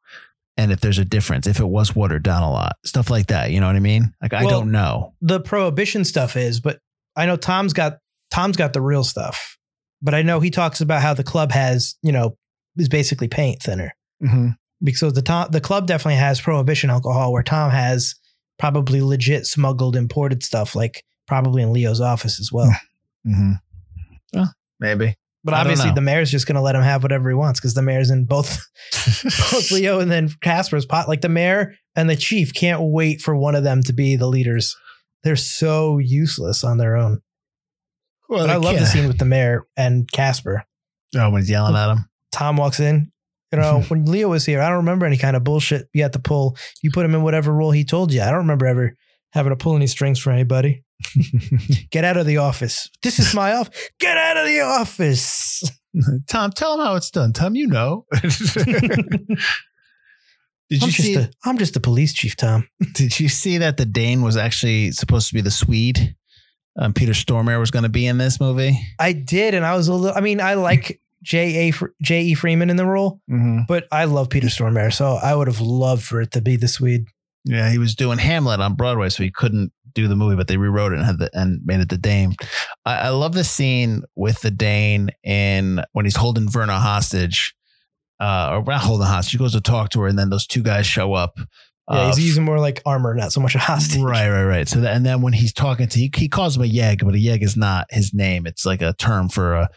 and 0.58 0.72
if 0.72 0.82
there's 0.82 1.00
a 1.00 1.06
difference, 1.06 1.48
if 1.48 1.60
it 1.60 1.68
was 1.68 1.96
watered 1.96 2.24
down 2.24 2.44
a 2.44 2.52
lot, 2.52 2.76
stuff 2.86 3.10
like 3.10 3.28
that. 3.28 3.52
You 3.52 3.60
know 3.60 3.68
what 3.68 3.76
I 3.76 3.80
mean? 3.80 4.14
Like, 4.22 4.34
I 4.34 4.44
don't 4.44 4.72
know. 4.72 5.14
the 5.22 5.40
prohibition 5.40 6.04
stuff 6.06 6.36
is, 6.36 6.60
but 6.60 6.80
I 7.16 7.26
know 7.26 7.36
Tom's 7.36 7.74
got 7.74 8.00
Tom's 8.32 8.58
got 8.58 8.74
the 8.74 8.82
real 8.82 9.04
stuff. 9.04 9.58
But 10.02 10.16
I 10.16 10.24
know 10.24 10.40
he 10.40 10.50
talks 10.50 10.82
about 10.82 11.02
how 11.02 11.14
the 11.14 11.24
club 11.24 11.52
has, 11.52 11.96
you 12.02 12.12
know, 12.12 12.36
is 12.76 12.90
basically 12.90 13.28
paint 13.28 13.62
thinner. 13.62 13.94
Mm-hmm. 14.24 14.50
Because 14.84 15.14
the 15.14 15.22
Tom, 15.22 15.50
the 15.52 15.62
club 15.62 15.86
definitely 15.86 16.16
has 16.16 16.42
prohibition 16.42 16.90
alcohol 16.90 17.32
where 17.32 17.44
Tom 17.44 17.70
has 17.70 18.16
probably 18.58 19.02
legit 19.02 19.46
smuggled 19.46 19.96
imported 19.96 20.42
stuff, 20.42 20.76
like 20.76 21.04
probably 21.28 21.62
in 21.62 21.72
Leo's 21.72 22.02
office 22.02 22.40
as 22.40 22.52
well. 22.52 22.76
Mm-hmm. 23.28 23.52
Well, 24.34 24.54
maybe. 24.80 25.16
But 25.44 25.56
I 25.56 25.62
obviously 25.62 25.92
the 25.92 26.02
mayor's 26.02 26.30
just 26.30 26.46
gonna 26.46 26.62
let 26.62 26.76
him 26.76 26.84
have 26.84 27.02
whatever 27.04 27.30
he 27.30 27.36
wants 27.36 27.60
because 27.60 27.74
the 27.74 27.82
mayor's 27.82 28.12
in 28.12 28.26
both 28.26 28.64
both 28.92 29.72
Leo 29.72 30.00
and 30.00 30.12
then 30.12 30.30
Casper's 30.42 30.86
pot. 30.86 31.08
Like 31.08 31.22
the 31.22 31.30
mayor 31.30 31.74
and 31.96 32.10
the 32.10 32.16
chief 32.16 32.54
can't 32.54 32.82
wait 32.82 33.22
for 33.22 33.36
one 33.36 33.56
of 33.56 33.64
them 33.64 33.82
to 33.84 33.94
be 33.94 34.16
the 34.16 34.28
leaders. 34.28 34.76
They're 35.24 35.36
so 35.36 35.98
useless 35.98 36.64
on 36.64 36.78
their 36.78 36.96
own. 36.96 37.22
well, 38.30 38.46
But 38.46 38.50
I 38.50 38.56
love 38.58 38.78
the 38.80 38.86
scene 38.86 39.08
with 39.08 39.18
the 39.18 39.26
mayor 39.26 39.68
and 39.76 40.12
Casper. 40.12 40.64
Oh, 41.16 41.30
when 41.30 41.42
he's 41.42 41.50
yelling 41.50 41.76
at 41.76 41.92
him. 41.92 42.06
Tom 42.32 42.58
walks 42.58 42.80
in. 42.80 43.12
You 43.52 43.60
know, 43.60 43.82
when 43.90 44.06
Leo 44.06 44.30
was 44.30 44.46
here, 44.46 44.62
I 44.62 44.68
don't 44.70 44.78
remember 44.78 45.06
any 45.06 45.18
kind 45.18 45.36
of 45.36 45.44
bullshit 45.44 45.90
you 45.94 46.04
had 46.04 46.14
to 46.14 46.20
pull. 46.20 46.56
You 46.82 46.92
put 46.92 47.06
him 47.06 47.14
in 47.16 47.24
whatever 47.24 47.52
role 47.52 47.72
he 47.72 47.84
told 47.84 48.14
you. 48.14 48.22
I 48.22 48.28
don't 48.30 48.38
remember 48.40 48.66
ever 48.66 48.96
having 49.34 49.50
to 49.52 49.56
pull 49.58 49.76
any 49.76 49.88
strings 49.88 50.20
for 50.20 50.32
anybody. 50.32 50.84
Get 51.92 52.04
out 52.04 52.18
of 52.18 52.26
the 52.26 52.38
office. 52.38 52.90
This 53.02 53.20
is 53.20 53.34
my 53.34 53.54
office. 53.54 53.90
Get 54.00 54.18
out 54.18 54.38
of 54.38 54.46
the 54.48 54.60
office. 54.62 55.64
Tom, 56.30 56.52
tell 56.52 56.74
him 56.76 56.80
how 56.86 56.96
it's 56.96 57.12
done. 57.12 57.34
Tom, 57.34 57.56
you 57.56 57.68
know. 57.68 58.06
Did 60.70 60.84
I'm 60.84 60.88
you 60.88 60.94
just, 60.94 60.98
see? 60.98 61.16
a, 61.16 61.30
I'm 61.44 61.58
just 61.58 61.74
the 61.74 61.80
police 61.82 62.14
chief, 62.14 62.38
Tom. 62.38 62.68
Did 62.94 63.20
you 63.20 63.28
see 63.28 63.58
that 63.58 63.76
the 63.78 63.86
Dane 63.86 64.22
was 64.22 64.38
actually 64.38 64.92
supposed 64.92 65.28
to 65.28 65.34
be 65.34 65.42
the 65.42 65.52
Swede 65.52 66.16
um, 66.80 66.94
Peter 66.94 67.12
Stormare 67.12 67.60
was 67.60 67.70
going 67.72 67.84
to 67.84 67.90
be 67.90 68.08
in 68.08 68.18
this 68.18 68.40
movie. 68.40 68.80
I 68.98 69.12
did, 69.12 69.54
and 69.54 69.66
I 69.66 69.76
was 69.76 69.90
a 69.90 69.94
little. 69.94 70.18
I 70.18 70.22
mean, 70.22 70.40
I 70.40 70.54
like 70.54 71.02
J. 71.22 71.68
A. 71.70 71.74
J. 72.02 72.22
E. 72.24 72.34
Freeman 72.34 72.70
in 72.70 72.78
the 72.78 72.86
role, 72.86 73.20
Mm-hmm. 73.30 73.64
but 73.68 73.88
I 73.92 74.06
love 74.06 74.30
Peter 74.30 74.48
Stormare, 74.48 74.94
so 74.94 75.16
I 75.22 75.36
would 75.36 75.48
have 75.48 75.60
loved 75.60 76.02
for 76.04 76.22
it 76.22 76.32
to 76.32 76.42
be 76.42 76.56
the 76.56 76.70
Swede. 76.70 77.08
Yeah, 77.44 77.70
he 77.70 77.78
was 77.78 77.94
doing 77.94 78.20
Hamlet 78.20 78.62
on 78.62 78.76
Broadway, 78.76 79.10
so 79.10 79.22
he 79.22 79.32
couldn't 79.32 79.74
do 79.94 80.08
the 80.08 80.16
movie, 80.16 80.36
but 80.36 80.48
they 80.48 80.58
rewrote 80.58 80.94
it 80.94 80.98
and 80.98 81.06
had 81.06 81.20
the, 81.20 81.30
and 81.34 81.62
made 81.66 81.80
it 81.80 81.90
the 81.90 81.98
Dane. 81.98 82.36
I, 82.86 82.98
I 82.98 83.10
love 83.10 83.34
the 83.34 83.44
scene 83.44 84.04
with 84.16 84.42
the 84.42 84.52
Dane 84.52 85.10
in 85.24 85.84
when 85.94 86.06
he's 86.06 86.16
holding 86.16 86.50
Verna 86.50 86.80
hostage, 86.80 87.54
uh, 88.20 88.50
or 88.52 88.64
not 88.64 88.82
holding 88.82 89.08
hostage. 89.08 89.32
He 89.32 89.38
goes 89.38 89.54
to 89.54 89.62
talk 89.62 89.90
to 89.92 90.02
her, 90.02 90.08
and 90.08 90.18
then 90.18 90.30
those 90.30 90.48
two 90.48 90.64
guys 90.64 90.86
show 90.86 91.14
up. 91.14 91.40
Yeah, 91.90 91.98
uh, 91.98 92.08
he's 92.08 92.26
using 92.26 92.46
more 92.46 92.60
like 92.60 92.82
armor, 92.86 93.14
not 93.16 93.34
so 93.34 93.42
much 93.42 93.56
a 93.56 93.60
hostage. 93.60 94.02
Right, 94.02 94.30
right, 94.30 94.46
right. 94.46 94.68
So 94.68 94.80
that, 94.82 94.96
and 94.96 95.06
then 95.06 95.22
when 95.22 95.34
he's 95.34 95.52
talking 95.52 95.88
to, 95.88 96.00
he, 96.00 96.10
he 96.16 96.30
calls 96.30 96.56
him 96.56 96.64
a 96.64 96.68
yegg, 96.68 97.04
but 97.04 97.16
a 97.16 97.18
yegg 97.18 97.44
is 97.44 97.58
not 97.58 97.88
his 97.90 98.14
name. 98.14 98.46
It's 98.46 98.66
like 98.66 98.82
a 98.82 98.94
term 98.94 99.28
for 99.28 99.56
a, 99.56 99.70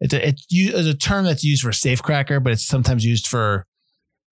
it's 0.00 0.14
a, 0.14 0.28
it's, 0.28 0.46
it's 0.50 0.86
a 0.86 0.94
term 0.94 1.24
that's 1.24 1.42
used 1.42 1.62
for 1.62 1.70
a 1.70 1.72
safecracker, 1.72 2.42
but 2.42 2.52
it's 2.52 2.64
sometimes 2.64 3.04
used 3.04 3.26
for 3.26 3.66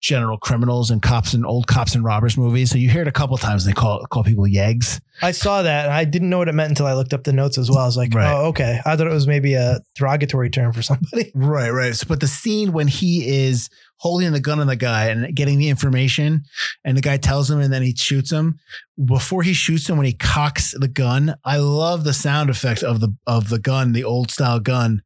general 0.05 0.37
criminals 0.37 0.91
and 0.91 1.01
cops 1.01 1.33
and 1.33 1.47
old 1.47 1.67
cops 1.67 1.95
and 1.95 2.05
robbers 2.05 2.37
movies. 2.37 2.71
So 2.71 2.77
you 2.77 2.91
hear 2.91 3.01
it 3.01 3.09
a 3.09 3.13
couple 3.13 3.39
times. 3.39 3.65
They 3.65 3.73
call 3.73 4.05
call 4.11 4.23
people 4.23 4.45
yeggs. 4.45 5.01
I 5.23 5.31
saw 5.31 5.63
that, 5.63 5.87
and 5.87 5.95
I 5.95 6.05
didn't 6.05 6.29
know 6.29 6.37
what 6.37 6.49
it 6.49 6.55
meant 6.55 6.69
until 6.69 6.85
I 6.87 6.93
looked 6.93 7.15
up 7.15 7.25
the 7.25 7.33
notes 7.33 7.57
as 7.57 7.71
well. 7.71 7.79
I 7.79 7.87
was 7.87 7.97
like, 7.97 8.13
Right. 8.13 8.31
oh, 8.31 8.49
okay. 8.49 8.81
I 8.85 8.97
thought 8.97 9.07
it 9.07 9.13
was 9.13 9.27
maybe 9.27 9.55
a 9.55 9.81
derogatory 9.97 10.51
term 10.51 10.73
for 10.75 10.83
somebody. 10.83 11.33
Right, 11.35 11.71
right. 11.71 11.95
So, 11.95 12.05
but 12.07 12.21
the 12.21 12.27
scene 12.27 12.73
when 12.73 12.87
he 12.87 13.27
is 13.47 13.71
holding 13.97 14.33
the 14.33 14.41
gun 14.41 14.61
on 14.61 14.67
the 14.67 14.77
guy 14.77 15.07
and 15.07 15.35
getting 15.35 15.59
the 15.59 15.71
information, 15.71 16.45
and 16.85 16.97
the 16.99 17.01
guy 17.01 17.17
tells 17.17 17.51
him, 17.51 17.61
and 17.61 17.73
then 17.73 17.83
he 17.83 17.95
shoots 17.97 18.31
him. 18.31 18.59
Before 19.03 19.43
he 19.43 19.55
shoots 19.55 19.89
him, 19.89 19.97
when 19.97 20.07
he 20.07 20.13
cocks 20.13 20.75
the 20.79 20.89
gun, 20.89 21.35
I 21.45 21.57
love 21.57 22.05
the 22.05 22.13
sound 22.13 22.51
effect 22.51 22.83
of 22.83 23.01
the 23.01 23.17
of 23.27 23.49
the 23.49 23.59
gun, 23.59 23.93
the 23.93 24.05
old 24.05 24.31
style 24.31 24.61
gun. 24.61 25.01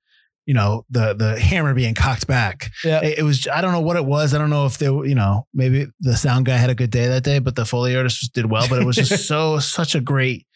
You 0.49 0.55
know, 0.55 0.85
the 0.89 1.13
the 1.13 1.39
hammer 1.39 1.75
being 1.75 1.95
cocked 1.95 2.27
back. 2.27 2.71
Yeah. 2.83 3.03
It, 3.05 3.19
it 3.19 3.23
was. 3.23 3.47
I 3.53 3.61
don't 3.61 3.73
know 3.73 3.83
what 3.83 3.97
it 3.97 4.05
was. 4.07 4.33
I 4.33 4.39
don't 4.39 4.49
know 4.49 4.65
if 4.65 4.79
they, 4.79 4.89
were, 4.89 5.05
you 5.05 5.15
know, 5.15 5.47
maybe 5.53 5.89
the 6.01 6.17
sound 6.17 6.47
guy 6.47 6.57
had 6.57 6.71
a 6.71 6.75
good 6.75 6.91
day 6.91 7.07
that 7.07 7.23
day, 7.23 7.39
but 7.39 7.55
the 7.55 7.67
foley 7.67 7.95
artist 7.95 8.33
did 8.33 8.47
well. 8.51 8.67
But 8.67 8.81
it 8.81 8.87
was 8.87 8.97
just 8.97 9.29
so 9.29 9.59
such 9.59 9.95
a 9.95 10.01
great 10.01 10.47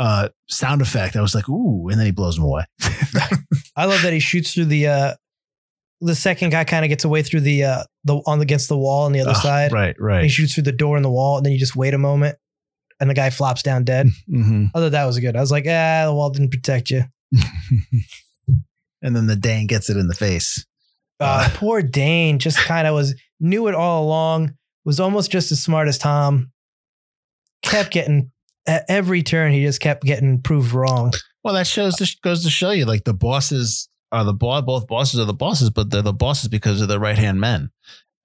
uh 0.00 0.30
sound 0.48 0.82
effect. 0.82 1.14
I 1.14 1.20
was 1.20 1.36
like, 1.36 1.48
ooh, 1.48 1.88
and 1.88 2.00
then 2.00 2.06
he 2.06 2.10
blows 2.12 2.36
him 2.36 2.42
away. 2.44 2.64
I 3.76 3.84
love 3.84 4.02
that 4.02 4.12
he 4.12 4.18
shoots 4.18 4.54
through 4.54 4.64
the 4.66 4.88
uh 4.88 5.14
the 6.00 6.14
second 6.16 6.50
guy 6.50 6.64
kind 6.64 6.84
of 6.84 6.88
gets 6.88 7.04
away 7.04 7.22
through 7.22 7.40
the 7.42 7.62
uh 7.64 7.84
the 8.04 8.16
on 8.26 8.40
against 8.40 8.68
the 8.68 8.76
wall 8.76 9.04
on 9.06 9.12
the 9.12 9.20
other 9.20 9.30
Ah, 9.36 9.40
side. 9.40 9.70
right, 9.72 9.94
right. 10.00 10.24
he 10.24 10.28
shoots 10.28 10.54
through 10.54 10.64
the 10.64 10.72
door 10.72 10.96
in 10.96 11.02
the 11.04 11.10
wall, 11.10 11.36
and 11.36 11.46
then 11.46 11.52
you 11.52 11.58
just 11.60 11.76
wait 11.76 11.94
a 11.94 11.98
moment, 11.98 12.36
and 12.98 13.08
the 13.08 13.14
guy 13.14 13.30
flops 13.30 13.62
down 13.62 13.84
dead. 13.84 14.08
hmm 14.28 14.66
I 14.74 14.78
thought 14.80 14.90
that 14.92 15.04
was 15.06 15.18
good. 15.20 15.36
I 15.36 15.40
was 15.40 15.52
like, 15.52 15.64
ah, 15.68 16.06
the 16.06 16.12
wall 16.14 16.30
didn't 16.30 16.50
protect 16.50 16.90
you. 16.90 17.04
and 19.02 19.14
then 19.14 19.26
the 19.26 19.36
Dane 19.36 19.66
gets 19.66 19.88
it 19.90 19.96
in 19.96 20.08
the 20.08 20.14
face. 20.14 20.64
Uh, 21.20 21.48
poor 21.54 21.82
Dane 21.82 22.38
just 22.38 22.58
kind 22.58 22.86
of 22.86 22.94
was 22.94 23.14
knew 23.40 23.68
it 23.68 23.74
all 23.74 24.04
along. 24.04 24.54
Was 24.84 25.00
almost 25.00 25.30
just 25.30 25.52
as 25.52 25.62
smart 25.62 25.88
as 25.88 25.98
Tom. 25.98 26.50
Kept 27.62 27.90
getting 27.90 28.30
at 28.66 28.84
every 28.88 29.22
turn. 29.22 29.52
He 29.52 29.62
just 29.62 29.80
kept 29.80 30.02
getting 30.04 30.40
proved 30.40 30.72
wrong. 30.72 31.12
Well, 31.44 31.54
that 31.54 31.66
shows 31.66 31.96
this 31.96 32.14
goes 32.14 32.44
to 32.44 32.50
show 32.50 32.70
you 32.70 32.84
like 32.86 33.04
the 33.04 33.14
bosses 33.14 33.88
are 34.12 34.24
the 34.24 34.32
boss. 34.32 34.62
Both 34.64 34.86
bosses 34.86 35.20
are 35.20 35.24
the 35.24 35.34
bosses, 35.34 35.70
but 35.70 35.90
they're 35.90 36.02
the 36.02 36.12
bosses 36.12 36.48
because 36.48 36.80
of 36.80 36.88
the 36.88 36.98
right 36.98 37.18
hand 37.18 37.40
men. 37.40 37.70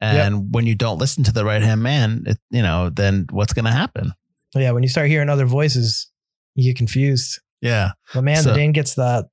And 0.02 0.54
when 0.54 0.66
you 0.66 0.76
don't 0.76 0.98
listen 0.98 1.24
to 1.24 1.32
the 1.32 1.46
right 1.46 1.62
hand 1.62 1.82
man, 1.82 2.24
it, 2.26 2.38
you 2.50 2.62
know, 2.62 2.90
then 2.90 3.26
what's 3.32 3.54
going 3.54 3.64
to 3.66 3.72
happen? 3.72 4.12
Yeah, 4.54 4.72
when 4.72 4.84
you 4.84 4.90
start 4.90 5.08
hearing 5.08 5.30
other 5.30 5.46
voices, 5.46 6.12
you 6.56 6.66
get 6.72 6.78
confused. 6.78 7.40
Yeah, 7.62 7.92
But 8.14 8.24
man, 8.26 8.44
So- 8.44 8.50
the 8.50 8.56
Dane 8.58 8.74
gets 8.74 8.96
the 8.96 9.30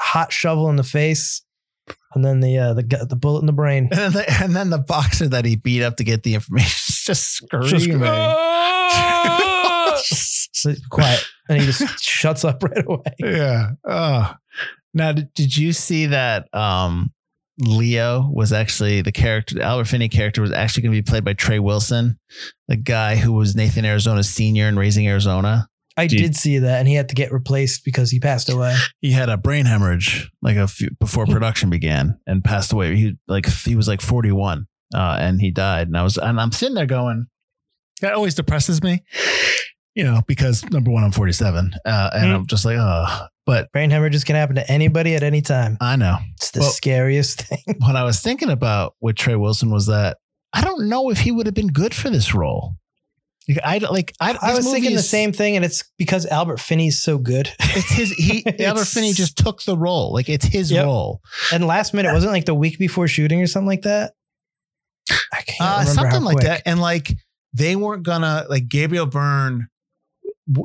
hot 0.00 0.32
shovel 0.32 0.68
in 0.70 0.76
the 0.76 0.82
face, 0.82 1.42
and 2.14 2.24
then 2.24 2.40
the 2.40 2.58
uh, 2.58 2.74
the 2.74 3.06
the 3.08 3.16
bullet 3.16 3.40
in 3.40 3.46
the 3.46 3.52
brain. 3.52 3.88
and 3.92 3.98
then 4.00 4.12
the, 4.12 4.40
and 4.42 4.56
then 4.56 4.70
the 4.70 4.78
boxer 4.78 5.28
that 5.28 5.44
he 5.44 5.56
beat 5.56 5.82
up 5.82 5.96
to 5.96 6.04
get 6.04 6.22
the 6.22 6.34
information 6.34 6.66
is 6.88 7.02
just 7.04 7.30
screaming. 7.34 8.00
Just- 10.08 10.54
So, 10.56 10.74
quiet, 10.90 11.24
and 11.48 11.58
he 11.60 11.64
just 11.66 11.98
shuts 12.02 12.44
up 12.44 12.62
right 12.62 12.84
away. 12.86 13.14
yeah. 13.18 13.70
Oh. 13.86 14.34
Now, 14.92 15.12
did, 15.12 15.32
did 15.34 15.56
you 15.56 15.72
see 15.72 16.06
that 16.06 16.52
um, 16.54 17.12
Leo 17.58 18.28
was 18.30 18.52
actually 18.52 19.00
the 19.02 19.12
character, 19.12 19.54
the 19.54 19.62
Albert 19.62 19.86
Finney 19.86 20.08
character 20.08 20.42
was 20.42 20.52
actually 20.52 20.82
going 20.82 20.94
to 20.94 21.02
be 21.02 21.08
played 21.08 21.24
by 21.24 21.32
Trey 21.34 21.60
Wilson, 21.60 22.18
the 22.68 22.76
guy 22.76 23.16
who 23.16 23.32
was 23.32 23.54
Nathan 23.54 23.84
Arizona's 23.86 24.28
senior 24.28 24.66
in 24.68 24.76
Raising 24.76 25.06
Arizona. 25.06 25.68
I 26.00 26.06
Gee. 26.06 26.16
did 26.18 26.36
see 26.36 26.58
that, 26.58 26.78
and 26.78 26.88
he 26.88 26.94
had 26.94 27.08
to 27.10 27.14
get 27.14 27.32
replaced 27.32 27.84
because 27.84 28.10
he 28.10 28.18
passed 28.20 28.48
away. 28.48 28.76
He 29.00 29.12
had 29.12 29.28
a 29.28 29.36
brain 29.36 29.66
hemorrhage 29.66 30.30
like 30.42 30.56
a 30.56 30.66
few 30.68 30.90
before 31.00 31.26
production 31.26 31.70
began 31.70 32.18
and 32.26 32.44
passed 32.44 32.72
away. 32.72 32.96
He 32.96 33.16
like 33.28 33.46
he 33.46 33.74
was 33.76 33.88
like 33.88 34.00
41 34.00 34.66
uh, 34.94 35.16
and 35.20 35.40
he 35.40 35.50
died. 35.50 35.86
And 35.88 35.96
I 35.96 36.02
was 36.02 36.16
and 36.18 36.40
I'm 36.40 36.52
sitting 36.52 36.74
there 36.74 36.86
going, 36.86 37.26
that 38.02 38.12
always 38.14 38.34
depresses 38.34 38.82
me, 38.82 39.02
you 39.94 40.04
know, 40.04 40.20
because 40.26 40.64
number 40.70 40.90
one, 40.90 41.02
I'm 41.04 41.12
47, 41.12 41.72
uh, 41.84 42.10
and 42.12 42.24
Mhm. 42.24 42.34
I'm 42.34 42.46
just 42.46 42.64
like, 42.64 42.76
oh, 42.78 43.26
but 43.46 43.72
Brain 43.72 43.90
hemorrhage 43.90 44.24
can 44.24 44.36
happen 44.36 44.56
to 44.56 44.70
anybody 44.70 45.14
at 45.14 45.22
any 45.22 45.40
time. 45.42 45.76
I 45.80 45.96
know. 45.96 46.18
It's 46.34 46.50
the 46.50 46.60
Well- 46.60 46.70
scariest 46.70 47.42
thing. 47.48 47.76
what 47.78 47.96
I 47.96 48.04
was 48.04 48.20
thinking 48.20 48.50
about 48.50 48.94
with 49.00 49.16
Trey 49.16 49.36
Wilson 49.36 49.70
was 49.70 49.86
that 49.86 50.18
I 50.52 50.62
don't 50.62 50.88
know 50.88 51.10
if 51.10 51.20
he 51.20 51.30
would 51.32 51.46
have 51.46 51.54
been 51.54 51.68
good 51.68 51.94
for 51.94 52.10
this 52.10 52.34
role. 52.34 52.74
I 53.64 53.78
like. 53.78 54.12
I, 54.20 54.36
I 54.40 54.54
was 54.54 54.70
thinking 54.70 54.94
the 54.94 55.02
same 55.02 55.32
thing, 55.32 55.56
and 55.56 55.64
it's 55.64 55.82
because 55.98 56.24
Albert 56.26 56.60
Finney's 56.60 57.00
so 57.00 57.18
good. 57.18 57.50
It's 57.58 57.90
his. 57.90 58.10
He 58.12 58.44
Albert 58.64 58.84
Finney 58.86 59.12
just 59.12 59.36
took 59.38 59.62
the 59.62 59.76
role. 59.76 60.12
Like 60.12 60.28
it's 60.28 60.44
his 60.44 60.70
Yep. 60.70 60.84
role. 60.84 61.20
and 61.52 61.66
last 61.66 61.92
minute 61.94 62.12
wasn't 62.12 62.32
like 62.32 62.44
the 62.44 62.54
week 62.54 62.78
before 62.78 63.08
shooting 63.08 63.40
or 63.42 63.46
something 63.46 63.66
like 63.66 63.82
that. 63.82 64.12
I 65.32 65.42
can't 65.42 65.60
Uh, 65.60 65.78
remember 65.80 65.92
something 66.10 66.22
like 66.22 66.40
that. 66.40 66.62
And 66.66 66.80
like 66.80 67.12
they 67.52 67.74
weren't 67.76 68.02
gonna 68.04 68.46
like 68.48 68.68
Gabriel 68.68 69.06
Byrne. 69.06 69.68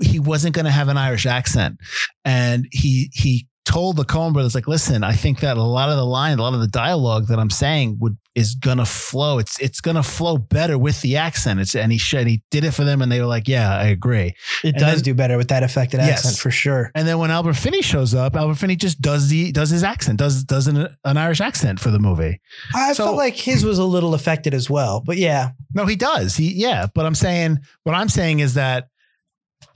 He 0.04 0.20
wasn't 0.20 0.54
gonna 0.56 0.72
have 0.72 0.88
an 0.88 0.98
Irish 0.98 1.26
accent, 1.26 1.78
and 2.24 2.68
he 2.72 3.10
he 3.14 3.48
told 3.66 3.98
the 3.98 4.06
Coen 4.06 4.32
brothers 4.32 4.56
like, 4.56 4.68
listen, 4.68 5.04
I 5.04 5.14
think 5.14 5.40
that 5.42 5.58
a 5.58 5.64
lot 5.64 5.90
of 5.90 5.98
the 5.98 6.06
line, 6.06 6.38
a 6.38 6.42
lot 6.42 6.54
of 6.54 6.60
the 6.62 6.68
dialogue 6.68 7.28
that 7.28 7.40
I'm 7.40 7.50
saying 7.50 7.98
would 8.00 8.18
is 8.36 8.54
gonna 8.54 8.86
flow. 8.86 9.40
It's 9.40 9.58
it's 9.62 9.80
gonna 9.82 10.04
flow 10.04 10.38
better 10.38 10.78
with 10.78 11.02
the 11.02 11.16
accent. 11.18 11.60
It's 11.62 11.74
and 11.74 11.90
he 11.92 11.98
should 11.98 12.28
he 12.28 12.44
did 12.52 12.64
it 12.66 12.72
for 12.72 12.84
them, 12.84 13.02
and 13.02 13.10
they 13.12 13.22
were 13.22 13.26
like, 13.28 13.48
yeah, 13.48 13.74
I 13.76 13.86
agree. 13.86 14.36
It 14.64 14.76
and 14.76 14.76
does 14.78 14.96
then- 14.96 15.04
do 15.04 15.14
better 15.14 15.38
with 15.38 15.48
that 15.48 15.64
affected 15.64 15.98
Yes. 16.02 16.20
accent 16.20 16.38
for 16.38 16.52
sure. 16.52 16.92
And 16.96 17.08
then 17.08 17.18
when 17.18 17.32
Albert 17.32 17.54
Finney 17.54 17.82
shows 17.82 18.14
up, 18.14 18.36
Albert 18.36 18.56
Finney 18.56 18.76
just 18.76 19.00
does 19.02 19.30
the 19.30 19.52
does 19.54 19.70
his 19.70 19.84
accent, 19.84 20.20
does 20.20 20.44
does 20.44 20.68
an, 20.68 20.88
an 21.06 21.18
Irish 21.18 21.40
accent 21.42 21.80
for 21.80 21.92
the 21.92 22.00
movie. 22.00 22.42
I 22.74 22.92
So- 22.94 23.06
felt 23.06 23.18
like 23.18 23.36
his 23.36 23.64
was 23.64 23.78
a 23.80 23.86
little 23.86 24.14
affected 24.14 24.54
as 24.54 24.70
well, 24.70 25.02
but 25.06 25.18
yeah, 25.18 25.52
No, 25.74 25.86
he 25.86 25.96
does. 25.96 26.36
He 26.36 26.52
yeah, 26.54 26.88
but 26.94 27.06
I'm 27.06 27.16
saying 27.16 27.60
what 27.84 27.96
I'm 27.96 28.10
saying 28.10 28.42
is 28.42 28.54
that 28.56 28.90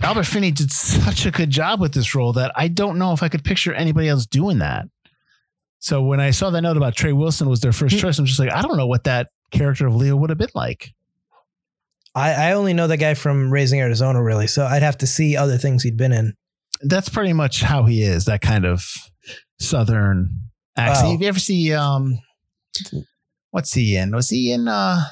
Albert 0.01 0.23
Finney 0.23 0.51
did 0.51 0.71
such 0.71 1.25
a 1.25 1.31
good 1.31 1.49
job 1.49 1.81
with 1.81 1.93
this 1.93 2.15
role 2.15 2.33
that 2.33 2.51
I 2.55 2.67
don't 2.67 2.97
know 2.97 3.13
if 3.13 3.21
I 3.21 3.29
could 3.29 3.43
picture 3.43 3.73
anybody 3.73 4.07
else 4.07 4.25
doing 4.25 4.59
that. 4.59 4.85
So 5.79 6.01
when 6.01 6.19
I 6.19 6.31
saw 6.31 6.49
that 6.49 6.61
note 6.61 6.77
about 6.77 6.95
Trey 6.95 7.13
Wilson 7.13 7.49
was 7.49 7.61
their 7.61 7.71
first 7.71 7.97
choice, 7.99 8.17
I'm 8.17 8.25
just 8.25 8.39
like, 8.39 8.51
I 8.51 8.61
don't 8.61 8.77
know 8.77 8.87
what 8.87 9.05
that 9.05 9.27
character 9.51 9.87
of 9.87 9.95
Leo 9.95 10.15
would 10.15 10.29
have 10.29 10.37
been 10.37 10.49
like. 10.53 10.93
I, 12.15 12.31
I 12.31 12.51
only 12.53 12.73
know 12.73 12.87
that 12.87 12.97
guy 12.97 13.13
from 13.13 13.51
Raising 13.51 13.79
Arizona, 13.79 14.21
really. 14.21 14.47
So 14.47 14.65
I'd 14.65 14.81
have 14.83 14.97
to 14.99 15.07
see 15.07 15.37
other 15.37 15.57
things 15.57 15.83
he'd 15.83 15.97
been 15.97 16.11
in. 16.11 16.33
That's 16.81 17.09
pretty 17.09 17.33
much 17.33 17.61
how 17.61 17.83
he 17.83 18.01
is, 18.03 18.25
that 18.25 18.41
kind 18.41 18.65
of 18.65 18.85
southern 19.59 20.29
accent. 20.75 21.05
Wow. 21.05 21.11
Have 21.11 21.21
you 21.21 21.27
ever 21.27 21.39
see 21.39 21.73
um 21.73 22.19
what's 23.51 23.73
he 23.73 23.95
in? 23.95 24.11
Was 24.11 24.29
he 24.29 24.51
in 24.51 24.67
uh 24.67 25.03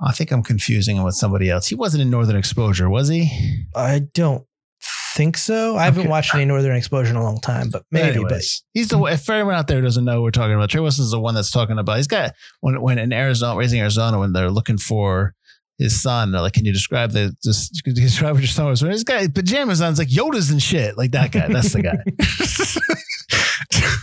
I 0.00 0.12
think 0.12 0.30
I'm 0.32 0.42
confusing 0.42 0.96
him 0.96 1.04
with 1.04 1.14
somebody 1.14 1.48
else. 1.50 1.66
He 1.68 1.74
wasn't 1.74 2.02
in 2.02 2.10
Northern 2.10 2.36
Exposure, 2.36 2.90
was 2.90 3.08
he? 3.08 3.30
I 3.74 4.00
don't 4.14 4.44
think 5.14 5.36
so. 5.36 5.76
I 5.76 5.84
haven't 5.84 6.00
Okay. 6.02 6.08
watched 6.08 6.34
any 6.34 6.44
Northern 6.44 6.74
Exposure 6.76 7.10
in 7.10 7.16
a 7.16 7.22
long 7.22 7.40
time, 7.40 7.70
but 7.70 7.84
maybe. 7.92 8.16
Anyways, 8.18 8.64
he's 8.74 8.88
the 8.88 9.00
if 9.04 9.30
everyone 9.30 9.54
out 9.54 9.68
there 9.68 9.80
doesn't 9.80 10.04
know 10.04 10.14
what 10.14 10.22
we're 10.24 10.30
talking 10.32 10.54
about, 10.54 10.70
Trey 10.70 10.80
Wilson's 10.80 11.12
the 11.12 11.20
one 11.20 11.34
that's 11.34 11.50
talking 11.52 11.78
about. 11.78 11.96
He's 11.98 12.08
got 12.08 12.32
when 12.60 12.80
when 12.82 12.98
in 12.98 13.12
Arizona, 13.12 13.56
raising 13.58 13.80
Arizona, 13.80 14.18
when 14.18 14.32
they're 14.32 14.50
looking 14.50 14.78
for 14.78 15.34
his 15.78 16.00
son, 16.02 16.32
they're 16.32 16.40
like, 16.40 16.52
"Can 16.54 16.64
you 16.64 16.72
describe 16.72 17.12
the 17.12 17.32
just 17.44 17.82
can 17.84 17.94
you 17.94 18.02
describe 18.02 18.34
what 18.34 18.40
your 18.42 18.48
son 18.48 18.66
was?" 18.66 18.82
wearing?" 18.82 18.94
This 18.96 19.04
guy 19.04 19.28
pajamas 19.28 19.80
on, 19.80 19.90
it's 19.90 19.98
like 20.00 20.08
Yoda's 20.08 20.50
and 20.50 20.60
shit, 20.62 20.98
like 20.98 21.12
that 21.12 21.30
guy. 21.30 21.46
That's 21.48 21.72
the 21.72 21.82
guy. 21.82 22.02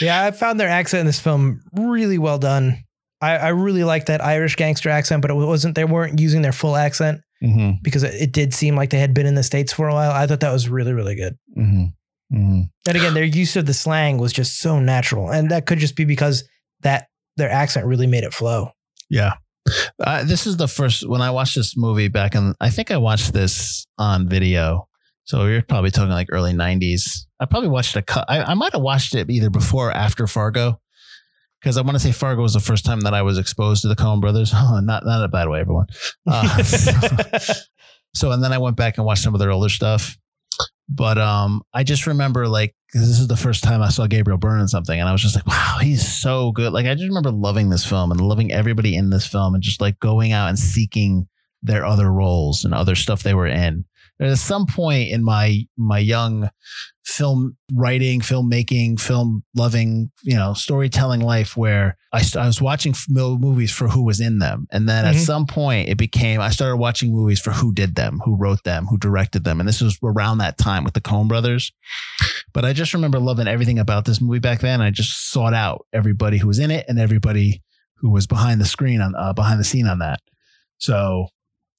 Yeah, 0.00 0.24
I 0.24 0.32
found 0.32 0.58
their 0.58 0.68
accent 0.68 1.00
in 1.02 1.06
this 1.06 1.20
film 1.20 1.60
really 1.72 2.18
well 2.18 2.38
done. 2.38 2.78
I, 3.24 3.36
I 3.36 3.48
really 3.48 3.84
like 3.84 4.06
that 4.06 4.22
Irish 4.22 4.56
gangster 4.56 4.90
accent, 4.90 5.22
but 5.22 5.30
it 5.30 5.34
wasn't. 5.34 5.74
They 5.74 5.84
weren't 5.84 6.20
using 6.20 6.42
their 6.42 6.52
full 6.52 6.76
accent 6.76 7.20
mm-hmm, 7.42 7.72
because 7.82 8.02
it, 8.02 8.14
it 8.14 8.32
did 8.32 8.52
seem 8.52 8.76
like 8.76 8.90
they 8.90 8.98
had 8.98 9.14
been 9.14 9.26
in 9.26 9.34
the 9.34 9.42
states 9.42 9.72
for 9.72 9.88
a 9.88 9.94
while. 9.94 10.10
I 10.10 10.26
thought 10.26 10.40
that 10.40 10.52
was 10.52 10.68
really 10.68 10.92
really 10.92 11.14
good. 11.14 11.36
mm-hmm, 11.56 12.36
mm-hmm. 12.36 12.62
And 12.86 12.96
again, 12.96 13.14
their 13.14 13.24
use 13.24 13.56
of 13.56 13.66
the 13.66 13.74
slang 13.74 14.18
was 14.18 14.32
just 14.32 14.60
so 14.60 14.78
natural, 14.78 15.30
and 15.30 15.50
that 15.50 15.66
could 15.66 15.78
just 15.78 15.96
be 15.96 16.04
because 16.04 16.44
that 16.80 17.08
their 17.36 17.50
accent 17.50 17.86
really 17.86 18.06
made 18.06 18.24
it 18.24 18.34
flow. 18.34 18.70
Yeah. 19.10 19.34
Uh, 19.98 20.24
this 20.24 20.46
is 20.46 20.58
the 20.58 20.68
first 20.68 21.08
when 21.08 21.22
I 21.22 21.30
watched 21.30 21.56
this 21.56 21.76
movie 21.76 22.08
back 22.08 22.34
in. 22.34 22.54
I 22.60 22.68
think 22.68 22.90
I 22.90 22.98
watched 22.98 23.32
this 23.32 23.86
on 23.96 24.28
video, 24.28 24.88
So 25.24 25.46
you're 25.46 25.62
probably 25.62 25.90
talking 25.90 26.10
like 26.10 26.28
early 26.30 26.52
'90s. 26.52 27.26
I 27.40 27.46
probably 27.46 27.70
watched 27.70 27.96
a 27.96 28.02
cut. 28.02 28.26
I, 28.28 28.42
I 28.42 28.54
might 28.54 28.72
have 28.72 28.82
watched 28.82 29.14
it 29.14 29.30
either 29.30 29.48
before 29.48 29.88
or 29.88 29.92
after 29.92 30.26
Fargo, 30.26 30.80
because 31.64 31.78
I 31.78 31.80
want 31.80 31.94
to 31.94 31.98
say 31.98 32.12
Fargo 32.12 32.42
was 32.42 32.52
the 32.52 32.60
first 32.60 32.84
time 32.84 33.00
that 33.00 33.14
I 33.14 33.22
was 33.22 33.38
exposed 33.38 33.82
to 33.82 33.88
the 33.88 33.96
Coen 33.96 34.20
Brothers. 34.20 34.52
Not 34.82 34.84
not 34.84 35.24
a 35.24 35.28
bad 35.28 35.48
way, 35.48 35.60
everyone. 35.60 35.86
Uh, 36.26 36.62
so, 38.14 38.32
and 38.32 38.44
then 38.44 38.52
I 38.52 38.58
went 38.58 38.76
back 38.76 38.98
and 38.98 39.06
watched 39.06 39.22
some 39.22 39.34
of 39.34 39.40
their 39.40 39.50
older 39.50 39.70
stuff. 39.70 40.18
But 40.90 41.16
um, 41.16 41.62
I 41.72 41.82
just 41.82 42.06
remember 42.06 42.46
like 42.48 42.74
this 42.92 43.04
is 43.04 43.28
the 43.28 43.36
first 43.36 43.64
time 43.64 43.80
I 43.80 43.88
saw 43.88 44.06
Gabriel 44.06 44.36
Byrne 44.36 44.60
in 44.60 44.68
something, 44.68 45.00
and 45.00 45.08
I 45.08 45.12
was 45.12 45.22
just 45.22 45.34
like, 45.34 45.46
wow, 45.46 45.78
he's 45.80 46.06
so 46.06 46.52
good. 46.52 46.74
Like 46.74 46.84
I 46.84 46.92
just 46.92 47.08
remember 47.08 47.30
loving 47.30 47.70
this 47.70 47.86
film 47.86 48.12
and 48.12 48.20
loving 48.20 48.52
everybody 48.52 48.94
in 48.94 49.08
this 49.08 49.26
film, 49.26 49.54
and 49.54 49.62
just 49.62 49.80
like 49.80 49.98
going 50.00 50.32
out 50.32 50.50
and 50.50 50.58
seeking 50.58 51.28
their 51.62 51.86
other 51.86 52.12
roles 52.12 52.66
and 52.66 52.74
other 52.74 52.94
stuff 52.94 53.22
they 53.22 53.32
were 53.32 53.46
in. 53.46 53.86
At 54.24 54.38
some 54.38 54.66
point 54.66 55.10
in 55.10 55.22
my 55.24 55.66
my 55.76 55.98
young 55.98 56.48
film 57.04 57.56
writing, 57.72 58.20
filmmaking, 58.20 58.98
film 58.98 59.44
loving, 59.54 60.10
you 60.22 60.34
know, 60.34 60.54
storytelling 60.54 61.20
life 61.20 61.54
where 61.56 61.96
I, 62.12 62.22
st- 62.22 62.42
I 62.42 62.46
was 62.46 62.62
watching 62.62 62.92
f- 62.92 63.04
movies 63.08 63.70
for 63.70 63.88
who 63.88 64.02
was 64.02 64.20
in 64.20 64.38
them. 64.38 64.66
And 64.72 64.88
then 64.88 65.04
at 65.04 65.14
Mhm. 65.14 65.24
some 65.26 65.46
point 65.46 65.90
it 65.90 65.98
became, 65.98 66.40
I 66.40 66.48
started 66.50 66.78
watching 66.78 67.12
movies 67.12 67.40
for 67.40 67.50
who 67.52 67.74
did 67.74 67.94
them, 67.94 68.20
who 68.24 68.34
wrote 68.36 68.64
them, 68.64 68.86
who 68.86 68.96
directed 68.96 69.44
them. 69.44 69.60
And 69.60 69.68
this 69.68 69.82
was 69.82 69.98
around 70.02 70.38
that 70.38 70.56
time 70.56 70.82
with 70.82 70.94
the 70.94 71.00
Coen 71.02 71.28
brothers. 71.28 71.70
But 72.54 72.64
I 72.64 72.72
just 72.72 72.94
remember 72.94 73.20
loving 73.20 73.48
everything 73.48 73.78
about 73.78 74.06
this 74.06 74.20
movie 74.22 74.38
back 74.38 74.60
then. 74.60 74.80
I 74.80 74.90
just 74.90 75.30
sought 75.30 75.54
out 75.54 75.84
everybody 75.92 76.38
who 76.38 76.48
was 76.48 76.58
in 76.58 76.70
it 76.70 76.86
and 76.88 76.98
everybody 76.98 77.62
who 77.96 78.10
was 78.10 78.26
behind 78.26 78.60
the 78.62 78.66
screen 78.66 79.00
on, 79.02 79.14
uh, 79.14 79.34
behind 79.34 79.60
the 79.60 79.64
scene 79.64 79.86
on 79.86 79.98
that. 79.98 80.20
So 80.78 81.28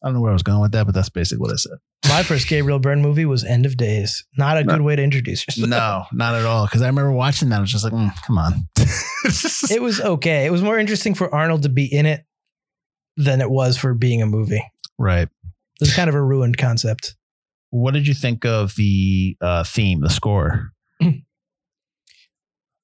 I 0.06 0.10
don't 0.10 0.14
know 0.14 0.22
where 0.22 0.30
I 0.30 0.34
was 0.34 0.44
going 0.44 0.62
with 0.62 0.72
that, 0.74 0.86
but 0.86 0.94
that's 0.94 1.10
basically 1.10 1.42
what 1.42 1.52
I 1.52 1.56
said. 1.56 1.74
My 2.08 2.22
first 2.22 2.48
Gabriel 2.48 2.78
Byrne 2.78 3.02
movie 3.02 3.26
was 3.26 3.44
End 3.44 3.66
of 3.66 3.76
Days. 3.76 4.24
Not 4.38 4.56
a 4.58 4.64
No. 4.64 4.74
good 4.76 4.84
way 4.84 4.96
to 4.96 5.02
introduce 5.02 5.48
yourself. 5.48 5.68
No, 5.68 6.06
not 6.14 6.36
at 6.36 6.46
all. 6.46 6.68
Because 6.68 6.84
I 6.84 6.88
remember 6.88 7.12
watching 7.12 7.50
that. 7.50 7.58
I 7.58 7.62
was 7.62 7.72
just 7.72 7.84
like, 7.84 7.92
mm, 7.94 8.12
come 8.26 8.38
on. 8.38 8.70
It 9.72 9.82
was 9.82 10.00
okay. 10.00 10.46
It 10.46 10.52
was 10.52 10.62
more 10.62 10.78
interesting 10.78 11.16
for 11.16 11.34
Arnold 11.34 11.64
to 11.64 11.70
be 11.70 11.86
in 11.92 12.06
it 12.06 12.24
than 13.18 13.42
it 13.42 13.50
was 13.50 13.76
for 13.78 13.96
being 13.96 14.22
a 14.22 14.28
movie. 14.28 14.64
right. 15.00 15.28
It 15.28 15.82
was 15.82 15.94
kind 15.96 16.08
of 16.08 16.16
a 16.16 16.22
ruined 16.24 16.58
concept. 16.60 17.16
What 17.72 17.96
did 17.96 18.08
you 18.08 18.14
think 18.14 18.46
of 18.46 18.76
the 18.76 19.36
uh, 19.42 19.64
theme, 19.64 20.02
the 20.02 20.10
score? 20.12 20.72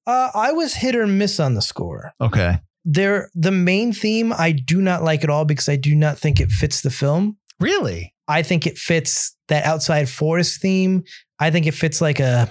Uh, 0.04 0.30
I 0.34 0.50
was 0.52 0.74
hit 0.74 0.96
or 0.96 1.06
miss 1.06 1.38
on 1.38 1.54
the 1.54 1.62
score. 1.62 2.12
Okay. 2.20 2.58
There, 2.84 3.30
the 3.34 3.52
main 3.52 3.92
theme 3.92 4.32
I 4.32 4.52
do 4.52 4.80
not 4.80 5.02
like 5.02 5.22
at 5.22 5.30
all 5.30 5.44
because 5.44 5.68
I 5.68 5.76
do 5.76 5.94
not 5.94 6.18
think 6.18 6.40
it 6.40 6.50
fits 6.50 6.80
the 6.80 6.90
film. 6.90 7.36
Really? 7.60 8.14
I 8.26 8.42
think 8.42 8.66
it 8.66 8.78
fits 8.78 9.36
that 9.48 9.64
outside 9.64 10.08
forest 10.08 10.60
theme. 10.60 11.04
I 11.38 11.50
think 11.50 11.66
it 11.66 11.74
fits 11.74 12.00
like 12.00 12.20
a 12.20 12.50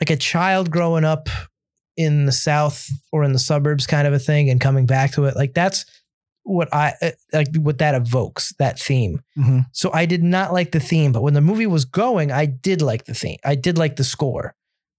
like 0.00 0.10
a 0.10 0.16
child 0.16 0.70
growing 0.70 1.04
up 1.04 1.28
in 1.96 2.26
the 2.26 2.32
south 2.32 2.88
or 3.12 3.24
in 3.24 3.32
the 3.32 3.38
suburbs 3.38 3.86
kind 3.86 4.06
of 4.06 4.12
a 4.12 4.18
thing 4.18 4.50
and 4.50 4.60
coming 4.60 4.86
back 4.86 5.12
to 5.12 5.24
it. 5.24 5.36
Like 5.36 5.54
that's 5.54 5.86
what 6.42 6.72
I 6.74 6.94
uh, 7.00 7.10
like 7.32 7.48
what 7.56 7.78
that 7.78 7.94
evokes, 7.94 8.52
that 8.58 8.78
theme. 8.78 9.22
Mm-hmm. 9.38 9.60
So 9.72 9.90
I 9.92 10.06
did 10.06 10.22
not 10.22 10.52
like 10.52 10.72
the 10.72 10.80
theme, 10.80 11.12
but 11.12 11.22
when 11.22 11.34
the 11.34 11.40
movie 11.40 11.66
was 11.66 11.84
going, 11.84 12.30
I 12.30 12.46
did 12.46 12.82
like 12.82 13.06
the 13.06 13.14
theme. 13.14 13.38
I 13.44 13.54
did 13.54 13.78
like 13.78 13.96
the 13.96 14.04
score. 14.04 14.54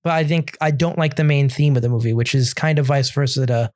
But 0.05 0.13
I 0.13 0.23
think 0.23 0.55
I 0.61 0.71
don't 0.71 0.97
like 0.97 1.15
the 1.17 1.23
main 1.25 1.49
theme 1.49 1.75
of 1.75 1.81
the 1.81 1.89
movie, 1.89 2.13
which 2.13 2.33
is 2.33 2.53
kind 2.53 2.79
of 2.79 2.85
vice 2.85 3.09
versa 3.09 3.45
to 3.47 3.71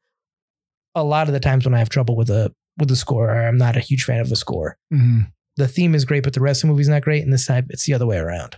a 0.96 1.04
lot 1.04 1.28
of 1.28 1.34
the 1.34 1.40
times 1.42 1.66
when 1.66 1.74
I 1.74 1.80
have 1.80 1.90
trouble 1.90 2.16
with 2.16 2.30
a 2.30 2.54
with 2.78 2.88
the 2.88 2.96
score, 2.96 3.30
or 3.30 3.48
I'm 3.48 3.58
not 3.58 3.76
a 3.76 3.82
huge 3.82 4.06
fan 4.06 4.22
of 4.22 4.30
the 4.30 4.36
score 4.38 4.78
Mm-hmm. 4.94 5.22
the 5.58 5.68
theme 5.68 5.94
is 5.96 6.06
great, 6.06 6.24
but 6.24 6.32
the 6.34 6.40
rest 6.40 6.64
of 6.64 6.68
the 6.70 6.72
movie's 6.74 6.88
not 6.88 7.02
great. 7.02 7.24
And 7.24 7.34
this 7.34 7.46
time 7.48 7.68
it's 7.70 7.86
the 7.86 7.94
other 7.94 8.06
way 8.06 8.18
around. 8.18 8.58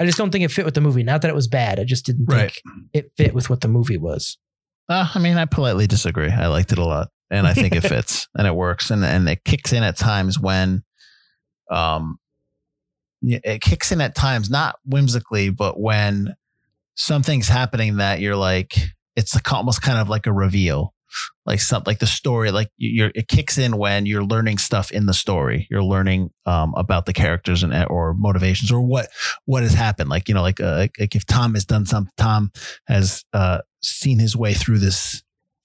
I 0.00 0.06
just 0.06 0.18
don't 0.18 0.30
think 0.32 0.42
it 0.44 0.50
fit 0.50 0.64
with 0.64 0.74
the 0.74 0.80
movie. 0.80 1.02
Not 1.04 1.20
that 1.22 1.28
it 1.28 1.34
was 1.34 1.46
bad. 1.46 1.78
I 1.78 1.84
just 1.84 2.06
didn't 2.06 2.24
Right. 2.26 2.50
think 2.50 2.86
it 2.94 3.12
fit 3.16 3.34
with 3.34 3.48
what 3.50 3.60
the 3.60 3.68
movie 3.68 3.98
was. 3.98 4.38
Uh, 4.88 5.06
I 5.14 5.18
mean, 5.18 5.36
I 5.36 5.44
politely 5.44 5.86
disagree. 5.86 6.30
I 6.30 6.46
liked 6.46 6.72
it 6.72 6.78
a 6.78 6.84
lot, 6.84 7.08
and 7.30 7.46
I 7.46 7.52
think 7.54 7.76
it 7.76 7.82
fits 7.86 8.26
and 8.34 8.46
it 8.46 8.54
works, 8.56 8.90
and 8.90 9.04
and 9.04 9.28
it 9.28 9.44
kicks 9.44 9.72
in 9.74 9.82
at 9.82 9.96
times 9.98 10.40
when, 10.40 10.82
um, 11.70 12.16
it 13.22 13.60
kicks 13.60 13.92
in 13.92 14.00
at 14.00 14.14
times 14.14 14.48
not 14.50 14.76
whimsically, 14.86 15.50
but 15.50 15.78
when 15.78 16.34
something's 16.94 17.48
happening 17.48 17.96
that 17.96 18.20
you're 18.20 18.36
like, 18.36 18.74
it's 19.16 19.36
almost 19.50 19.82
kind 19.82 19.98
of 19.98 20.08
like 20.08 20.26
a 20.26 20.32
reveal, 20.32 20.94
like 21.46 21.60
something 21.60 21.90
like 21.90 21.98
the 21.98 22.06
story, 22.06 22.50
like 22.50 22.68
you- 22.76 22.90
you're 22.90 23.12
it 23.14 23.28
kicks 23.28 23.58
in 23.58 23.76
when 23.76 24.06
you're 24.06 24.24
learning 24.24 24.58
stuff 24.58 24.90
in 24.90 25.06
the 25.06 25.14
story. 25.14 25.66
You're 25.70 25.82
learning 25.84 26.30
um 26.46 26.72
about 26.76 27.06
the 27.06 27.12
characters 27.12 27.62
and 27.62 27.74
or 27.90 28.14
motivations 28.14 28.72
or 28.72 28.80
what 28.80 29.08
what 29.44 29.62
has 29.62 29.74
happened. 29.74 30.08
Like 30.10 30.28
you 30.28 30.34
know, 30.34 30.42
like 30.42 30.60
uh, 30.60 30.86
like, 30.98 31.14
if 31.14 31.26
Tom 31.26 31.54
has 31.54 31.64
done 31.64 31.84
something, 31.86 32.12
Tom 32.16 32.50
has 32.88 33.24
uh 33.32 33.58
seen 33.82 34.18
his 34.18 34.36
way 34.36 34.54
through 34.54 34.78
this 34.78 35.22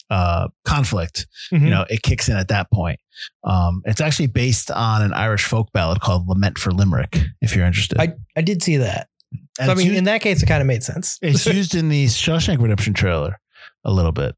uh 0.10 0.48
conflict 0.66 1.28
Mm-hmm. 1.52 1.66
you 1.66 1.70
know 1.70 1.86
it 1.90 2.02
kicks 2.02 2.28
in 2.30 2.36
at 2.38 2.48
that 2.50 2.70
point 2.72 3.00
um 3.44 3.82
it's 3.86 4.00
actually 4.02 4.28
based 4.28 4.72
on 4.72 5.02
an 5.02 5.14
irish 5.14 5.44
folk 5.46 5.68
ballad 5.74 6.00
called 6.02 6.28
lament 6.28 6.58
for 6.58 6.72
limerick 6.72 7.20
if 7.42 7.56
you're 7.56 7.66
interested 7.66 8.00
I, 8.00 8.14
I 8.36 8.42
did 8.42 8.64
see 8.64 8.78
that. 8.78 9.08
And 9.60 9.68
So, 9.68 9.72
I 9.72 9.76
mean, 9.76 9.88
used, 9.88 9.98
in 9.98 10.04
that 10.06 10.22
case, 10.22 10.42
it 10.44 10.46
kind 10.46 10.62
of 10.62 10.68
made 10.68 10.84
sense. 10.84 11.18
it's 11.22 11.46
used 11.46 11.76
in 11.76 11.90
the 11.90 12.06
shawshank 12.06 12.62
redemption 12.62 12.94
trailer 12.94 13.40
a 13.84 13.92
little 13.92 14.12
bit 14.12 14.36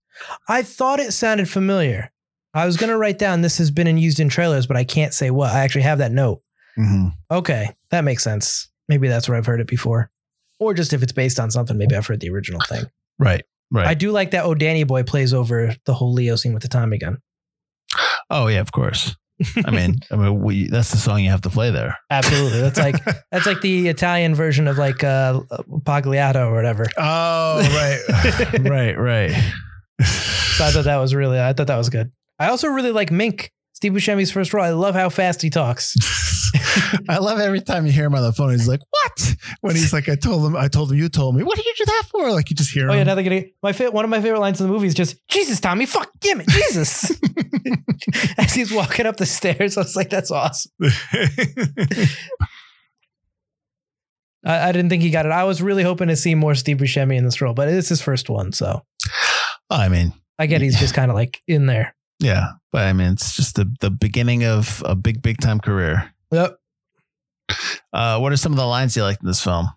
I 0.47 0.63
thought 0.63 0.99
it 0.99 1.13
sounded 1.13 1.49
familiar. 1.49 2.11
I 2.53 2.65
was 2.65 2.75
going 2.77 2.89
to 2.89 2.97
write 2.97 3.17
down 3.19 3.41
this 3.41 3.57
has 3.59 3.71
been 3.71 3.95
used 3.97 4.19
in 4.19 4.27
trailers, 4.27 4.67
but 4.67 4.75
I 4.75 4.83
can't 4.83 5.13
say 5.13 5.31
what. 5.31 5.51
I 5.53 5.59
actually 5.61 5.83
have 5.83 5.99
that 5.99 6.11
note. 6.11 6.41
Mhm. 6.77 7.13
Okay, 7.31 7.69
that 7.91 8.03
makes 8.03 8.23
sense. 8.23 8.69
Maybe 8.89 9.07
that's 9.07 9.29
where 9.29 9.37
I've 9.37 9.45
heard 9.45 9.61
it 9.61 9.67
before. 9.67 10.11
Or 10.59 10.73
just 10.73 10.91
if 10.91 11.01
it's 11.03 11.13
based 11.13 11.39
on 11.39 11.51
something, 11.51 11.77
maybe 11.77 11.95
I've 11.95 12.05
heard 12.07 12.19
the 12.19 12.29
original 12.29 12.59
thing. 12.67 12.85
right 13.17 13.43
right 13.71 13.87
I 13.87 13.93
do 13.93 14.11
like 14.11 14.31
that 14.31 14.43
Oh 14.45 14.55
Danny 14.55 14.83
Boy 14.83 15.03
plays 15.03 15.33
over 15.33 15.75
the 15.85 15.93
whole 15.93 16.11
Leo 16.11 16.35
scene 16.35 16.53
with 16.53 16.63
the 16.63 16.67
Tommy 16.69 16.97
gun. 16.97 17.19
oh 18.29 18.47
yeah 18.47 18.59
of 18.59 18.71
course 18.71 19.15
i 19.65 19.71
mean 19.71 19.95
i 20.11 20.15
mean 20.15 20.41
we, 20.41 20.67
that's 20.67 20.91
the 20.91 20.97
song 20.97 21.23
you 21.23 21.29
have 21.29 21.41
to 21.41 21.49
play 21.49 21.71
there 21.71 21.97
Absolutely. 22.11 22.59
That's 22.61 22.77
like 22.79 22.95
that's 23.31 23.45
like 23.45 23.61
the 23.61 23.87
Italian 23.87 24.35
version 24.35 24.67
of 24.67 24.77
like 24.77 25.03
uh 25.03 25.39
Pagliato 25.83 26.47
or 26.47 26.53
whatever. 26.55 26.85
oh 26.97 27.59
right 27.59 28.59
right 28.59 28.97
right 28.97 29.31
So 30.01 30.65
I 30.65 30.71
thought 30.71 30.85
that 30.85 30.97
was 30.97 31.13
really 31.15 31.39
I 31.39 31.53
thought 31.53 31.67
that 31.67 31.77
was 31.77 31.89
good. 31.89 32.11
I 32.37 32.49
also 32.49 32.67
really 32.67 32.91
like 32.91 33.11
Mink, 33.11 33.51
Steve 33.73 33.91
Buscemi's 33.93 34.31
first 34.31 34.53
role. 34.53 34.63
I 34.63 34.69
love 34.71 34.95
how 34.95 35.09
fast 35.09 35.41
he 35.41 35.49
talks. 35.49 35.93
I 37.09 37.17
love 37.17 37.39
every 37.39 37.61
time 37.61 37.85
you 37.85 37.91
hear 37.91 38.05
him 38.05 38.15
on 38.15 38.23
the 38.23 38.33
phone. 38.33 38.51
He's 38.51 38.67
like, 38.67 38.81
"What?" 38.89 39.35
When 39.61 39.75
he's 39.75 39.93
like, 39.93 40.09
"I 40.09 40.15
told 40.15 40.45
him, 40.45 40.55
I 40.55 40.67
told 40.67 40.91
him, 40.91 40.97
you 40.97 41.09
told 41.09 41.35
me." 41.35 41.43
What 41.43 41.55
did 41.55 41.65
you 41.65 41.73
do 41.77 41.85
that 41.85 42.03
for? 42.09 42.31
Like 42.31 42.49
you 42.49 42.55
just 42.55 42.71
hear 42.71 42.85
him. 42.85 42.91
Oh 42.91 42.93
yeah, 42.93 43.01
him. 43.01 43.07
now 43.07 43.15
they're 43.15 43.23
gonna 43.23 43.43
my 43.61 43.73
fa- 43.73 43.91
one 43.91 44.03
of 44.05 44.09
my 44.09 44.21
favorite 44.21 44.39
lines 44.39 44.59
in 44.61 44.67
the 44.67 44.73
movie 44.73 44.87
is 44.87 44.93
just 44.93 45.17
Jesus, 45.29 45.59
Tommy, 45.59 45.85
fuck, 45.85 46.09
damn 46.19 46.41
it, 46.41 46.49
Jesus. 46.49 47.11
As 48.37 48.53
he's 48.53 48.71
walking 48.71 49.05
up 49.05 49.17
the 49.17 49.25
stairs, 49.25 49.77
I 49.77 49.81
was 49.81 49.95
like, 49.95 50.09
that's 50.09 50.31
awesome. 50.31 50.71
I, 54.45 54.69
I 54.69 54.71
didn't 54.71 54.89
think 54.89 55.03
he 55.03 55.11
got 55.11 55.25
it. 55.25 55.31
I 55.31 55.43
was 55.43 55.61
really 55.61 55.83
hoping 55.83 56.07
to 56.07 56.15
see 56.15 56.35
more 56.35 56.55
Steve 56.55 56.77
Buscemi 56.77 57.17
in 57.17 57.25
this 57.25 57.41
role, 57.41 57.53
but 57.53 57.67
it's 57.67 57.89
his 57.89 58.01
first 58.01 58.29
one, 58.29 58.53
so 58.53 58.83
I 59.69 59.89
mean, 59.89 60.13
I 60.37 60.45
get 60.45 60.61
he's 60.61 60.79
just 60.79 60.93
kind 60.93 61.11
of 61.11 61.15
like 61.15 61.41
in 61.47 61.65
there. 61.65 61.95
yeah, 62.19 62.51
but 62.71 62.83
I 62.83 62.93
mean, 62.93 63.11
it's 63.13 63.35
just 63.35 63.55
the 63.55 63.71
the 63.81 63.91
beginning 63.91 64.45
of 64.45 64.81
a 64.85 64.95
big, 64.95 65.21
big 65.21 65.39
time 65.41 65.59
career. 65.59 66.13
Yep. 66.31 66.57
Uh, 67.91 68.19
what 68.19 68.31
are 68.31 68.37
some 68.37 68.51
of 68.51 68.57
the 68.57 68.65
lines 68.65 68.95
you 68.95 69.03
liked 69.03 69.21
in 69.21 69.27
this 69.27 69.43
film? 69.43 69.69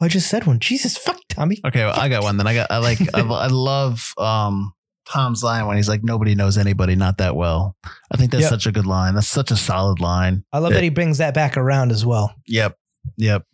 I 0.00 0.08
just 0.08 0.28
said 0.28 0.46
one. 0.46 0.58
Jesus, 0.58 0.98
fuck, 0.98 1.20
Tommy. 1.28 1.58
Okay, 1.64 1.84
well, 1.84 1.98
I 1.98 2.08
got 2.08 2.24
one. 2.24 2.36
Then 2.36 2.46
I 2.48 2.54
got 2.54 2.70
I 2.70 2.78
like 2.78 2.98
I, 3.14 3.20
I 3.20 3.46
love 3.46 4.12
um 4.18 4.72
Tom's 5.08 5.44
line 5.44 5.66
when 5.66 5.76
he's 5.76 5.88
like, 5.88 6.02
"Nobody 6.02 6.34
knows 6.34 6.58
anybody 6.58 6.96
not 6.96 7.18
that 7.18 7.36
well." 7.36 7.76
I 8.12 8.16
think 8.16 8.32
that's 8.32 8.42
Yep. 8.42 8.50
such 8.50 8.66
a 8.66 8.72
good 8.72 8.86
line. 8.86 9.14
That's 9.14 9.28
such 9.28 9.52
a 9.52 9.56
solid 9.56 10.00
line. 10.00 10.44
I 10.52 10.58
love 10.58 10.72
that 10.72 10.82
he 10.82 10.88
brings 10.88 11.18
that 11.18 11.34
back 11.34 11.56
around 11.56 11.92
as 11.92 12.04
well. 12.04 12.34
Yep, 12.48 12.76
yep. 13.16 13.44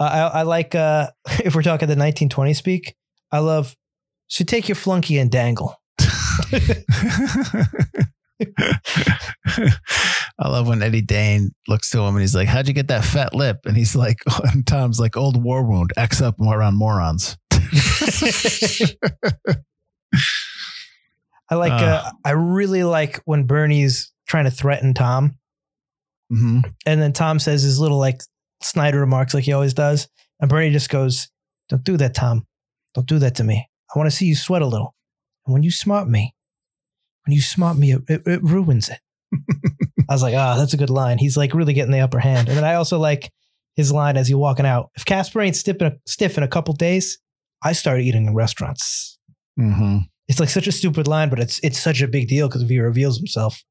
I, 0.00 0.04
I, 0.20 0.26
I 0.26 0.42
like 0.42 0.74
uh, 0.74 1.10
if 1.44 1.54
we're 1.54 1.62
talking 1.62 1.86
the 1.86 1.92
1920 1.92 2.54
speak. 2.54 2.94
I 3.30 3.40
love. 3.40 3.76
So 4.28 4.42
take 4.44 4.68
your 4.68 4.76
flunky 4.76 5.18
and 5.18 5.30
dangle. 5.30 5.76
I 10.38 10.48
love 10.48 10.68
when 10.68 10.82
Eddie 10.82 11.02
Dane 11.02 11.50
looks 11.68 11.90
to 11.90 12.00
him 12.00 12.14
and 12.14 12.20
he's 12.20 12.34
like, 12.34 12.48
"How'd 12.48 12.68
you 12.68 12.74
get 12.74 12.88
that 12.88 13.04
fat 13.04 13.34
lip?" 13.34 13.60
And 13.64 13.76
he's 13.76 13.94
like, 13.96 14.18
and 14.52 14.66
Tom's 14.66 14.98
like, 15.00 15.16
"Old 15.16 15.42
war 15.42 15.64
wound, 15.64 15.92
X 15.96 16.20
up 16.20 16.40
around 16.40 16.76
morons." 16.76 17.36
I 21.50 21.56
like. 21.56 21.72
Uh, 21.72 22.02
Uh. 22.04 22.10
I 22.24 22.30
really 22.32 22.84
like 22.84 23.20
when 23.24 23.44
Bernie's 23.44 24.12
trying 24.26 24.44
to 24.44 24.50
threaten 24.50 24.94
Tom, 24.94 25.38
hmm 26.30 26.60
and 26.86 27.00
then 27.00 27.12
Tom 27.12 27.38
says 27.38 27.62
his 27.62 27.78
little 27.78 27.98
like 27.98 28.20
Snyder 28.62 28.98
remarks, 29.00 29.34
like 29.34 29.44
he 29.44 29.52
always 29.52 29.74
does, 29.74 30.08
and 30.40 30.48
Bernie 30.48 30.70
just 30.70 30.88
goes, 30.90 31.28
"Don't 31.68 31.84
do 31.84 31.96
that, 31.98 32.14
Tom. 32.14 32.46
Don't 32.94 33.06
do 33.06 33.18
that 33.18 33.34
to 33.36 33.44
me. 33.44 33.68
I 33.94 33.98
want 33.98 34.10
to 34.10 34.16
see 34.16 34.26
you 34.26 34.34
sweat 34.34 34.62
a 34.62 34.66
little. 34.66 34.94
And 35.46 35.52
when 35.52 35.62
you 35.62 35.70
smart 35.70 36.08
me, 36.08 36.34
when 37.26 37.34
you 37.34 37.40
smart 37.40 37.76
me, 37.76 37.92
it, 37.92 38.22
it, 38.26 38.42
ruins 38.42 38.88
it." 38.88 39.00
I 40.08 40.14
was 40.14 40.22
like, 40.22 40.34
"Ah, 40.34 40.56
that's 40.56 40.74
a 40.74 40.78
good 40.78 40.90
line." 40.90 41.18
He's 41.18 41.36
like 41.36 41.54
really 41.54 41.74
getting 41.74 41.92
the 41.92 42.00
upper 42.00 42.18
hand, 42.18 42.48
and 42.48 42.56
then 42.56 42.64
I 42.64 42.74
also 42.74 42.98
like 42.98 43.32
his 43.76 43.92
line 43.92 44.16
as 44.16 44.28
he 44.28 44.34
walking 44.34 44.66
out. 44.66 44.90
If 44.94 45.04
Caspar 45.04 45.40
ain't 45.40 45.56
stiff 45.56 45.78
in 45.80 45.86
a, 45.86 45.96
stiff 46.06 46.36
in 46.38 46.44
a 46.44 46.48
couple 46.48 46.74
days, 46.74 47.18
I 47.62 47.72
start 47.72 48.00
eating 48.00 48.26
in 48.26 48.34
restaurants. 48.34 49.18
Mm-hmm. 49.58 49.98
It's 50.28 50.40
like 50.40 50.48
such 50.48 50.66
a 50.66 50.72
stupid 50.72 51.08
line, 51.08 51.28
but 51.30 51.40
it's 51.40 51.58
it's 51.60 51.78
such 51.78 52.02
a 52.02 52.08
big 52.08 52.28
deal 52.28 52.48
because 52.48 52.62
if 52.62 52.68
he 52.68 52.78
reveals 52.78 53.18
himself, 53.18 53.62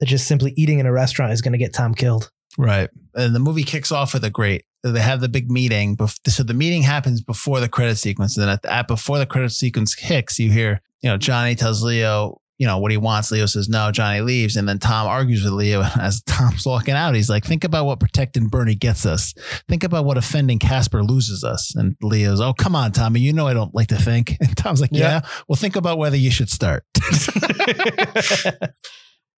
that 0.00 0.06
just 0.06 0.26
simply 0.26 0.52
eating 0.56 0.78
in 0.78 0.86
a 0.86 0.92
restaurant 0.92 1.32
is 1.32 1.42
going 1.42 1.52
to 1.52 1.58
get 1.58 1.72
Tom 1.72 1.94
killed. 1.94 2.30
Right. 2.58 2.90
And 3.14 3.34
the 3.34 3.38
movie 3.38 3.62
kicks 3.62 3.92
off 3.92 4.14
with 4.14 4.24
a 4.24 4.30
great. 4.30 4.64
They 4.82 5.00
have 5.00 5.20
the 5.20 5.28
big 5.28 5.50
meeting. 5.50 5.96
So 6.26 6.42
the 6.42 6.54
meeting 6.54 6.82
happens 6.82 7.20
before 7.20 7.60
the 7.60 7.68
credit 7.68 7.96
sequence. 7.96 8.36
And 8.36 8.42
then 8.42 8.54
at, 8.54 8.62
the, 8.62 8.72
at 8.72 8.88
before 8.88 9.18
the 9.18 9.26
credit 9.26 9.50
sequence 9.50 9.94
kicks, 9.94 10.38
you 10.38 10.50
hear, 10.50 10.80
you 11.02 11.10
know, 11.10 11.16
Johnny 11.16 11.54
tells 11.54 11.82
Leo, 11.82 12.40
you 12.60 12.66
know, 12.66 12.76
what 12.78 12.90
he 12.90 12.98
wants. 12.98 13.30
Leo 13.30 13.46
says 13.46 13.70
no. 13.70 13.90
Johnny 13.90 14.20
leaves, 14.20 14.56
and 14.56 14.68
then 14.68 14.78
Tom 14.78 15.06
argues 15.06 15.42
with 15.42 15.54
Leo 15.54 15.82
as 15.98 16.20
Tom's 16.24 16.66
walking 16.66 16.92
out. 16.94 17.14
He's 17.14 17.30
like, 17.30 17.42
"Think 17.44 17.64
about 17.64 17.86
what 17.86 17.98
protecting 18.00 18.48
Bernie 18.48 18.74
gets 18.74 19.06
us. 19.06 19.32
Think 19.66 19.82
about 19.82 20.04
what 20.04 20.18
offending 20.18 20.58
Caspar 20.58 21.02
loses 21.02 21.42
us." 21.42 21.74
And 21.74 21.96
Leo's, 22.02 22.38
"Oh, 22.40 22.52
come 22.52 22.76
on, 22.76 22.92
Tommy. 22.92 23.20
You 23.20 23.32
know 23.32 23.46
I 23.46 23.54
don't 23.54 23.74
like 23.74 23.88
to 23.88 23.96
think." 23.96 24.36
And 24.40 24.54
Tom's 24.58 24.82
like, 24.82 24.90
"Yeah, 24.92 25.08
Yeah. 25.08 25.20
well, 25.48 25.56
think 25.56 25.74
about 25.76 25.96
whether 25.96 26.16
you 26.18 26.30
should 26.30 26.50
start." 26.50 26.84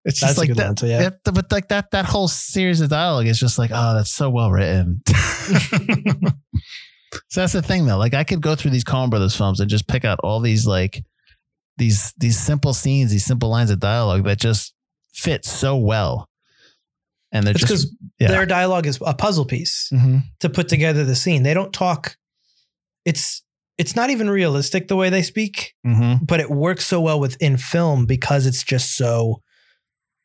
It's 0.03 0.19
That's 0.19 0.34
just 0.34 0.38
a 0.38 0.39
like 0.41 0.47
good 0.49 0.57
that, 0.57 0.78
too, 0.78 0.88
yeah. 0.88 1.09
that- 1.24 1.32
but 1.32 1.51
like 1.51 1.67
that 1.67 1.91
that 1.91 2.05
whole 2.05 2.28
series 2.28 2.82
of 2.82 2.89
dialogue 2.89 3.28
is 3.28 3.39
just 3.39 3.59
like, 3.59 3.69
oh, 3.72 3.93
that's 3.93 4.09
so 4.09 4.32
well 4.32 4.49
written. 4.49 5.03
so 7.30 7.41
that's 7.41 7.53
the 7.53 7.61
thing 7.61 7.86
though. 7.86 7.99
Like 7.99 8.15
I 8.15 8.24
could 8.24 8.41
go 8.41 8.55
through 8.55 8.72
these 8.72 8.84
Coen 8.84 9.11
Brothers 9.11 9.36
films 9.36 9.59
and 9.59 9.69
just 9.69 9.88
pick 9.88 10.03
out 10.03 10.19
all 10.24 10.39
these 10.39 10.65
like 10.65 11.03
these 11.82 12.13
these 12.17 12.38
simple 12.39 12.73
scenes, 12.73 13.09
these 13.11 13.25
simple 13.25 13.49
lines 13.49 13.71
of 13.71 13.79
dialogue 13.79 14.23
that 14.25 14.39
just 14.39 14.73
fit 15.13 15.43
so 15.45 15.75
well. 15.75 16.29
And 17.32 17.45
they're 17.45 17.51
It's 17.51 17.61
just 17.61 17.71
because 17.71 17.95
yeah. 18.19 18.27
their 18.27 18.45
dialogue 18.45 18.86
is 18.86 18.99
a 19.05 19.13
puzzle 19.13 19.45
piece 19.45 19.89
Mhm. 19.91 20.23
to 20.41 20.49
put 20.49 20.69
together 20.69 21.03
the 21.03 21.15
scene. 21.15 21.43
They 21.43 21.53
don't 21.55 21.73
talk. 21.73 22.15
It's 23.05 23.41
it's 23.77 23.95
not 23.95 24.11
even 24.11 24.29
realistic 24.29 24.88
the 24.89 24.95
way 24.95 25.09
they 25.09 25.23
speak, 25.23 25.73
Mhm. 25.88 26.27
but 26.27 26.39
it 26.39 26.51
works 26.51 26.86
so 26.86 27.01
well 27.01 27.19
within 27.19 27.57
film 27.57 28.05
because 28.05 28.45
it's 28.45 28.63
just 28.63 28.95
so. 28.95 29.41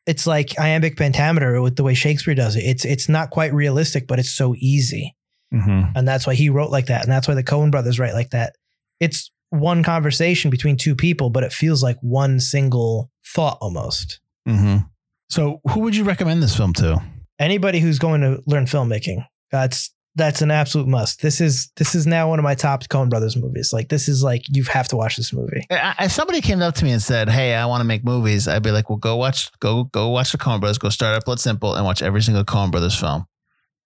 It's 0.04 0.26
like 0.26 0.58
iambic 0.58 0.96
pentameter 0.98 1.60
with 1.62 1.76
the 1.76 1.82
way 1.82 1.94
Shakespeare 1.94 2.34
does 2.34 2.54
it. 2.56 2.64
It's 2.64 2.84
it's 2.84 3.08
not 3.08 3.30
quite 3.30 3.54
realistic, 3.54 4.06
but 4.06 4.18
it's 4.18 4.30
so 4.34 4.54
easy. 4.58 5.14
Mhm. 5.54 5.92
and 5.94 6.06
that's 6.08 6.26
why 6.26 6.34
he 6.34 6.48
wrote 6.50 6.72
like 6.72 6.86
that 6.86 7.04
and 7.04 7.10
that's 7.12 7.28
why 7.28 7.34
the 7.34 7.44
coen 7.44 7.70
brothers 7.70 8.00
write 8.00 8.14
like 8.14 8.30
that 8.30 8.56
it's 8.98 9.30
one 9.50 9.82
conversation 9.82 10.50
between 10.50 10.76
two 10.76 10.94
people 10.94 11.30
but 11.30 11.42
it 11.44 11.52
feels 11.52 11.82
like 11.82 11.96
one 12.00 12.40
single 12.40 13.10
thought 13.24 13.58
almost 13.60 14.20
Mhm. 14.48 14.88
So 15.28 15.60
who 15.70 15.80
would 15.80 15.96
you 15.96 16.04
recommend 16.04 16.42
this 16.42 16.56
film 16.56 16.72
to? 16.74 17.02
anybody 17.38 17.80
who's 17.80 17.98
going 17.98 18.22
to 18.22 18.42
learn 18.46 18.64
filmmaking 18.64 19.26
that's 19.50 19.90
that's 20.14 20.40
an 20.40 20.50
absolute 20.50 20.88
must 20.88 21.20
this 21.20 21.38
is 21.42 21.70
this 21.76 21.94
is 21.94 22.06
now 22.06 22.30
one 22.30 22.38
of 22.38 22.42
my 22.42 22.54
top 22.54 22.82
coen 22.84 23.10
brothers 23.10 23.36
movies 23.36 23.74
like 23.74 23.90
this 23.90 24.08
is 24.08 24.22
like 24.22 24.42
you 24.48 24.64
have 24.64 24.88
to 24.88 24.96
watch 24.96 25.16
this 25.16 25.34
movie 25.34 25.66
If 25.70 26.12
somebody 26.12 26.40
came 26.40 26.62
up 26.62 26.74
to 26.76 26.84
me 26.84 26.92
and 26.92 27.02
said, 27.02 27.28
"Hey, 27.28 27.54
I 27.54 27.66
want 27.66 27.80
to 27.82 27.84
make 27.84 28.02
movies," 28.04 28.48
I'd 28.48 28.62
be 28.62 28.70
like, 28.70 28.88
"Well, 28.88 28.96
go 28.96 29.16
watch, 29.16 29.50
go 29.60 29.84
go 29.84 30.08
watch 30.08 30.32
the 30.32 30.38
Coen 30.38 30.60
Brothers. 30.60 30.78
Go 30.78 30.88
start 30.88 31.14
at 31.14 31.24
Blood 31.26 31.38
Simple 31.40 31.74
and 31.74 31.84
watch 31.84 32.00
every 32.02 32.22
single 32.22 32.44
Coen 32.44 32.70
Brothers 32.70 32.98
film, 32.98 33.26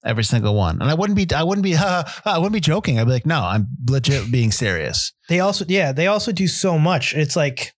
every 0.05 0.25
single 0.25 0.55
one." 0.55 0.81
And 0.81 0.91
I 0.91 0.95
wouldn't 0.95 1.17
be, 1.17 1.27
I 1.35 1.43
wouldn't 1.43 1.65
be, 1.65 1.77
I 1.77 2.05
wouldn't 2.37 2.53
be 2.53 2.61
joking. 2.61 2.99
I'd 2.99 3.05
be 3.07 3.13
like, 3.13 3.27
"No, 3.27 3.41
I'm 3.43 3.69
legit 3.89 4.31
being 4.31 4.53
serious." 4.53 5.13
they 5.29 5.41
also 5.41 5.65
yeah 5.69 5.93
they 5.93 6.07
also 6.09 6.33
do 6.33 6.49
so 6.49 6.77
much 6.77 7.15
it's 7.15 7.37
like 7.37 7.73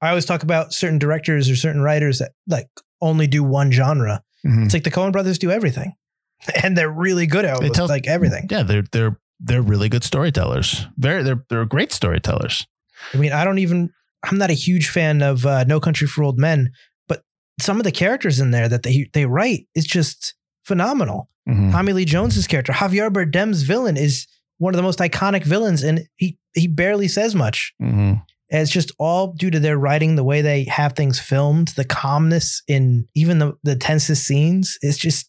i 0.00 0.08
always 0.08 0.24
talk 0.24 0.44
about 0.44 0.72
certain 0.72 1.00
directors 1.00 1.50
or 1.50 1.56
certain 1.56 1.80
writers 1.82 2.20
that 2.20 2.30
like 2.46 2.68
only 3.00 3.26
do 3.26 3.42
one 3.42 3.72
genre 3.72 4.22
Mhm. 4.46 4.64
it's 4.66 4.74
like 4.74 4.84
the 4.84 4.90
coen 4.92 5.10
brothers 5.10 5.36
do 5.38 5.50
everything 5.50 5.94
and 6.62 6.76
they're 6.78 6.88
really 6.92 7.26
good 7.26 7.44
at 7.44 7.60
it, 7.60 7.74
tell- 7.74 7.88
like 7.88 8.06
everything 8.06 8.46
Yeah, 8.50 8.62
they're 8.62 8.84
they're 8.92 9.18
they're 9.40 9.62
really 9.62 9.88
good 9.88 10.04
storytellers. 10.04 10.86
Very, 10.96 11.24
they're 11.24 11.44
they're 11.50 11.64
great 11.64 11.90
storytellers. 11.90 12.64
I 13.12 13.16
mean, 13.16 13.32
I 13.32 13.42
don't 13.44 13.58
even. 13.58 13.90
I'm 14.22 14.38
not 14.38 14.50
a 14.50 14.54
huge 14.54 14.88
fan 14.88 15.20
of 15.22 15.44
uh, 15.44 15.64
No 15.64 15.80
Country 15.80 16.06
for 16.06 16.22
Old 16.22 16.38
Men, 16.38 16.70
but 17.08 17.24
some 17.60 17.78
of 17.78 17.84
the 17.84 17.90
characters 17.90 18.38
in 18.38 18.52
there 18.52 18.68
that 18.68 18.84
they 18.84 19.08
they 19.12 19.26
write 19.26 19.66
is 19.74 19.84
just 19.84 20.34
phenomenal. 20.64 21.28
Mhm. 21.48 21.72
Tommy 21.72 21.92
Lee 21.92 22.04
Jones's 22.04 22.46
character, 22.46 22.72
Javier 22.72 23.12
Bardem's 23.12 23.62
villain, 23.62 23.96
is 23.96 24.26
one 24.58 24.74
of 24.74 24.76
the 24.76 24.82
most 24.82 25.00
iconic 25.00 25.44
villains, 25.44 25.82
and 25.82 26.06
he 26.16 26.38
he 26.54 26.68
barely 26.68 27.08
says 27.08 27.34
much. 27.34 27.72
Mhm. 27.82 28.22
And 28.50 28.60
it's 28.60 28.70
just 28.70 28.92
all 28.98 29.32
due 29.32 29.50
to 29.50 29.58
their 29.58 29.78
writing, 29.78 30.14
the 30.14 30.22
way 30.24 30.42
they 30.42 30.64
have 30.64 30.92
things 30.92 31.18
filmed, 31.18 31.68
the 31.68 31.84
calmness 31.84 32.62
in 32.68 33.08
even 33.14 33.38
the 33.38 33.54
the 33.64 33.74
tensest 33.76 34.24
scenes. 34.24 34.78
It's 34.82 34.98
just 34.98 35.28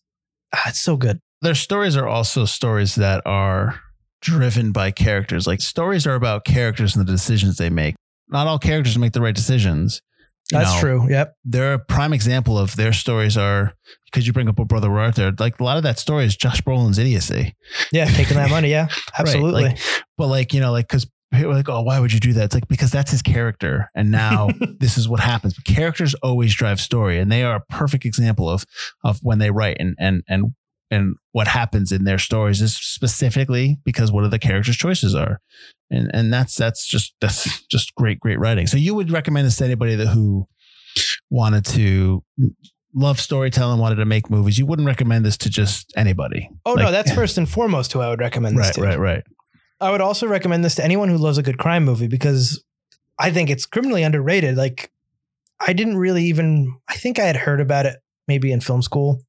ah, 0.53 0.63
it's 0.67 0.79
so 0.81 0.97
good. 0.97 1.19
Their 1.41 1.55
stories 1.55 1.97
are 1.97 2.07
also 2.07 2.45
stories 2.45 2.95
that 2.95 3.21
are 3.25 3.79
driven 4.21 4.71
by 4.71 4.91
characters. 4.91 5.47
Like 5.47 5.61
stories 5.61 6.05
are 6.07 6.15
about 6.15 6.45
characters 6.45 6.95
and 6.95 7.05
the 7.05 7.11
decisions 7.11 7.57
they 7.57 7.69
make. 7.69 7.95
Not 8.29 8.47
all 8.47 8.59
characters 8.59 8.97
make 8.97 9.13
the 9.13 9.21
right 9.21 9.35
decisions. 9.35 10.01
That's 10.53 10.73
know, 10.75 10.79
true. 10.79 11.07
Yep. 11.09 11.35
they're 11.45 11.73
a 11.73 11.79
prime 11.79 12.13
example 12.13 12.57
of 12.57 12.75
their 12.75 12.93
stories 12.93 13.35
are 13.37 13.73
because 14.05 14.25
you 14.27 14.33
bring 14.33 14.47
up 14.47 14.59
a 14.59 14.65
brother 14.65 14.89
Roar 14.89 15.11
there. 15.11 15.31
Like 15.37 15.59
a 15.59 15.63
lot 15.63 15.77
of 15.77 15.83
that 15.83 15.99
story 15.99 16.25
is 16.25 16.35
Josh 16.35 16.61
Brolin's 16.61 16.97
idiocy. 16.99 17.55
Yeah, 17.91 18.05
taking 18.05 18.37
that 18.37 18.49
money. 18.49 18.69
Yeah, 18.69 18.87
absolutely. 19.19 19.63
like- 19.65 19.79
But 20.17 20.27
like, 20.27 20.53
you 20.53 20.59
know, 20.61 20.71
like 20.71 20.87
because 20.87 21.07
people 21.31 21.51
are 21.51 21.55
like, 21.55 21.69
oh, 21.69 21.81
why 21.81 21.99
would 21.99 22.13
you 22.13 22.19
do 22.19 22.33
that? 22.33 22.45
It's 22.45 22.53
like 22.53 22.67
because 22.67 22.91
that's 22.91 23.11
his 23.11 23.21
character. 23.21 23.89
And 23.95 24.11
now 24.11 24.49
this 24.79 24.97
is 24.97 25.09
what 25.09 25.19
happens. 25.19 25.55
But 25.55 25.65
characters 25.65 26.13
always 26.21 26.53
drive 26.53 26.79
story, 26.79 27.19
and 27.19 27.31
they 27.31 27.43
are 27.43 27.55
a 27.55 27.63
perfect 27.69 28.05
example 28.05 28.49
of 28.49 28.63
of 29.03 29.19
when 29.23 29.39
they 29.39 29.49
write 29.51 29.77
and 29.79 29.95
and 29.99 30.23
and 30.27 30.53
and 30.91 31.15
what 31.31 31.47
happens 31.47 31.91
in 31.91 32.03
their 32.03 32.17
stories 32.19 32.61
is 32.61 32.75
specifically 32.75 33.79
because 33.83 34.11
what 34.11 34.23
are 34.23 34.29
the 34.29 34.39
characters' 34.39 34.77
choices 34.77 35.15
are. 35.15 35.39
And 35.89 36.09
and 36.13 36.33
that's 36.33 36.55
that's 36.55 36.85
just 36.87 37.13
that's 37.21 37.65
just 37.67 37.93
great, 37.95 38.19
great 38.19 38.39
writing. 38.39 38.67
So 38.67 38.77
you 38.77 38.95
would 38.95 39.11
recommend 39.11 39.45
this 39.47 39.57
to 39.57 39.65
anybody 39.65 39.95
that 39.95 40.07
who 40.07 40.47
wanted 41.29 41.65
to 41.65 42.23
love 42.95 43.19
storytelling, 43.19 43.79
wanted 43.79 43.95
to 43.95 44.05
make 44.05 44.29
movies. 44.29 44.57
You 44.59 44.65
wouldn't 44.65 44.85
recommend 44.87 45.25
this 45.25 45.37
to 45.37 45.49
just 45.49 45.91
anybody. 45.97 46.49
oh 46.65 46.73
Like- 46.73 46.85
no, 46.85 46.91
that's 46.91 47.11
first 47.13 47.37
and 47.37 47.49
foremost 47.49 47.91
who 47.93 47.99
I 48.01 48.09
would 48.09 48.19
recommend 48.19 48.57
this 48.57 48.67
Right, 48.67 48.73
to. 48.75 48.81
right, 48.81 48.99
right. 48.99 49.23
I 49.81 49.91
would 49.91 50.01
also 50.01 50.27
recommend 50.27 50.63
this 50.63 50.75
to 50.75 50.83
anyone 50.83 51.09
who 51.09 51.17
loves 51.17 51.37
a 51.37 51.43
good 51.43 51.57
crime 51.57 51.83
movie 51.83 52.07
because 52.07 52.63
I 53.19 53.31
think 53.31 53.49
it's 53.49 53.65
criminally 53.65 54.03
underrated. 54.03 54.55
Like, 54.55 54.91
I 55.59 55.73
didn't 55.73 55.97
really 55.97 56.23
even, 56.25 56.73
I 56.87 56.95
think 56.95 57.19
I 57.19 57.25
had 57.25 57.35
heard 57.35 57.59
about 57.59 57.85
it 57.85 57.97
maybe 58.27 58.51
in 58.51 58.61
film 58.61 58.81
school. 58.81 59.21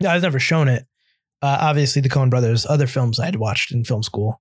No, 0.00 0.08
I 0.10 0.14
was 0.14 0.22
never 0.22 0.38
shown 0.38 0.68
it. 0.68 0.86
Uh, 1.42 1.58
obviously, 1.60 2.02
the 2.02 2.08
Coen 2.08 2.30
brothers, 2.30 2.66
other 2.66 2.86
films 2.86 3.20
I 3.20 3.26
had 3.26 3.36
watched 3.36 3.72
in 3.72 3.84
film 3.84 4.02
school, 4.02 4.40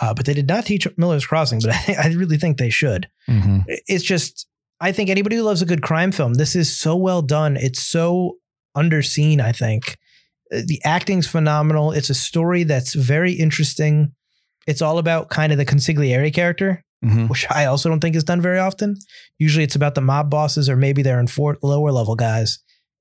uh, 0.00 0.14
but 0.14 0.26
they 0.26 0.34
did 0.34 0.48
not 0.48 0.64
teach 0.66 0.86
Miller's 0.96 1.26
Crossing, 1.26 1.60
but 1.60 1.70
I, 1.88 1.96
I 2.04 2.06
really 2.08 2.38
think 2.38 2.58
they 2.58 2.70
should. 2.70 3.08
Mhm. 3.28 3.64
It's 3.68 4.04
just, 4.04 4.46
I 4.80 4.92
think 4.92 5.10
anybody 5.10 5.36
who 5.36 5.42
loves 5.42 5.62
a 5.62 5.66
good 5.66 5.82
crime 5.82 6.10
film, 6.12 6.34
this 6.34 6.56
is 6.56 6.74
so 6.76 6.96
well 6.96 7.22
done. 7.22 7.56
It's 7.56 7.80
so 7.82 8.36
underseen, 8.76 9.40
I 9.40 9.52
think. 9.52 9.98
Uh, 10.52 10.62
The 10.66 10.80
acting's 10.84 11.26
phenomenal. 11.26 11.92
It's 11.92 12.10
a 12.10 12.14
story 12.14 12.64
that's 12.64 12.94
very 12.94 13.32
interesting. 13.32 14.12
It's 14.66 14.82
all 14.82 14.98
about 14.98 15.28
kind 15.30 15.52
of 15.52 15.58
the 15.58 15.66
consigliere 15.66 16.32
character, 16.32 16.82
Mhm. 17.04 17.28
which 17.28 17.46
I 17.50 17.66
also 17.66 17.88
don't 17.88 18.00
think 18.00 18.16
is 18.16 18.24
done 18.24 18.40
very 18.40 18.58
often. 18.58 18.96
Usually 19.38 19.64
it's 19.64 19.74
about 19.76 19.94
the 19.94 20.00
mob 20.00 20.30
bosses 20.30 20.68
or 20.68 20.76
maybe 20.76 21.02
they're 21.02 21.20
in 21.20 21.26
four, 21.26 21.58
lower 21.62 21.92
level 21.92 22.14
guys. 22.16 22.58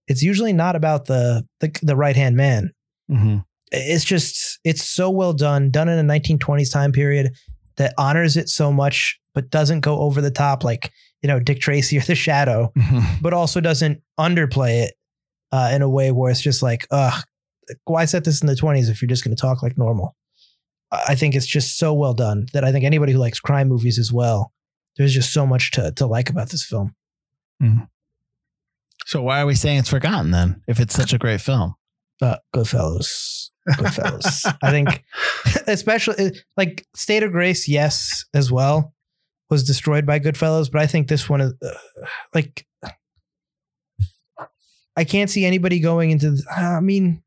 It's 0.07 0.21
usually 0.23 0.53
not 0.53 0.75
about 0.75 1.05
the 1.05 1.43
the, 1.59 1.71
the 1.81 1.95
right 1.95 2.15
hand 2.15 2.35
man. 2.35 2.71
Mhm. 3.09 3.45
It's 3.71 4.03
just 4.03 4.59
it's 4.63 4.83
so 4.83 5.09
well 5.09 5.33
done, 5.33 5.71
done 5.71 5.87
in 5.89 5.97
a 5.97 6.03
1920s 6.13 6.71
time 6.71 6.91
period 6.91 7.33
that 7.77 7.93
honors 7.97 8.35
it 8.37 8.49
so 8.49 8.71
much, 8.71 9.19
but 9.33 9.49
doesn't 9.49 9.79
go 9.81 9.99
over 9.99 10.19
the 10.21 10.31
top 10.31 10.63
like 10.63 10.91
you 11.21 11.27
know 11.27 11.39
Dick 11.39 11.59
Tracy 11.61 11.97
or 11.97 12.01
The 12.01 12.15
Shadow, 12.15 12.71
Mhm. 12.77 13.21
but 13.21 13.33
also 13.33 13.61
doesn't 13.61 14.01
underplay 14.19 14.83
it 14.83 14.93
uh, 15.51 15.71
in 15.73 15.81
a 15.81 15.89
way 15.89 16.11
where 16.11 16.31
it's 16.31 16.41
just 16.41 16.61
like, 16.63 16.87
ugh, 16.91 17.23
why 17.85 18.05
set 18.05 18.23
this 18.23 18.41
in 18.41 18.47
the 18.47 18.55
20s 18.55 18.89
if 18.89 19.01
you're 19.01 19.07
just 19.09 19.23
going 19.23 19.35
to 19.35 19.39
talk 19.41 19.61
like 19.63 19.77
normal? 19.77 20.15
I 20.91 21.03
I 21.09 21.15
think 21.15 21.35
it's 21.35 21.45
just 21.47 21.77
so 21.77 21.93
well 21.93 22.13
done 22.13 22.47
that 22.53 22.65
I 22.65 22.71
think 22.73 22.83
anybody 22.85 23.13
who 23.13 23.19
likes 23.19 23.39
crime 23.39 23.67
movies 23.69 23.97
as 23.99 24.11
well, 24.11 24.51
there's 24.97 25.13
just 25.13 25.31
so 25.31 25.45
much 25.47 25.71
to 25.71 25.91
to 25.93 26.05
like 26.05 26.29
about 26.29 26.49
this 26.49 26.65
film. 26.65 26.93
So 29.11 29.21
why 29.21 29.41
are 29.41 29.45
we 29.45 29.55
saying 29.55 29.79
it's 29.79 29.89
forgotten 29.89 30.31
then? 30.31 30.61
If 30.69 30.79
it's 30.79 30.95
such 30.95 31.11
a 31.11 31.17
great 31.17 31.41
film, 31.41 31.75
Uh, 32.21 32.37
Goodfellas. 32.55 33.49
Goodfellas. 33.71 34.55
I 34.63 34.71
think, 34.71 35.03
especially 35.67 36.31
like 36.55 36.85
State 36.95 37.21
of 37.23 37.33
Grace, 37.33 37.67
yes, 37.67 38.23
as 38.33 38.53
well, 38.53 38.93
was 39.49 39.65
destroyed 39.65 40.05
by 40.05 40.17
Goodfellas, 40.21 40.71
but 40.71 40.81
I 40.81 40.87
think 40.87 41.09
this 41.09 41.27
one 41.29 41.41
is 41.41 41.53
uh, 41.61 42.07
like, 42.33 42.65
I 44.95 45.03
can't 45.03 45.29
see 45.29 45.43
anybody 45.45 45.81
going 45.81 46.11
into. 46.11 46.31
th- 46.31 46.45
I 46.55 46.79
mean, 46.79 47.21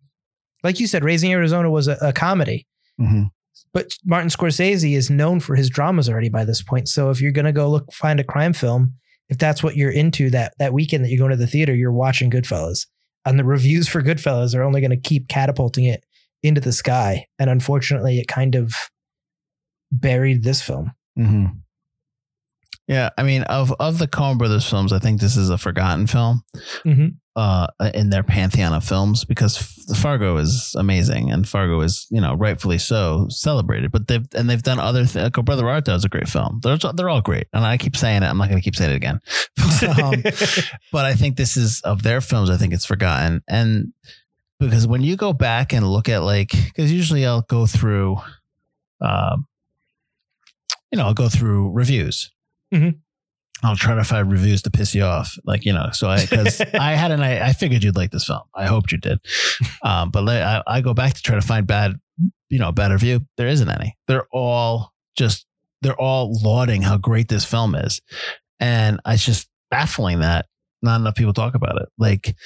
like 0.62 0.80
you 0.80 0.86
said, 0.86 1.04
Raising 1.04 1.32
Arizona 1.32 1.70
was 1.70 1.86
a, 1.86 1.98
a 2.00 2.12
comedy, 2.14 2.66
Mhm. 2.98 3.30
but 3.74 3.92
Martin 4.06 4.30
Scorsese 4.30 4.96
is 4.96 5.10
known 5.10 5.38
for 5.38 5.54
his 5.54 5.68
dramas 5.68 6.08
already 6.08 6.30
by 6.30 6.46
this 6.46 6.62
point. 6.62 6.88
So 6.88 7.10
if 7.10 7.20
you're 7.20 7.30
gonna 7.32 7.52
go 7.52 7.68
look 7.70 7.92
find 7.92 8.20
a 8.20 8.24
crime 8.24 8.54
film, 8.54 8.94
if 9.28 9.38
that's 9.38 9.62
what 9.62 9.76
you're 9.76 9.90
into 9.90 10.30
that 10.30 10.54
that 10.58 10.72
weekend 10.72 11.04
that 11.04 11.08
you're 11.10 11.18
going 11.18 11.30
to 11.30 11.36
the 11.36 11.46
theater, 11.46 11.74
you're 11.74 11.92
watching 11.92 12.30
Goodfellas. 12.30 12.86
And 13.24 13.38
the 13.38 13.44
reviews 13.44 13.88
for 13.88 14.02
Goodfellas 14.02 14.54
are 14.54 14.62
only 14.62 14.80
going 14.80 14.90
to 14.90 14.96
keep 14.96 15.28
catapulting 15.28 15.84
it 15.84 16.04
Into 16.42 16.60
the 16.60 16.72
Sky, 16.72 17.26
and 17.38 17.48
unfortunately, 17.48 18.18
it 18.18 18.28
kind 18.28 18.54
of 18.54 18.74
buried 19.90 20.42
this 20.42 20.62
film. 20.62 20.92
hmm 21.16 21.46
Yeah, 22.86 23.10
I 23.16 23.22
mean, 23.22 23.42
of 23.44 23.72
of 23.80 23.98
the 23.98 24.06
Coen 24.08 24.36
Brothers 24.36 24.68
films, 24.68 24.92
I 24.92 24.98
think 24.98 25.20
this 25.20 25.36
is 25.38 25.48
a 25.48 25.56
forgotten 25.56 26.06
film 26.06 26.42
Mhm. 26.84 27.14
uh, 27.34 27.68
in 27.94 28.10
their 28.10 28.22
pantheon 28.22 28.74
of 28.74 28.84
films 28.84 29.24
because 29.24 29.56
Fargo 29.96 30.36
is 30.36 30.74
amazing 30.78 31.30
and 31.32 31.48
Fargo 31.48 31.80
is 31.80 32.06
you 32.10 32.20
know 32.20 32.34
rightfully 32.34 32.76
so 32.76 33.26
celebrated. 33.30 33.90
But 33.90 34.06
they've 34.08 34.26
and 34.34 34.50
they've 34.50 34.62
done 34.62 34.78
other 34.78 35.06
things. 35.06 35.24
Like, 35.34 35.44
Brother 35.46 35.66
Art 35.68 35.88
is 35.88 36.04
a 36.04 36.10
great 36.10 36.28
film. 36.28 36.60
They're 36.62 36.76
they're 36.76 37.08
all 37.08 37.22
great, 37.22 37.46
and 37.54 37.64
I 37.64 37.78
keep 37.78 37.96
saying 37.96 38.22
it. 38.22 38.26
I'm 38.26 38.36
not 38.36 38.48
going 38.50 38.60
to 38.60 38.64
keep 38.64 38.76
saying 38.76 38.90
it 38.92 38.96
again. 38.96 39.20
um, 40.02 40.22
but 40.92 41.06
I 41.06 41.14
think 41.14 41.36
this 41.38 41.56
is 41.56 41.80
of 41.82 42.02
their 42.02 42.20
films. 42.20 42.50
I 42.50 42.58
think 42.58 42.74
it's 42.74 42.84
forgotten, 42.86 43.42
and 43.48 43.94
because 44.60 44.86
when 44.86 45.00
you 45.02 45.16
go 45.16 45.32
back 45.32 45.72
and 45.72 45.88
look 45.88 46.10
at 46.10 46.22
like, 46.22 46.50
because 46.50 46.92
usually 46.92 47.24
I'll 47.26 47.42
go 47.42 47.66
through, 47.66 48.18
um, 49.00 49.46
you 50.92 50.98
know, 50.98 51.06
I'll 51.06 51.14
go 51.14 51.30
through 51.30 51.72
reviews. 51.72 52.30
Mhm. 52.72 52.98
I'll 53.62 53.76
try 53.76 53.94
to 53.94 54.04
find 54.04 54.30
reviews 54.30 54.60
to 54.62 54.70
piss 54.70 54.94
you 54.94 55.04
off, 55.04 55.38
like 55.44 55.64
you 55.64 55.72
know. 55.72 55.88
So 55.92 56.08
I 56.08 56.20
because 56.26 56.60
I 56.74 56.92
had 56.92 57.10
an 57.12 57.22
I, 57.22 57.48
I 57.48 57.52
figured 57.52 57.82
you'd 57.82 57.96
like 57.96 58.10
this 58.10 58.26
film. 58.26 58.42
I 58.54 58.66
hoped 58.66 58.92
you 58.92 58.98
did, 58.98 59.18
um, 59.82 60.10
but 60.10 60.24
like, 60.24 60.42
I, 60.42 60.62
I 60.66 60.80
go 60.80 60.92
back 60.92 61.14
to 61.14 61.22
try 61.22 61.36
to 61.36 61.40
find 61.40 61.66
bad, 61.66 61.92
you 62.50 62.58
know, 62.58 62.72
bad 62.72 62.90
review. 62.90 63.20
There 63.36 63.48
isn't 63.48 63.68
any. 63.68 63.96
They're 64.06 64.26
all 64.32 64.92
just 65.16 65.46
they're 65.82 65.98
all 66.00 66.38
lauding 66.42 66.82
how 66.82 66.98
great 66.98 67.28
this 67.28 67.44
film 67.44 67.74
is, 67.74 68.02
and 68.60 69.00
it's 69.06 69.24
just 69.24 69.48
baffling 69.70 70.20
that 70.20 70.46
not 70.82 71.00
enough 71.00 71.14
people 71.14 71.32
talk 71.32 71.54
about 71.54 71.80
it. 71.80 71.88
Like 71.96 72.36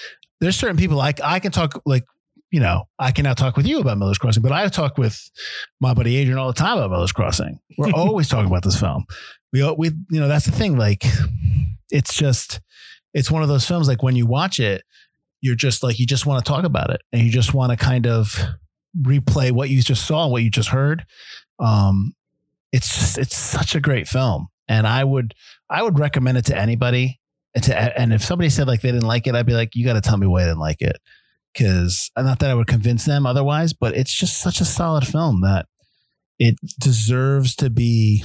there's 0.40 0.56
certain 0.56 0.76
people 0.76 0.96
like 0.96 1.20
I 1.22 1.40
can 1.40 1.50
talk 1.50 1.82
like 1.84 2.04
you 2.52 2.60
know 2.60 2.84
I 2.98 3.10
can 3.10 3.24
now 3.24 3.34
talk 3.34 3.56
with 3.56 3.66
you 3.66 3.80
about 3.80 3.98
Miller's 3.98 4.18
Crossing, 4.18 4.42
but 4.42 4.52
I 4.52 4.68
talk 4.68 4.98
with 4.98 5.18
my 5.80 5.94
buddy 5.94 6.16
Adrian 6.16 6.38
all 6.38 6.46
the 6.48 6.52
time 6.54 6.78
about 6.78 6.90
Miller's 6.92 7.12
Crossing. 7.12 7.58
We're 7.76 7.90
always 7.94 8.28
talking 8.28 8.46
about 8.46 8.62
this 8.62 8.78
film. 8.78 9.04
We 9.52 9.68
we 9.72 9.90
you 10.10 10.20
know 10.20 10.28
that's 10.28 10.46
the 10.46 10.52
thing. 10.52 10.76
Like 10.76 11.04
it's 11.90 12.14
just 12.14 12.60
it's 13.14 13.30
one 13.30 13.42
of 13.42 13.48
those 13.48 13.66
films. 13.66 13.88
Like 13.88 14.02
when 14.02 14.16
you 14.16 14.26
watch 14.26 14.60
it, 14.60 14.82
you're 15.40 15.54
just 15.54 15.82
like 15.82 15.98
you 15.98 16.06
just 16.06 16.26
want 16.26 16.44
to 16.44 16.48
talk 16.48 16.64
about 16.64 16.90
it 16.90 17.00
and 17.12 17.22
you 17.22 17.30
just 17.30 17.54
want 17.54 17.70
to 17.70 17.76
kind 17.76 18.06
of 18.06 18.38
replay 19.02 19.52
what 19.52 19.70
you 19.70 19.82
just 19.82 20.06
saw 20.06 20.28
what 20.28 20.42
you 20.42 20.50
just 20.50 20.68
heard. 20.68 21.04
Um, 21.58 22.14
it's 22.72 22.94
just 22.94 23.18
it's 23.18 23.36
such 23.36 23.74
a 23.74 23.80
great 23.80 24.08
film, 24.08 24.48
and 24.68 24.86
I 24.86 25.04
would 25.04 25.34
I 25.70 25.82
would 25.82 25.98
recommend 25.98 26.38
it 26.38 26.46
to 26.46 26.56
anybody. 26.56 27.20
And, 27.54 27.64
to, 27.64 27.98
and 27.98 28.12
if 28.12 28.22
somebody 28.22 28.50
said 28.50 28.68
like 28.68 28.82
they 28.82 28.92
didn't 28.92 29.08
like 29.08 29.26
it, 29.26 29.34
I'd 29.34 29.46
be 29.46 29.54
like, 29.54 29.74
you 29.74 29.84
got 29.84 29.94
to 29.94 30.02
tell 30.02 30.18
me 30.18 30.26
why 30.26 30.42
I 30.42 30.46
didn't 30.46 30.58
like 30.58 30.82
it, 30.82 30.98
because 31.52 32.10
not 32.16 32.38
that 32.40 32.50
I 32.50 32.54
would 32.54 32.66
convince 32.66 33.06
them 33.06 33.24
otherwise, 33.24 33.72
but 33.72 33.96
it's 33.96 34.12
just 34.12 34.38
such 34.38 34.60
a 34.60 34.66
solid 34.66 35.06
film 35.06 35.40
that 35.40 35.66
it 36.38 36.56
deserves 36.78 37.56
to 37.56 37.70
be. 37.70 38.22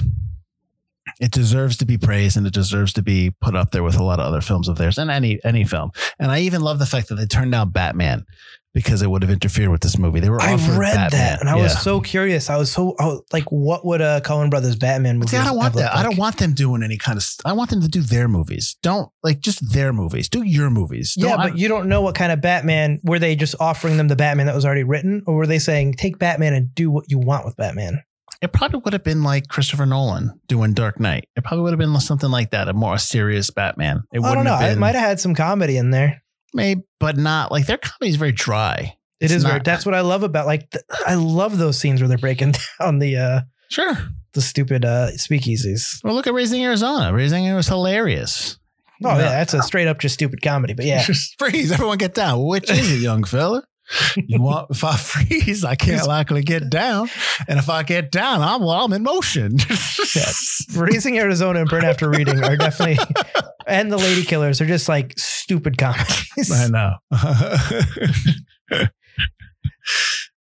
It 1.20 1.30
deserves 1.30 1.76
to 1.78 1.84
be 1.86 1.98
praised 1.98 2.36
and 2.36 2.46
it 2.46 2.52
deserves 2.54 2.92
to 2.94 3.02
be 3.02 3.30
put 3.40 3.54
up 3.54 3.70
there 3.70 3.82
with 3.82 3.96
a 3.96 4.02
lot 4.02 4.20
of 4.20 4.26
other 4.26 4.40
films 4.40 4.68
of 4.68 4.76
theirs 4.78 4.98
and 4.98 5.10
any 5.10 5.38
any 5.44 5.64
film. 5.64 5.90
And 6.18 6.30
I 6.30 6.40
even 6.40 6.60
love 6.62 6.78
the 6.78 6.86
fact 6.86 7.08
that 7.08 7.16
they 7.16 7.26
turned 7.26 7.52
down 7.52 7.70
Batman 7.70 8.24
because 8.72 9.02
it 9.02 9.08
would 9.10 9.22
have 9.22 9.30
interfered 9.30 9.68
with 9.68 9.82
this 9.82 9.96
movie. 9.98 10.18
They 10.18 10.30
were 10.30 10.40
I 10.42 10.54
read 10.54 10.94
Batman. 10.94 11.10
that 11.10 11.40
and 11.40 11.48
I 11.48 11.56
Yeah. 11.56 11.62
was 11.64 11.80
so 11.80 12.00
curious. 12.00 12.50
I 12.50 12.56
was 12.56 12.72
so 12.72 12.96
I 12.98 13.06
was 13.06 13.20
like, 13.32 13.44
what 13.52 13.84
would 13.86 14.00
a 14.00 14.20
Coen 14.24 14.50
Brothers 14.50 14.74
Batman 14.76 15.18
movie? 15.18 15.28
See, 15.28 15.36
I 15.36 15.44
don't 15.44 15.56
want 15.56 15.74
that. 15.74 15.94
I 15.94 16.02
don't 16.02 16.16
want 16.16 16.38
them 16.38 16.54
doing 16.54 16.82
any 16.82 16.96
kind 16.96 17.16
of. 17.18 17.24
I 17.44 17.52
want 17.52 17.70
them 17.70 17.82
to 17.82 17.88
do 17.88 18.00
their 18.00 18.26
movies. 18.26 18.76
Don't 18.82 19.10
like 19.22 19.40
just 19.40 19.72
their 19.72 19.92
movies. 19.92 20.28
Do 20.28 20.42
your 20.42 20.70
movies. 20.70 21.14
Yeah, 21.16 21.36
Don't- 21.36 21.50
but 21.50 21.58
you 21.58 21.68
don't 21.68 21.88
know 21.88 22.00
what 22.00 22.14
kind 22.16 22.32
of 22.32 22.40
Batman. 22.40 22.98
Were 23.04 23.18
they 23.20 23.36
just 23.36 23.54
offering 23.60 23.96
them 23.98 24.08
the 24.08 24.16
Batman 24.16 24.46
that 24.46 24.54
was 24.56 24.64
already 24.64 24.84
written, 24.84 25.22
or 25.26 25.34
were 25.36 25.46
they 25.46 25.58
saying 25.60 25.94
take 25.94 26.18
Batman 26.18 26.54
and 26.54 26.74
do 26.74 26.90
what 26.90 27.04
you 27.08 27.18
want 27.18 27.44
with 27.44 27.56
Batman? 27.56 28.02
It 28.42 28.52
probably 28.52 28.80
would 28.84 28.92
have 28.92 29.04
been 29.04 29.22
like 29.22 29.48
Christopher 29.48 29.86
Nolan 29.86 30.38
doing 30.48 30.72
Dark 30.74 31.00
Knight. 31.00 31.28
It 31.36 31.44
probably 31.44 31.62
would 31.62 31.72
have 31.72 31.78
been 31.78 31.98
something 32.00 32.30
like 32.30 32.50
that, 32.50 32.68
a 32.68 32.72
more 32.72 32.98
serious 32.98 33.50
Batman. 33.50 34.02
It 34.12 34.22
I 34.22 34.34
don't 34.34 34.44
know. 34.44 34.56
have 34.56 34.72
It 34.72 34.78
might 34.78 34.94
have 34.94 35.04
had 35.04 35.20
some 35.20 35.34
comedy 35.34 35.76
in 35.76 35.90
there. 35.90 36.22
maybe, 36.52 36.82
but 37.00 37.16
not 37.16 37.50
like 37.50 37.66
their 37.66 37.78
comedy 37.78 38.10
is 38.10 38.16
very 38.16 38.32
dry. 38.32 38.96
It 39.20 39.26
It's 39.26 39.34
is 39.34 39.44
very. 39.44 39.60
That's 39.64 39.86
what 39.86 39.94
I 39.94 40.00
love 40.02 40.22
about 40.22 40.46
like. 40.46 40.70
The, 40.70 40.82
I 41.06 41.14
love 41.14 41.56
those 41.58 41.78
scenes 41.78 42.00
where 42.00 42.08
they're 42.08 42.18
breaking 42.18 42.54
down 42.80 42.98
the 42.98 43.16
uh 43.16 43.40
Sure. 43.70 43.96
the 44.34 44.42
stupid 44.42 44.84
uh 44.84 45.08
speakeasies. 45.16 45.98
Well, 46.04 46.14
look 46.14 46.26
at 46.26 46.34
Raising 46.34 46.62
Arizona. 46.64 47.12
Raising 47.14 47.44
Arizona 47.46 47.56
was 47.56 47.68
hilarious. 47.68 48.58
Oh 49.02 49.08
yeah, 49.18 49.30
that's 49.30 49.54
a 49.54 49.62
straight 49.62 49.88
up 49.88 49.98
just 49.98 50.14
stupid 50.14 50.40
comedy. 50.42 50.74
But 50.74 50.84
yeah, 50.86 51.02
Just 51.06 51.36
freeze. 51.38 51.72
Everyone 51.72 51.98
get 51.98 52.14
down. 52.14 52.44
Which 52.44 52.70
is 52.70 52.90
it, 52.92 52.96
young 53.00 53.24
fella? 53.24 53.62
You 54.16 54.40
want 54.40 54.70
if 54.70 54.82
I 54.84 54.96
freeze, 54.96 55.64
I 55.64 55.74
can't 55.74 56.06
likely 56.06 56.42
get 56.42 56.70
down. 56.70 57.08
And 57.48 57.58
if 57.58 57.68
I 57.68 57.82
get 57.82 58.10
down, 58.10 58.40
I'm 58.40 58.60
well, 58.60 58.84
I'm 58.84 58.92
in 58.92 59.02
motion. 59.02 59.56
Raising 60.74 61.18
Arizona 61.18 61.60
and 61.60 61.68
Burn 61.68 61.84
After 61.84 62.08
Reading 62.08 62.42
are 62.42 62.56
definitely, 62.56 62.98
and 63.66 63.92
the 63.92 63.98
Lady 63.98 64.24
Killers 64.24 64.60
are 64.60 64.66
just 64.66 64.88
like 64.88 65.14
stupid 65.18 65.76
comedies. 65.78 66.50
I 66.50 66.68
know. 66.68 66.94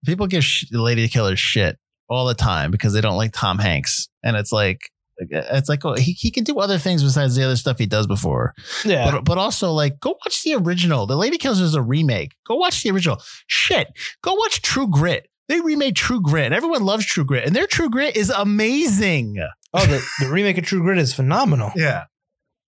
People 0.06 0.28
give 0.28 0.44
sh- 0.44 0.66
Lady 0.72 1.08
Killer 1.08 1.36
shit 1.36 1.78
all 2.10 2.26
the 2.26 2.34
time 2.34 2.72
because 2.72 2.94
they 2.94 3.02
don't 3.02 3.18
like 3.18 3.32
Tom 3.34 3.60
Hanks, 3.60 4.08
and 4.24 4.36
it's 4.36 4.52
like 4.52 4.80
it's 5.18 5.70
like 5.70 5.86
oh, 5.86 5.94
he 5.96 6.14
he 6.14 6.32
can 6.32 6.44
do 6.44 6.60
other 6.60 6.78
things 6.78 7.04
besides 7.04 7.36
the 7.36 7.44
other 7.44 7.56
stuff 7.56 7.78
he 7.78 7.86
does 7.86 8.08
before. 8.08 8.54
Yeah, 8.84 9.12
But 9.12 9.26
but 9.26 9.38
also 9.38 9.72
like 9.72 10.00
go 10.00 10.12
watch 10.26 10.44
the 10.44 10.56
original. 10.56 11.06
The 11.06 11.16
Lady 11.18 11.38
Killers 11.38 11.60
is 11.62 11.76
a 11.76 11.82
remake. 11.82 12.34
Go 12.48 12.56
watch 12.56 12.82
the 12.84 12.92
original. 12.92 13.18
Shit. 13.48 13.88
Go 14.22 14.34
watch 14.34 14.62
True 14.62 14.88
Grit. 14.88 15.28
They 15.50 15.60
remade 15.60 15.96
True 15.96 16.22
Grit. 16.22 16.54
Everyone 16.54 16.84
loves 16.84 17.06
True 17.06 17.26
Grit, 17.26 17.46
and 17.46 17.56
their 17.56 17.68
True 17.68 17.90
Grit 17.90 18.16
is 18.16 18.30
amazing. 18.30 19.36
oh, 19.74 19.86
the, 19.86 20.02
the 20.22 20.30
remake 20.30 20.58
of 20.58 20.66
True 20.66 20.82
Grit 20.82 20.98
is 20.98 21.14
phenomenal. 21.14 21.72
Yeah. 21.76 22.06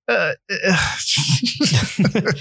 Uh, 0.08 0.34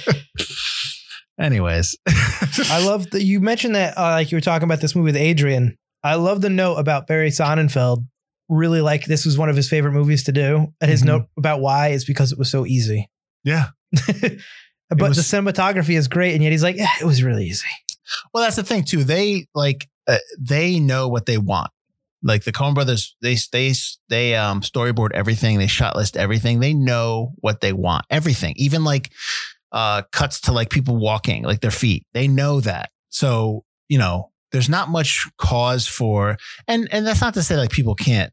anyways, 1.41 1.97
I 2.07 2.85
love 2.85 3.11
that 3.11 3.23
you 3.23 3.41
mentioned 3.41 3.75
that, 3.75 3.97
uh, 3.97 4.03
like 4.13 4.31
you 4.31 4.37
were 4.37 4.41
talking 4.43 4.65
about 4.65 4.81
this 4.81 4.95
movie 4.95 5.07
with 5.07 5.17
Adrian. 5.17 5.77
I 6.03 6.17
love 6.17 6.41
the 6.43 6.51
note 6.51 6.77
about 6.77 7.07
Barry 7.07 7.31
Sonnenfeld. 7.31 8.05
Really, 8.49 8.81
like 8.83 9.07
this 9.07 9.25
was 9.25 9.39
one 9.39 9.49
of 9.49 9.57
his 9.57 9.69
favorite 9.69 9.93
movies 9.93 10.25
to 10.25 10.33
do, 10.33 10.73
and 10.81 10.91
his 10.91 11.03
Mhm. 11.03 11.07
note 11.07 11.27
about 11.39 11.61
why 11.61 11.89
is 11.89 12.05
because 12.05 12.31
it 12.33 12.39
was 12.39 12.51
so 12.51 12.67
easy. 12.67 13.09
yeah. 13.45 13.69
but 14.91 15.01
was- 15.01 15.17
the 15.17 15.23
cinematography 15.37 15.97
is 15.97 16.09
great, 16.09 16.35
and 16.35 16.43
yet 16.43 16.53
he's 16.53 16.63
like, 16.63 16.77
yeah, 16.77 16.91
it 17.01 17.05
was 17.05 17.23
really 17.23 17.47
easy. 17.47 17.67
Well, 18.33 18.43
that's 18.45 18.57
the 18.57 18.63
thing 18.65 18.85
too. 18.85 19.03
They 19.05 19.47
like 19.55 19.89
uh, 20.07 20.19
they 20.39 20.79
know 20.79 21.09
what 21.09 21.27
they 21.27 21.39
want. 21.39 21.71
Like 22.23 22.45
the 22.45 22.53
Coen 22.53 22.75
Brothers, 22.75 23.17
they 23.23 23.37
they 23.53 23.73
they 24.09 24.35
um 24.37 24.61
storyboard 24.61 25.13
everything. 25.13 25.59
They 25.59 25.67
shot 25.67 25.97
list 25.97 26.17
everything. 26.17 26.61
They 26.61 26.75
know 26.75 27.33
what 27.37 27.61
they 27.61 27.73
want. 27.73 28.05
Everything, 28.11 28.55
even 28.57 28.85
like 28.85 29.11
uh 29.73 30.03
cuts 30.13 30.41
to 30.43 30.53
like 30.53 30.69
people 30.71 30.97
walking, 30.97 31.45
like 31.45 31.61
their 31.61 31.71
feet. 31.71 32.07
They 32.13 32.29
know 32.29 32.61
that. 32.61 32.91
So 33.09 33.65
you 33.89 33.99
know, 33.99 34.31
there's 34.55 34.71
not 34.71 34.89
much 34.89 35.29
cause 35.37 35.87
for, 35.87 36.39
and 36.67 36.89
and 36.91 37.07
that's 37.07 37.21
not 37.21 37.35
to 37.35 37.43
say 37.43 37.57
like 37.57 37.71
people 37.71 37.95
can't. 37.95 38.33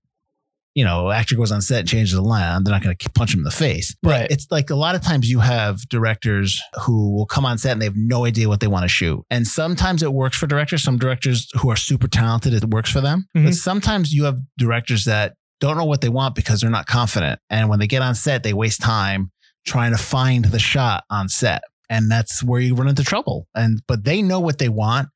You 0.73 0.85
know, 0.85 1.11
actor 1.11 1.35
goes 1.35 1.51
on 1.51 1.59
set 1.61 1.79
and 1.81 1.89
changes 1.89 2.13
the 2.13 2.21
line. 2.21 2.63
They're 2.63 2.71
not 2.71 2.81
going 2.81 2.95
to 2.95 3.09
punch 3.09 3.33
him 3.33 3.41
in 3.41 3.43
the 3.43 3.51
face. 3.51 3.93
But 4.01 4.09
Right. 4.11 4.31
it's 4.31 4.47
like 4.49 4.69
a 4.69 4.75
lot 4.75 4.95
of 4.95 5.01
times 5.01 5.29
you 5.29 5.41
have 5.41 5.85
directors 5.89 6.61
who 6.83 7.11
will 7.13 7.25
come 7.25 7.43
on 7.45 7.57
set 7.57 7.73
and 7.73 7.81
they 7.81 7.85
have 7.87 7.97
no 7.97 8.23
idea 8.25 8.47
what 8.47 8.61
they 8.61 8.67
want 8.67 8.83
to 8.83 8.87
shoot. 8.87 9.21
And 9.29 9.45
sometimes 9.45 10.01
it 10.01 10.13
works 10.13 10.37
for 10.37 10.47
directors. 10.47 10.81
Some 10.81 10.97
directors 10.97 11.49
who 11.59 11.69
are 11.69 11.75
super 11.75 12.07
talented, 12.07 12.53
it 12.53 12.63
works 12.69 12.89
for 12.89 13.01
them. 13.01 13.27
But 13.33 13.41
Mhm. 13.47 13.53
sometimes 13.55 14.13
you 14.13 14.23
have 14.23 14.39
directors 14.57 15.03
that 15.03 15.33
don't 15.59 15.75
know 15.75 15.83
what 15.83 15.99
they 15.99 16.07
want 16.07 16.35
because 16.35 16.61
they're 16.61 16.69
not 16.69 16.85
confident. 16.87 17.41
And 17.49 17.67
when 17.67 17.79
they 17.79 17.87
get 17.87 18.01
on 18.01 18.15
set, 18.15 18.43
they 18.43 18.53
waste 18.53 18.79
time 18.79 19.31
trying 19.67 19.91
to 19.91 19.97
find 19.97 20.45
the 20.45 20.59
shot 20.59 21.03
on 21.09 21.27
set. 21.27 21.63
And 21.89 22.09
that's 22.09 22.41
where 22.41 22.61
you 22.61 22.75
run 22.75 22.87
into 22.87 23.03
trouble. 23.03 23.45
And 23.53 23.81
but 23.89 24.05
they 24.05 24.21
know 24.21 24.39
what 24.39 24.57
they 24.57 24.69
want 24.69 25.09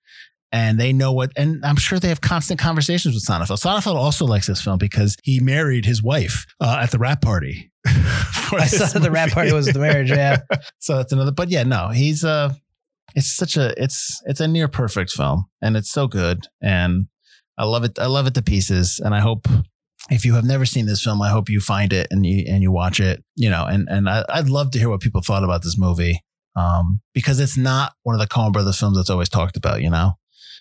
and 0.52 0.80
they 0.80 0.94
know 0.94 1.12
what 1.12 1.32
and 1.36 1.66
I'm 1.66 1.76
sure 1.76 2.00
they 2.00 2.10
have 2.10 2.22
constant 2.22 2.60
conversations 2.60 3.14
with 3.14 3.26
Sonnenfeld. 3.26 3.62
Sonnenfeld 3.62 3.96
also 3.96 4.26
likes 4.26 4.48
this 4.48 4.62
film 4.62 4.78
because 4.78 5.18
he 5.24 5.40
married 5.40 5.86
his 5.86 6.02
wife 6.02 6.46
uh, 6.60 6.80
at 6.82 6.92
the 6.92 7.00
wrap 7.00 7.22
party. 7.22 7.72
I 7.86 8.68
saw 8.68 8.86
saw 8.86 9.00
the 9.00 9.12
wrap 9.12 9.32
party 9.32 9.52
was 9.52 9.68
the 9.68 9.80
marriage. 9.80 10.10
Yeah, 10.10 10.38
so 10.80 10.98
that's 10.98 11.12
another 11.12 11.32
but 11.32 11.50
yeah 11.50 11.64
no 11.64 11.90
he's 11.90 12.24
uh 12.24 12.54
it's 13.16 13.32
such 13.32 13.58
a 13.58 13.74
it's 13.82 14.22
it's 14.26 14.40
a 14.40 14.48
near 14.48 14.68
perfect 14.68 15.12
film 15.12 15.46
and 15.62 15.78
it's 15.78 15.92
so 15.92 16.08
good 16.08 16.48
and 16.62 17.08
i 17.58 17.64
love 17.64 17.84
it 17.84 17.98
i 18.00 18.06
love 18.06 18.28
it 18.28 18.34
to 18.34 18.42
pieces 18.42 19.00
and 19.04 19.16
i 19.16 19.20
hope 19.20 19.48
if 20.10 20.26
you 20.26 20.34
have 20.36 20.44
never 20.44 20.66
seen 20.66 20.86
this 20.86 21.04
film 21.04 21.22
i 21.22 21.30
hope 21.30 21.50
you 21.50 21.60
find 21.60 21.94
it 21.94 22.08
and 22.12 22.26
you 22.26 22.46
and 22.48 22.62
you 22.62 22.72
watch 22.72 23.00
it 23.00 23.24
you 23.36 23.50
know 23.50 23.66
and 23.66 23.88
and 23.90 24.10
I, 24.10 24.26
i'd 24.30 24.50
love 24.50 24.72
to 24.72 24.80
hear 24.80 24.90
what 24.90 25.02
people 25.02 25.22
thought 25.22 25.44
about 25.44 25.64
this 25.64 25.78
movie 25.78 26.22
um 26.56 27.02
because 27.14 27.40
it's 27.40 27.58
not 27.58 27.94
one 28.04 28.16
of 28.16 28.22
the 28.22 28.28
Coen 28.28 28.52
brothers 28.52 28.80
films 28.80 28.98
that's 28.98 29.10
always 29.10 29.30
talked 29.30 29.58
about 29.58 29.82
you 29.82 29.90
know 29.90 30.14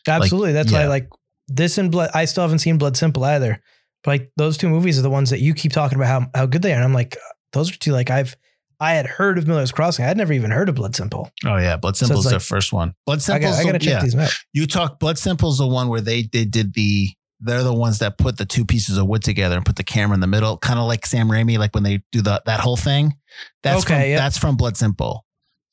absolutely. 0.06 0.52
That's 0.52 0.72
why, 0.72 0.86
like 0.86 1.08
this 1.48 1.78
and 1.78 1.90
Blood. 1.90 2.10
I 2.14 2.24
still 2.24 2.42
haven't 2.42 2.60
seen 2.60 2.78
Blood 2.78 2.96
Simple 2.96 3.24
either. 3.24 3.60
But 4.02 4.10
like 4.10 4.32
those 4.36 4.56
two 4.56 4.68
movies 4.68 4.98
are 4.98 5.02
the 5.02 5.10
ones 5.10 5.30
that 5.30 5.40
you 5.40 5.54
keep 5.54 5.72
talking 5.72 5.96
about 5.96 6.08
how 6.08 6.30
how 6.34 6.46
good 6.46 6.62
they 6.62 6.72
are. 6.72 6.76
And 6.76 6.84
I'm 6.84 6.92
like, 6.92 7.16
those 7.52 7.72
are 7.72 7.76
two. 7.76 7.92
Like 7.92 8.10
I've 8.10 8.36
I 8.80 8.94
had 8.94 9.06
heard 9.06 9.38
of 9.38 9.46
Miller's 9.46 9.72
Crossing. 9.72 10.04
I'd 10.04 10.16
never 10.16 10.32
even 10.32 10.50
heard 10.50 10.68
of 10.68 10.74
Blood 10.74 10.94
Simple. 10.94 11.30
Oh 11.44 11.56
yeah, 11.56 11.76
Blood 11.76 11.96
Simple 11.96 12.18
is 12.18 12.26
like- 12.26 12.32
their 12.32 12.40
first 12.40 12.72
one. 12.72 12.94
Blood 13.06 13.18
I 13.18 13.20
Simple. 13.20 13.50
got, 13.50 13.60
I 13.60 13.64
got 13.64 13.72
to 13.72 13.78
check 13.78 13.88
yeah. 13.88 14.02
these 14.02 14.14
out. 14.16 14.30
You 14.52 14.66
talk 14.66 14.98
Blood 14.98 15.18
Simple's 15.18 15.58
the 15.58 15.66
one 15.66 15.88
where 15.88 16.00
they 16.00 16.22
they 16.22 16.44
did 16.44 16.74
the 16.74 17.08
they're 17.40 17.62
the 17.62 17.74
ones 17.74 17.98
that 17.98 18.16
put 18.16 18.38
the 18.38 18.46
two 18.46 18.64
pieces 18.64 18.96
of 18.96 19.06
wood 19.06 19.22
together 19.22 19.56
and 19.56 19.66
put 19.66 19.76
the 19.76 19.84
camera 19.84 20.14
in 20.14 20.20
the 20.20 20.26
middle, 20.26 20.56
kind 20.56 20.78
of 20.78 20.86
like 20.86 21.04
Sam 21.04 21.28
Raimi, 21.28 21.58
like 21.58 21.74
when 21.74 21.82
they 21.82 22.02
do 22.12 22.22
the 22.22 22.42
that 22.46 22.60
whole 22.60 22.76
thing. 22.76 23.14
That's 23.62 23.84
Okay, 23.84 24.00
from, 24.00 24.10
yeah. 24.10 24.16
that's 24.16 24.38
from 24.38 24.56
Blood 24.56 24.76
Simple. 24.76 25.23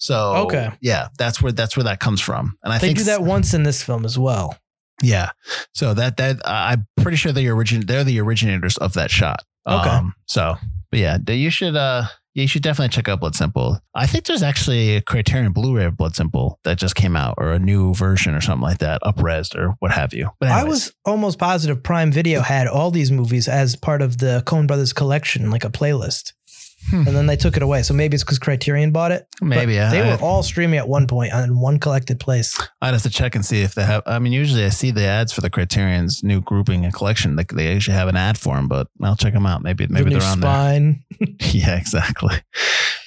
So 0.02 0.36
Okay. 0.48 0.72
yeah, 0.82 1.10
that's 1.20 1.42
where 1.44 1.52
that's 1.52 1.78
where 1.78 1.84
that 1.84 2.00
comes 2.00 2.20
from. 2.22 2.58
And 2.64 2.74
I 2.74 2.80
think 2.80 2.82
They 2.82 2.88
think 2.88 2.98
do 2.98 3.04
that 3.06 3.24
once 3.24 3.54
in 3.54 3.62
this 3.64 3.84
film 3.84 4.04
as 4.04 4.18
well. 4.18 4.58
Yeah. 5.04 5.30
So 5.74 5.94
that 5.94 6.18
that 6.18 6.42
I'm 6.44 6.88
pretty 6.98 7.18
sure 7.18 7.32
they 7.32 7.48
origin 7.48 7.86
they're 7.86 8.04
the 8.04 8.20
originators 8.20 8.78
of 8.78 8.94
that 8.94 9.12
shot. 9.12 9.44
Okay. 9.70 9.90
Um, 9.90 10.16
so 10.28 10.56
but 10.90 11.00
yeah, 11.00 11.18
you 11.28 11.52
should 11.52 11.76
uh 11.76 12.06
you 12.34 12.48
should 12.48 12.64
definitely 12.64 12.90
check 12.90 13.10
out 13.10 13.20
Blood 13.20 13.36
Simple. 13.36 13.80
I 13.94 14.08
think 14.08 14.24
there's 14.26 14.42
actually 14.42 14.96
a 14.96 15.02
Criterion 15.02 15.52
Blu-ray 15.52 15.84
of 15.84 15.98
Blood 15.98 16.16
Simple 16.16 16.60
that 16.64 16.78
just 16.78 16.96
came 16.96 17.18
out, 17.18 17.36
or 17.38 17.52
a 17.52 17.60
new 17.60 17.94
version, 17.94 18.34
or 18.34 18.40
something 18.40 18.62
like 18.64 18.78
that, 18.78 19.02
upresed 19.02 19.54
or 19.54 19.76
what 19.80 19.92
have 19.92 20.14
you. 20.14 20.30
But 20.40 20.48
I 20.50 20.64
was 20.64 20.94
almost 21.04 21.40
positive 21.40 21.84
Prime 21.84 22.10
Video 22.10 22.40
had 22.40 22.68
all 22.68 22.90
these 22.90 23.12
movies 23.12 23.50
as 23.50 23.76
part 23.76 24.02
of 24.02 24.20
the 24.20 24.44
Coen 24.46 24.66
Brothers 24.66 24.94
collection, 24.94 25.52
like 25.52 25.66
a 25.66 25.70
playlist. 25.70 26.32
Hmm. 26.90 27.08
And 27.08 27.16
then 27.16 27.26
they 27.28 27.36
took 27.36 27.56
it 27.58 27.64
away. 27.64 27.84
So 27.84 27.94
maybe 27.94 28.16
it's 28.16 28.24
because 28.24 28.40
Criterion 28.40 28.92
bought 28.92 29.12
it. 29.12 29.28
Maybe 29.42 29.80
I, 29.80 29.92
They 29.92 30.02
I, 30.02 30.16
were 30.16 30.22
all 30.22 30.44
streaming 30.44 30.78
at 30.78 30.88
one 30.88 31.08
point 31.08 31.34
on 31.34 31.60
one 31.60 31.80
collected 31.80 32.20
place. 32.20 32.60
I'd 32.82 32.94
have 32.94 33.04
to 33.04 33.10
check 33.10 33.36
and 33.36 33.46
see 33.46 33.62
if 33.62 33.76
they 33.76 33.84
have. 33.84 34.04
I 34.06 34.20
mean, 34.20 34.34
usually 34.34 34.66
I 34.66 34.70
see 34.70 34.92
the 34.92 35.06
ads 35.06 35.32
for 35.32 35.42
the 35.42 35.50
Criterion's 35.50 36.24
new 36.24 36.42
grouping 36.42 36.84
and 36.84 36.94
collection. 36.94 37.36
Like 37.36 37.50
they 37.50 37.74
actually 37.76 37.96
have 37.96 38.08
an 38.08 38.18
ad 38.18 38.38
for 38.38 38.56
them, 38.56 38.68
but 38.68 38.88
I'll 39.02 39.16
check 39.16 39.34
them 39.34 39.46
out. 39.46 39.62
Maybe 39.62 39.88
maybe 39.88 40.10
the 40.12 40.20
they're 40.20 40.28
on 40.30 40.40
there. 40.40 40.50
spine. 40.50 41.04
Yeah, 41.54 41.76
exactly. 41.76 42.36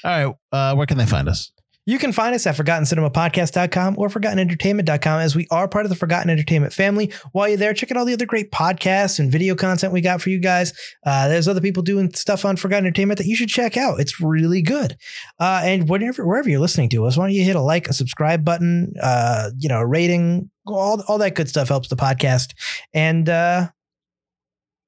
All 0.05 0.11
right, 0.27 0.35
uh, 0.53 0.75
where 0.75 0.87
can 0.87 0.99
they 0.99 1.07
find 1.07 1.29
us? 1.29 1.51
You 1.87 1.99
can 1.99 2.13
find 2.13 2.35
us 2.35 2.47
at 2.47 2.57
ForgottenCinemaPodcast.com 2.57 3.97
or 3.99 4.09
ForgottenEntertainment.com 4.09 5.21
as 5.21 5.37
we 5.37 5.47
are 5.51 5.69
part 5.69 5.85
of 5.85 5.91
the 5.91 5.97
Forgotten 5.97 6.31
Entertainment 6.31 6.73
family. 6.73 7.13
While 7.33 7.49
you're 7.49 7.59
there, 7.59 7.75
check 7.75 7.91
out 7.91 7.99
all 7.99 8.07
the 8.07 8.15
other 8.15 8.25
great 8.25 8.51
podcasts 8.51 9.19
and 9.19 9.31
video 9.31 9.55
content 9.55 9.93
we 9.93 10.01
got 10.01 10.23
for 10.23 10.31
you 10.31 10.39
guys. 10.39 10.73
Uh, 11.05 11.29
there's 11.29 11.47
other 11.47 11.61
people 11.61 11.83
doing 11.83 12.13
stuff 12.15 12.47
on 12.47 12.57
Forgotten 12.57 12.87
Entertainment 12.87 13.19
that 13.19 13.27
you 13.27 13.37
should 13.37 13.51
check 13.51 13.77
out. 13.77 14.01
It's 14.01 14.19
really 14.19 14.63
good. 14.63 14.97
Uh, 15.39 15.61
and 15.63 15.89
whenever, 15.89 16.27
wherever 16.27 16.49
you're 16.49 16.61
listening 16.61 16.89
to 16.91 17.05
us, 17.05 17.19
why 17.19 17.27
don't 17.27 17.35
you 17.35 17.45
hit 17.45 17.57
a 17.57 17.61
like, 17.61 17.89
a 17.89 17.93
subscribe 17.93 18.45
button, 18.45 18.95
uh, 19.03 19.51
you 19.59 19.69
know, 19.69 19.81
a 19.81 19.87
rating, 19.87 20.51
all, 20.67 21.03
all 21.07 21.19
that 21.19 21.35
good 21.35 21.51
stuff 21.51 21.69
helps 21.69 21.89
the 21.89 21.97
podcast. 21.97 22.55
And 22.95 23.29
uh, 23.29 23.69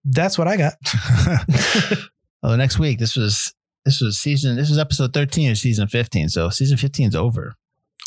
that's 0.04 0.38
what 0.38 0.48
I 0.48 0.56
got. 0.56 0.74
oh, 2.42 2.56
next 2.56 2.78
week. 2.78 2.98
This 2.98 3.16
was 3.16 3.52
this 3.86 4.00
was 4.02 4.18
season. 4.18 4.56
This 4.56 4.68
was 4.68 4.78
episode 4.78 5.14
thirteen 5.14 5.50
of 5.50 5.56
season 5.56 5.88
fifteen. 5.88 6.28
So 6.28 6.50
season 6.50 6.76
15 6.76 7.08
is 7.08 7.14
over, 7.16 7.54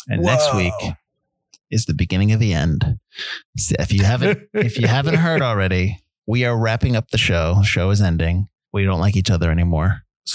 and 0.08 0.22
next 0.22 0.54
week 0.54 0.74
is 1.70 1.86
the 1.86 1.94
beginning 1.94 2.30
of 2.32 2.38
the 2.38 2.52
end. 2.52 2.98
So 3.56 3.74
if 3.78 3.92
you 3.92 4.04
haven't 4.04 4.48
if 4.54 4.78
you 4.78 4.86
haven't 4.86 5.14
heard 5.14 5.42
already, 5.42 5.98
we 6.26 6.44
are 6.44 6.56
wrapping 6.56 6.94
up 6.94 7.10
the 7.10 7.18
show. 7.18 7.62
Show 7.64 7.90
is 7.90 8.00
ending. 8.00 8.48
We 8.72 8.84
don't 8.84 9.00
like 9.00 9.16
each 9.16 9.30
other 9.30 9.50
anymore. 9.50 10.02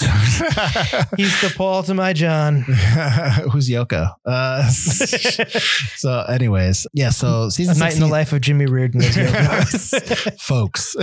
He's 1.16 1.40
the 1.40 1.54
Paul 1.56 1.82
to 1.84 1.94
my 1.94 2.12
John. 2.12 2.56
Who's 3.52 3.70
Yoko? 3.70 4.12
Uh, 4.26 4.68
so, 4.68 6.20
anyways, 6.28 6.86
yeah. 6.92 7.08
So 7.08 7.44
A 7.44 7.50
season 7.50 7.78
night 7.78 7.94
in 7.94 8.00
the 8.00 8.06
life 8.06 8.34
of 8.34 8.42
Jimmy 8.42 8.66
Reardon. 8.66 9.00
folks. 10.38 10.96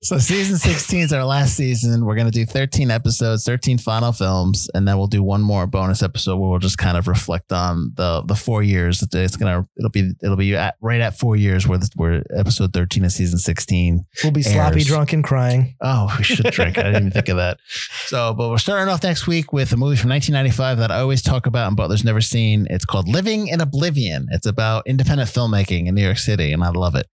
So 0.00 0.18
season 0.18 0.56
16 0.56 1.00
is 1.00 1.12
our 1.12 1.24
last 1.24 1.56
season. 1.56 2.04
We're 2.04 2.14
going 2.14 2.30
to 2.30 2.32
do 2.32 2.46
13 2.46 2.90
episodes, 2.90 3.44
13 3.44 3.78
final 3.78 4.12
films, 4.12 4.70
and 4.72 4.86
then 4.86 4.96
we'll 4.96 5.08
do 5.08 5.22
one 5.22 5.42
more 5.42 5.66
bonus 5.66 6.02
episode 6.02 6.36
where 6.36 6.50
we'll 6.50 6.60
just 6.60 6.78
kind 6.78 6.96
of 6.96 7.08
reflect 7.08 7.52
on 7.52 7.92
the 7.96 8.22
the 8.26 8.36
four 8.36 8.62
years. 8.62 9.02
It's 9.02 9.36
gonna 9.36 9.66
it'll 9.76 9.90
be 9.90 10.12
it'll 10.22 10.36
be 10.36 10.54
at, 10.54 10.76
right 10.80 11.00
at 11.00 11.18
four 11.18 11.34
years 11.34 11.66
where 11.66 11.78
this, 11.78 11.90
where 11.96 12.22
episode 12.36 12.72
13 12.72 13.04
of 13.04 13.12
season 13.12 13.38
16. 13.38 14.06
We'll 14.22 14.32
be 14.32 14.42
sloppy, 14.42 14.76
Airs. 14.76 14.86
drunk, 14.86 15.12
and 15.12 15.24
crying. 15.24 15.74
Oh, 15.80 16.14
we 16.16 16.24
should 16.24 16.46
drink. 16.52 16.78
I 16.78 16.84
didn't 16.84 16.96
even 16.96 17.10
think 17.10 17.28
of 17.28 17.36
that. 17.38 17.58
So, 18.06 18.34
but 18.34 18.50
we're 18.50 18.58
starting 18.58 18.88
off 18.92 19.02
next 19.02 19.26
week 19.26 19.52
with 19.52 19.72
a 19.72 19.76
movie 19.76 19.96
from 19.96 20.10
1995 20.10 20.78
that 20.78 20.90
I 20.92 21.00
always 21.00 21.22
talk 21.22 21.46
about 21.46 21.66
and 21.66 21.76
Butler's 21.76 22.04
never 22.04 22.20
seen. 22.20 22.66
It's 22.70 22.84
called 22.84 23.08
Living 23.08 23.48
in 23.48 23.60
Oblivion. 23.60 24.28
It's 24.30 24.46
about 24.46 24.86
independent 24.86 25.28
filmmaking 25.28 25.86
in 25.88 25.94
New 25.94 26.04
York 26.04 26.18
City, 26.18 26.52
and 26.52 26.62
I 26.62 26.70
love 26.70 26.94
it. 26.94 27.08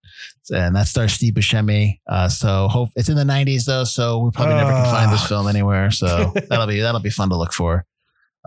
And 0.52 0.76
that 0.76 0.88
stars 0.88 1.14
Steve 1.14 1.34
Buscemi. 1.34 2.00
Uh, 2.08 2.30
so 2.30 2.68
hope 2.68 2.90
it's 2.96 3.10
in 3.10 3.16
the 3.16 3.24
90s 3.24 3.66
though, 3.66 3.84
so 3.84 4.20
we 4.20 4.32
probably 4.32 4.56
never 4.56 4.72
can 4.72 4.86
find 4.86 5.12
this 5.12 5.24
Ah. 5.24 5.28
film 5.28 5.48
anywhere. 5.48 5.92
So 5.92 6.32
that'll 6.50 6.68
be 6.68 6.82
that'll 6.82 7.02
be 7.02 7.10
fun 7.10 7.30
to 7.30 7.38
look 7.38 7.54
for. 7.54 7.86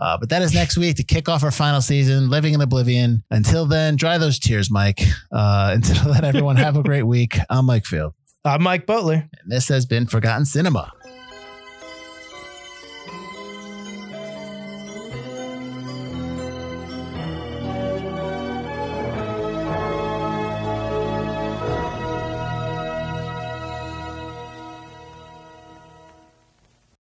Uh, 0.01 0.17
but 0.17 0.29
that 0.29 0.43
is 0.43 0.55
next 0.55 0.77
week 0.79 0.95
to 0.97 1.03
kick 1.03 1.29
off 1.29 1.43
our 1.43 1.51
final 1.51 1.81
season, 1.81 2.31
Living 2.31 2.55
in 2.55 2.61
Oblivion. 2.61 3.25
Until 3.33 3.67
then, 3.67 3.97
dry 3.97 4.17
those 4.17 4.39
tears, 4.39 4.71
Mike. 4.71 5.01
Uh, 5.33 5.71
until 5.75 6.13
then, 6.13 6.25
everyone 6.25 6.55
have 6.57 6.77
a 6.77 6.85
great 6.85 7.03
week. 7.03 7.37
I'm 7.51 7.65
Mike 7.65 7.85
Field, 7.85 8.15
I'm 8.45 8.63
Mike 8.63 8.87
Butler. 8.87 9.29
and 9.43 9.51
this 9.51 9.67
has 9.69 9.87
been 9.87 10.07
Forgotten 10.07 10.45
Cinema. 10.45 10.93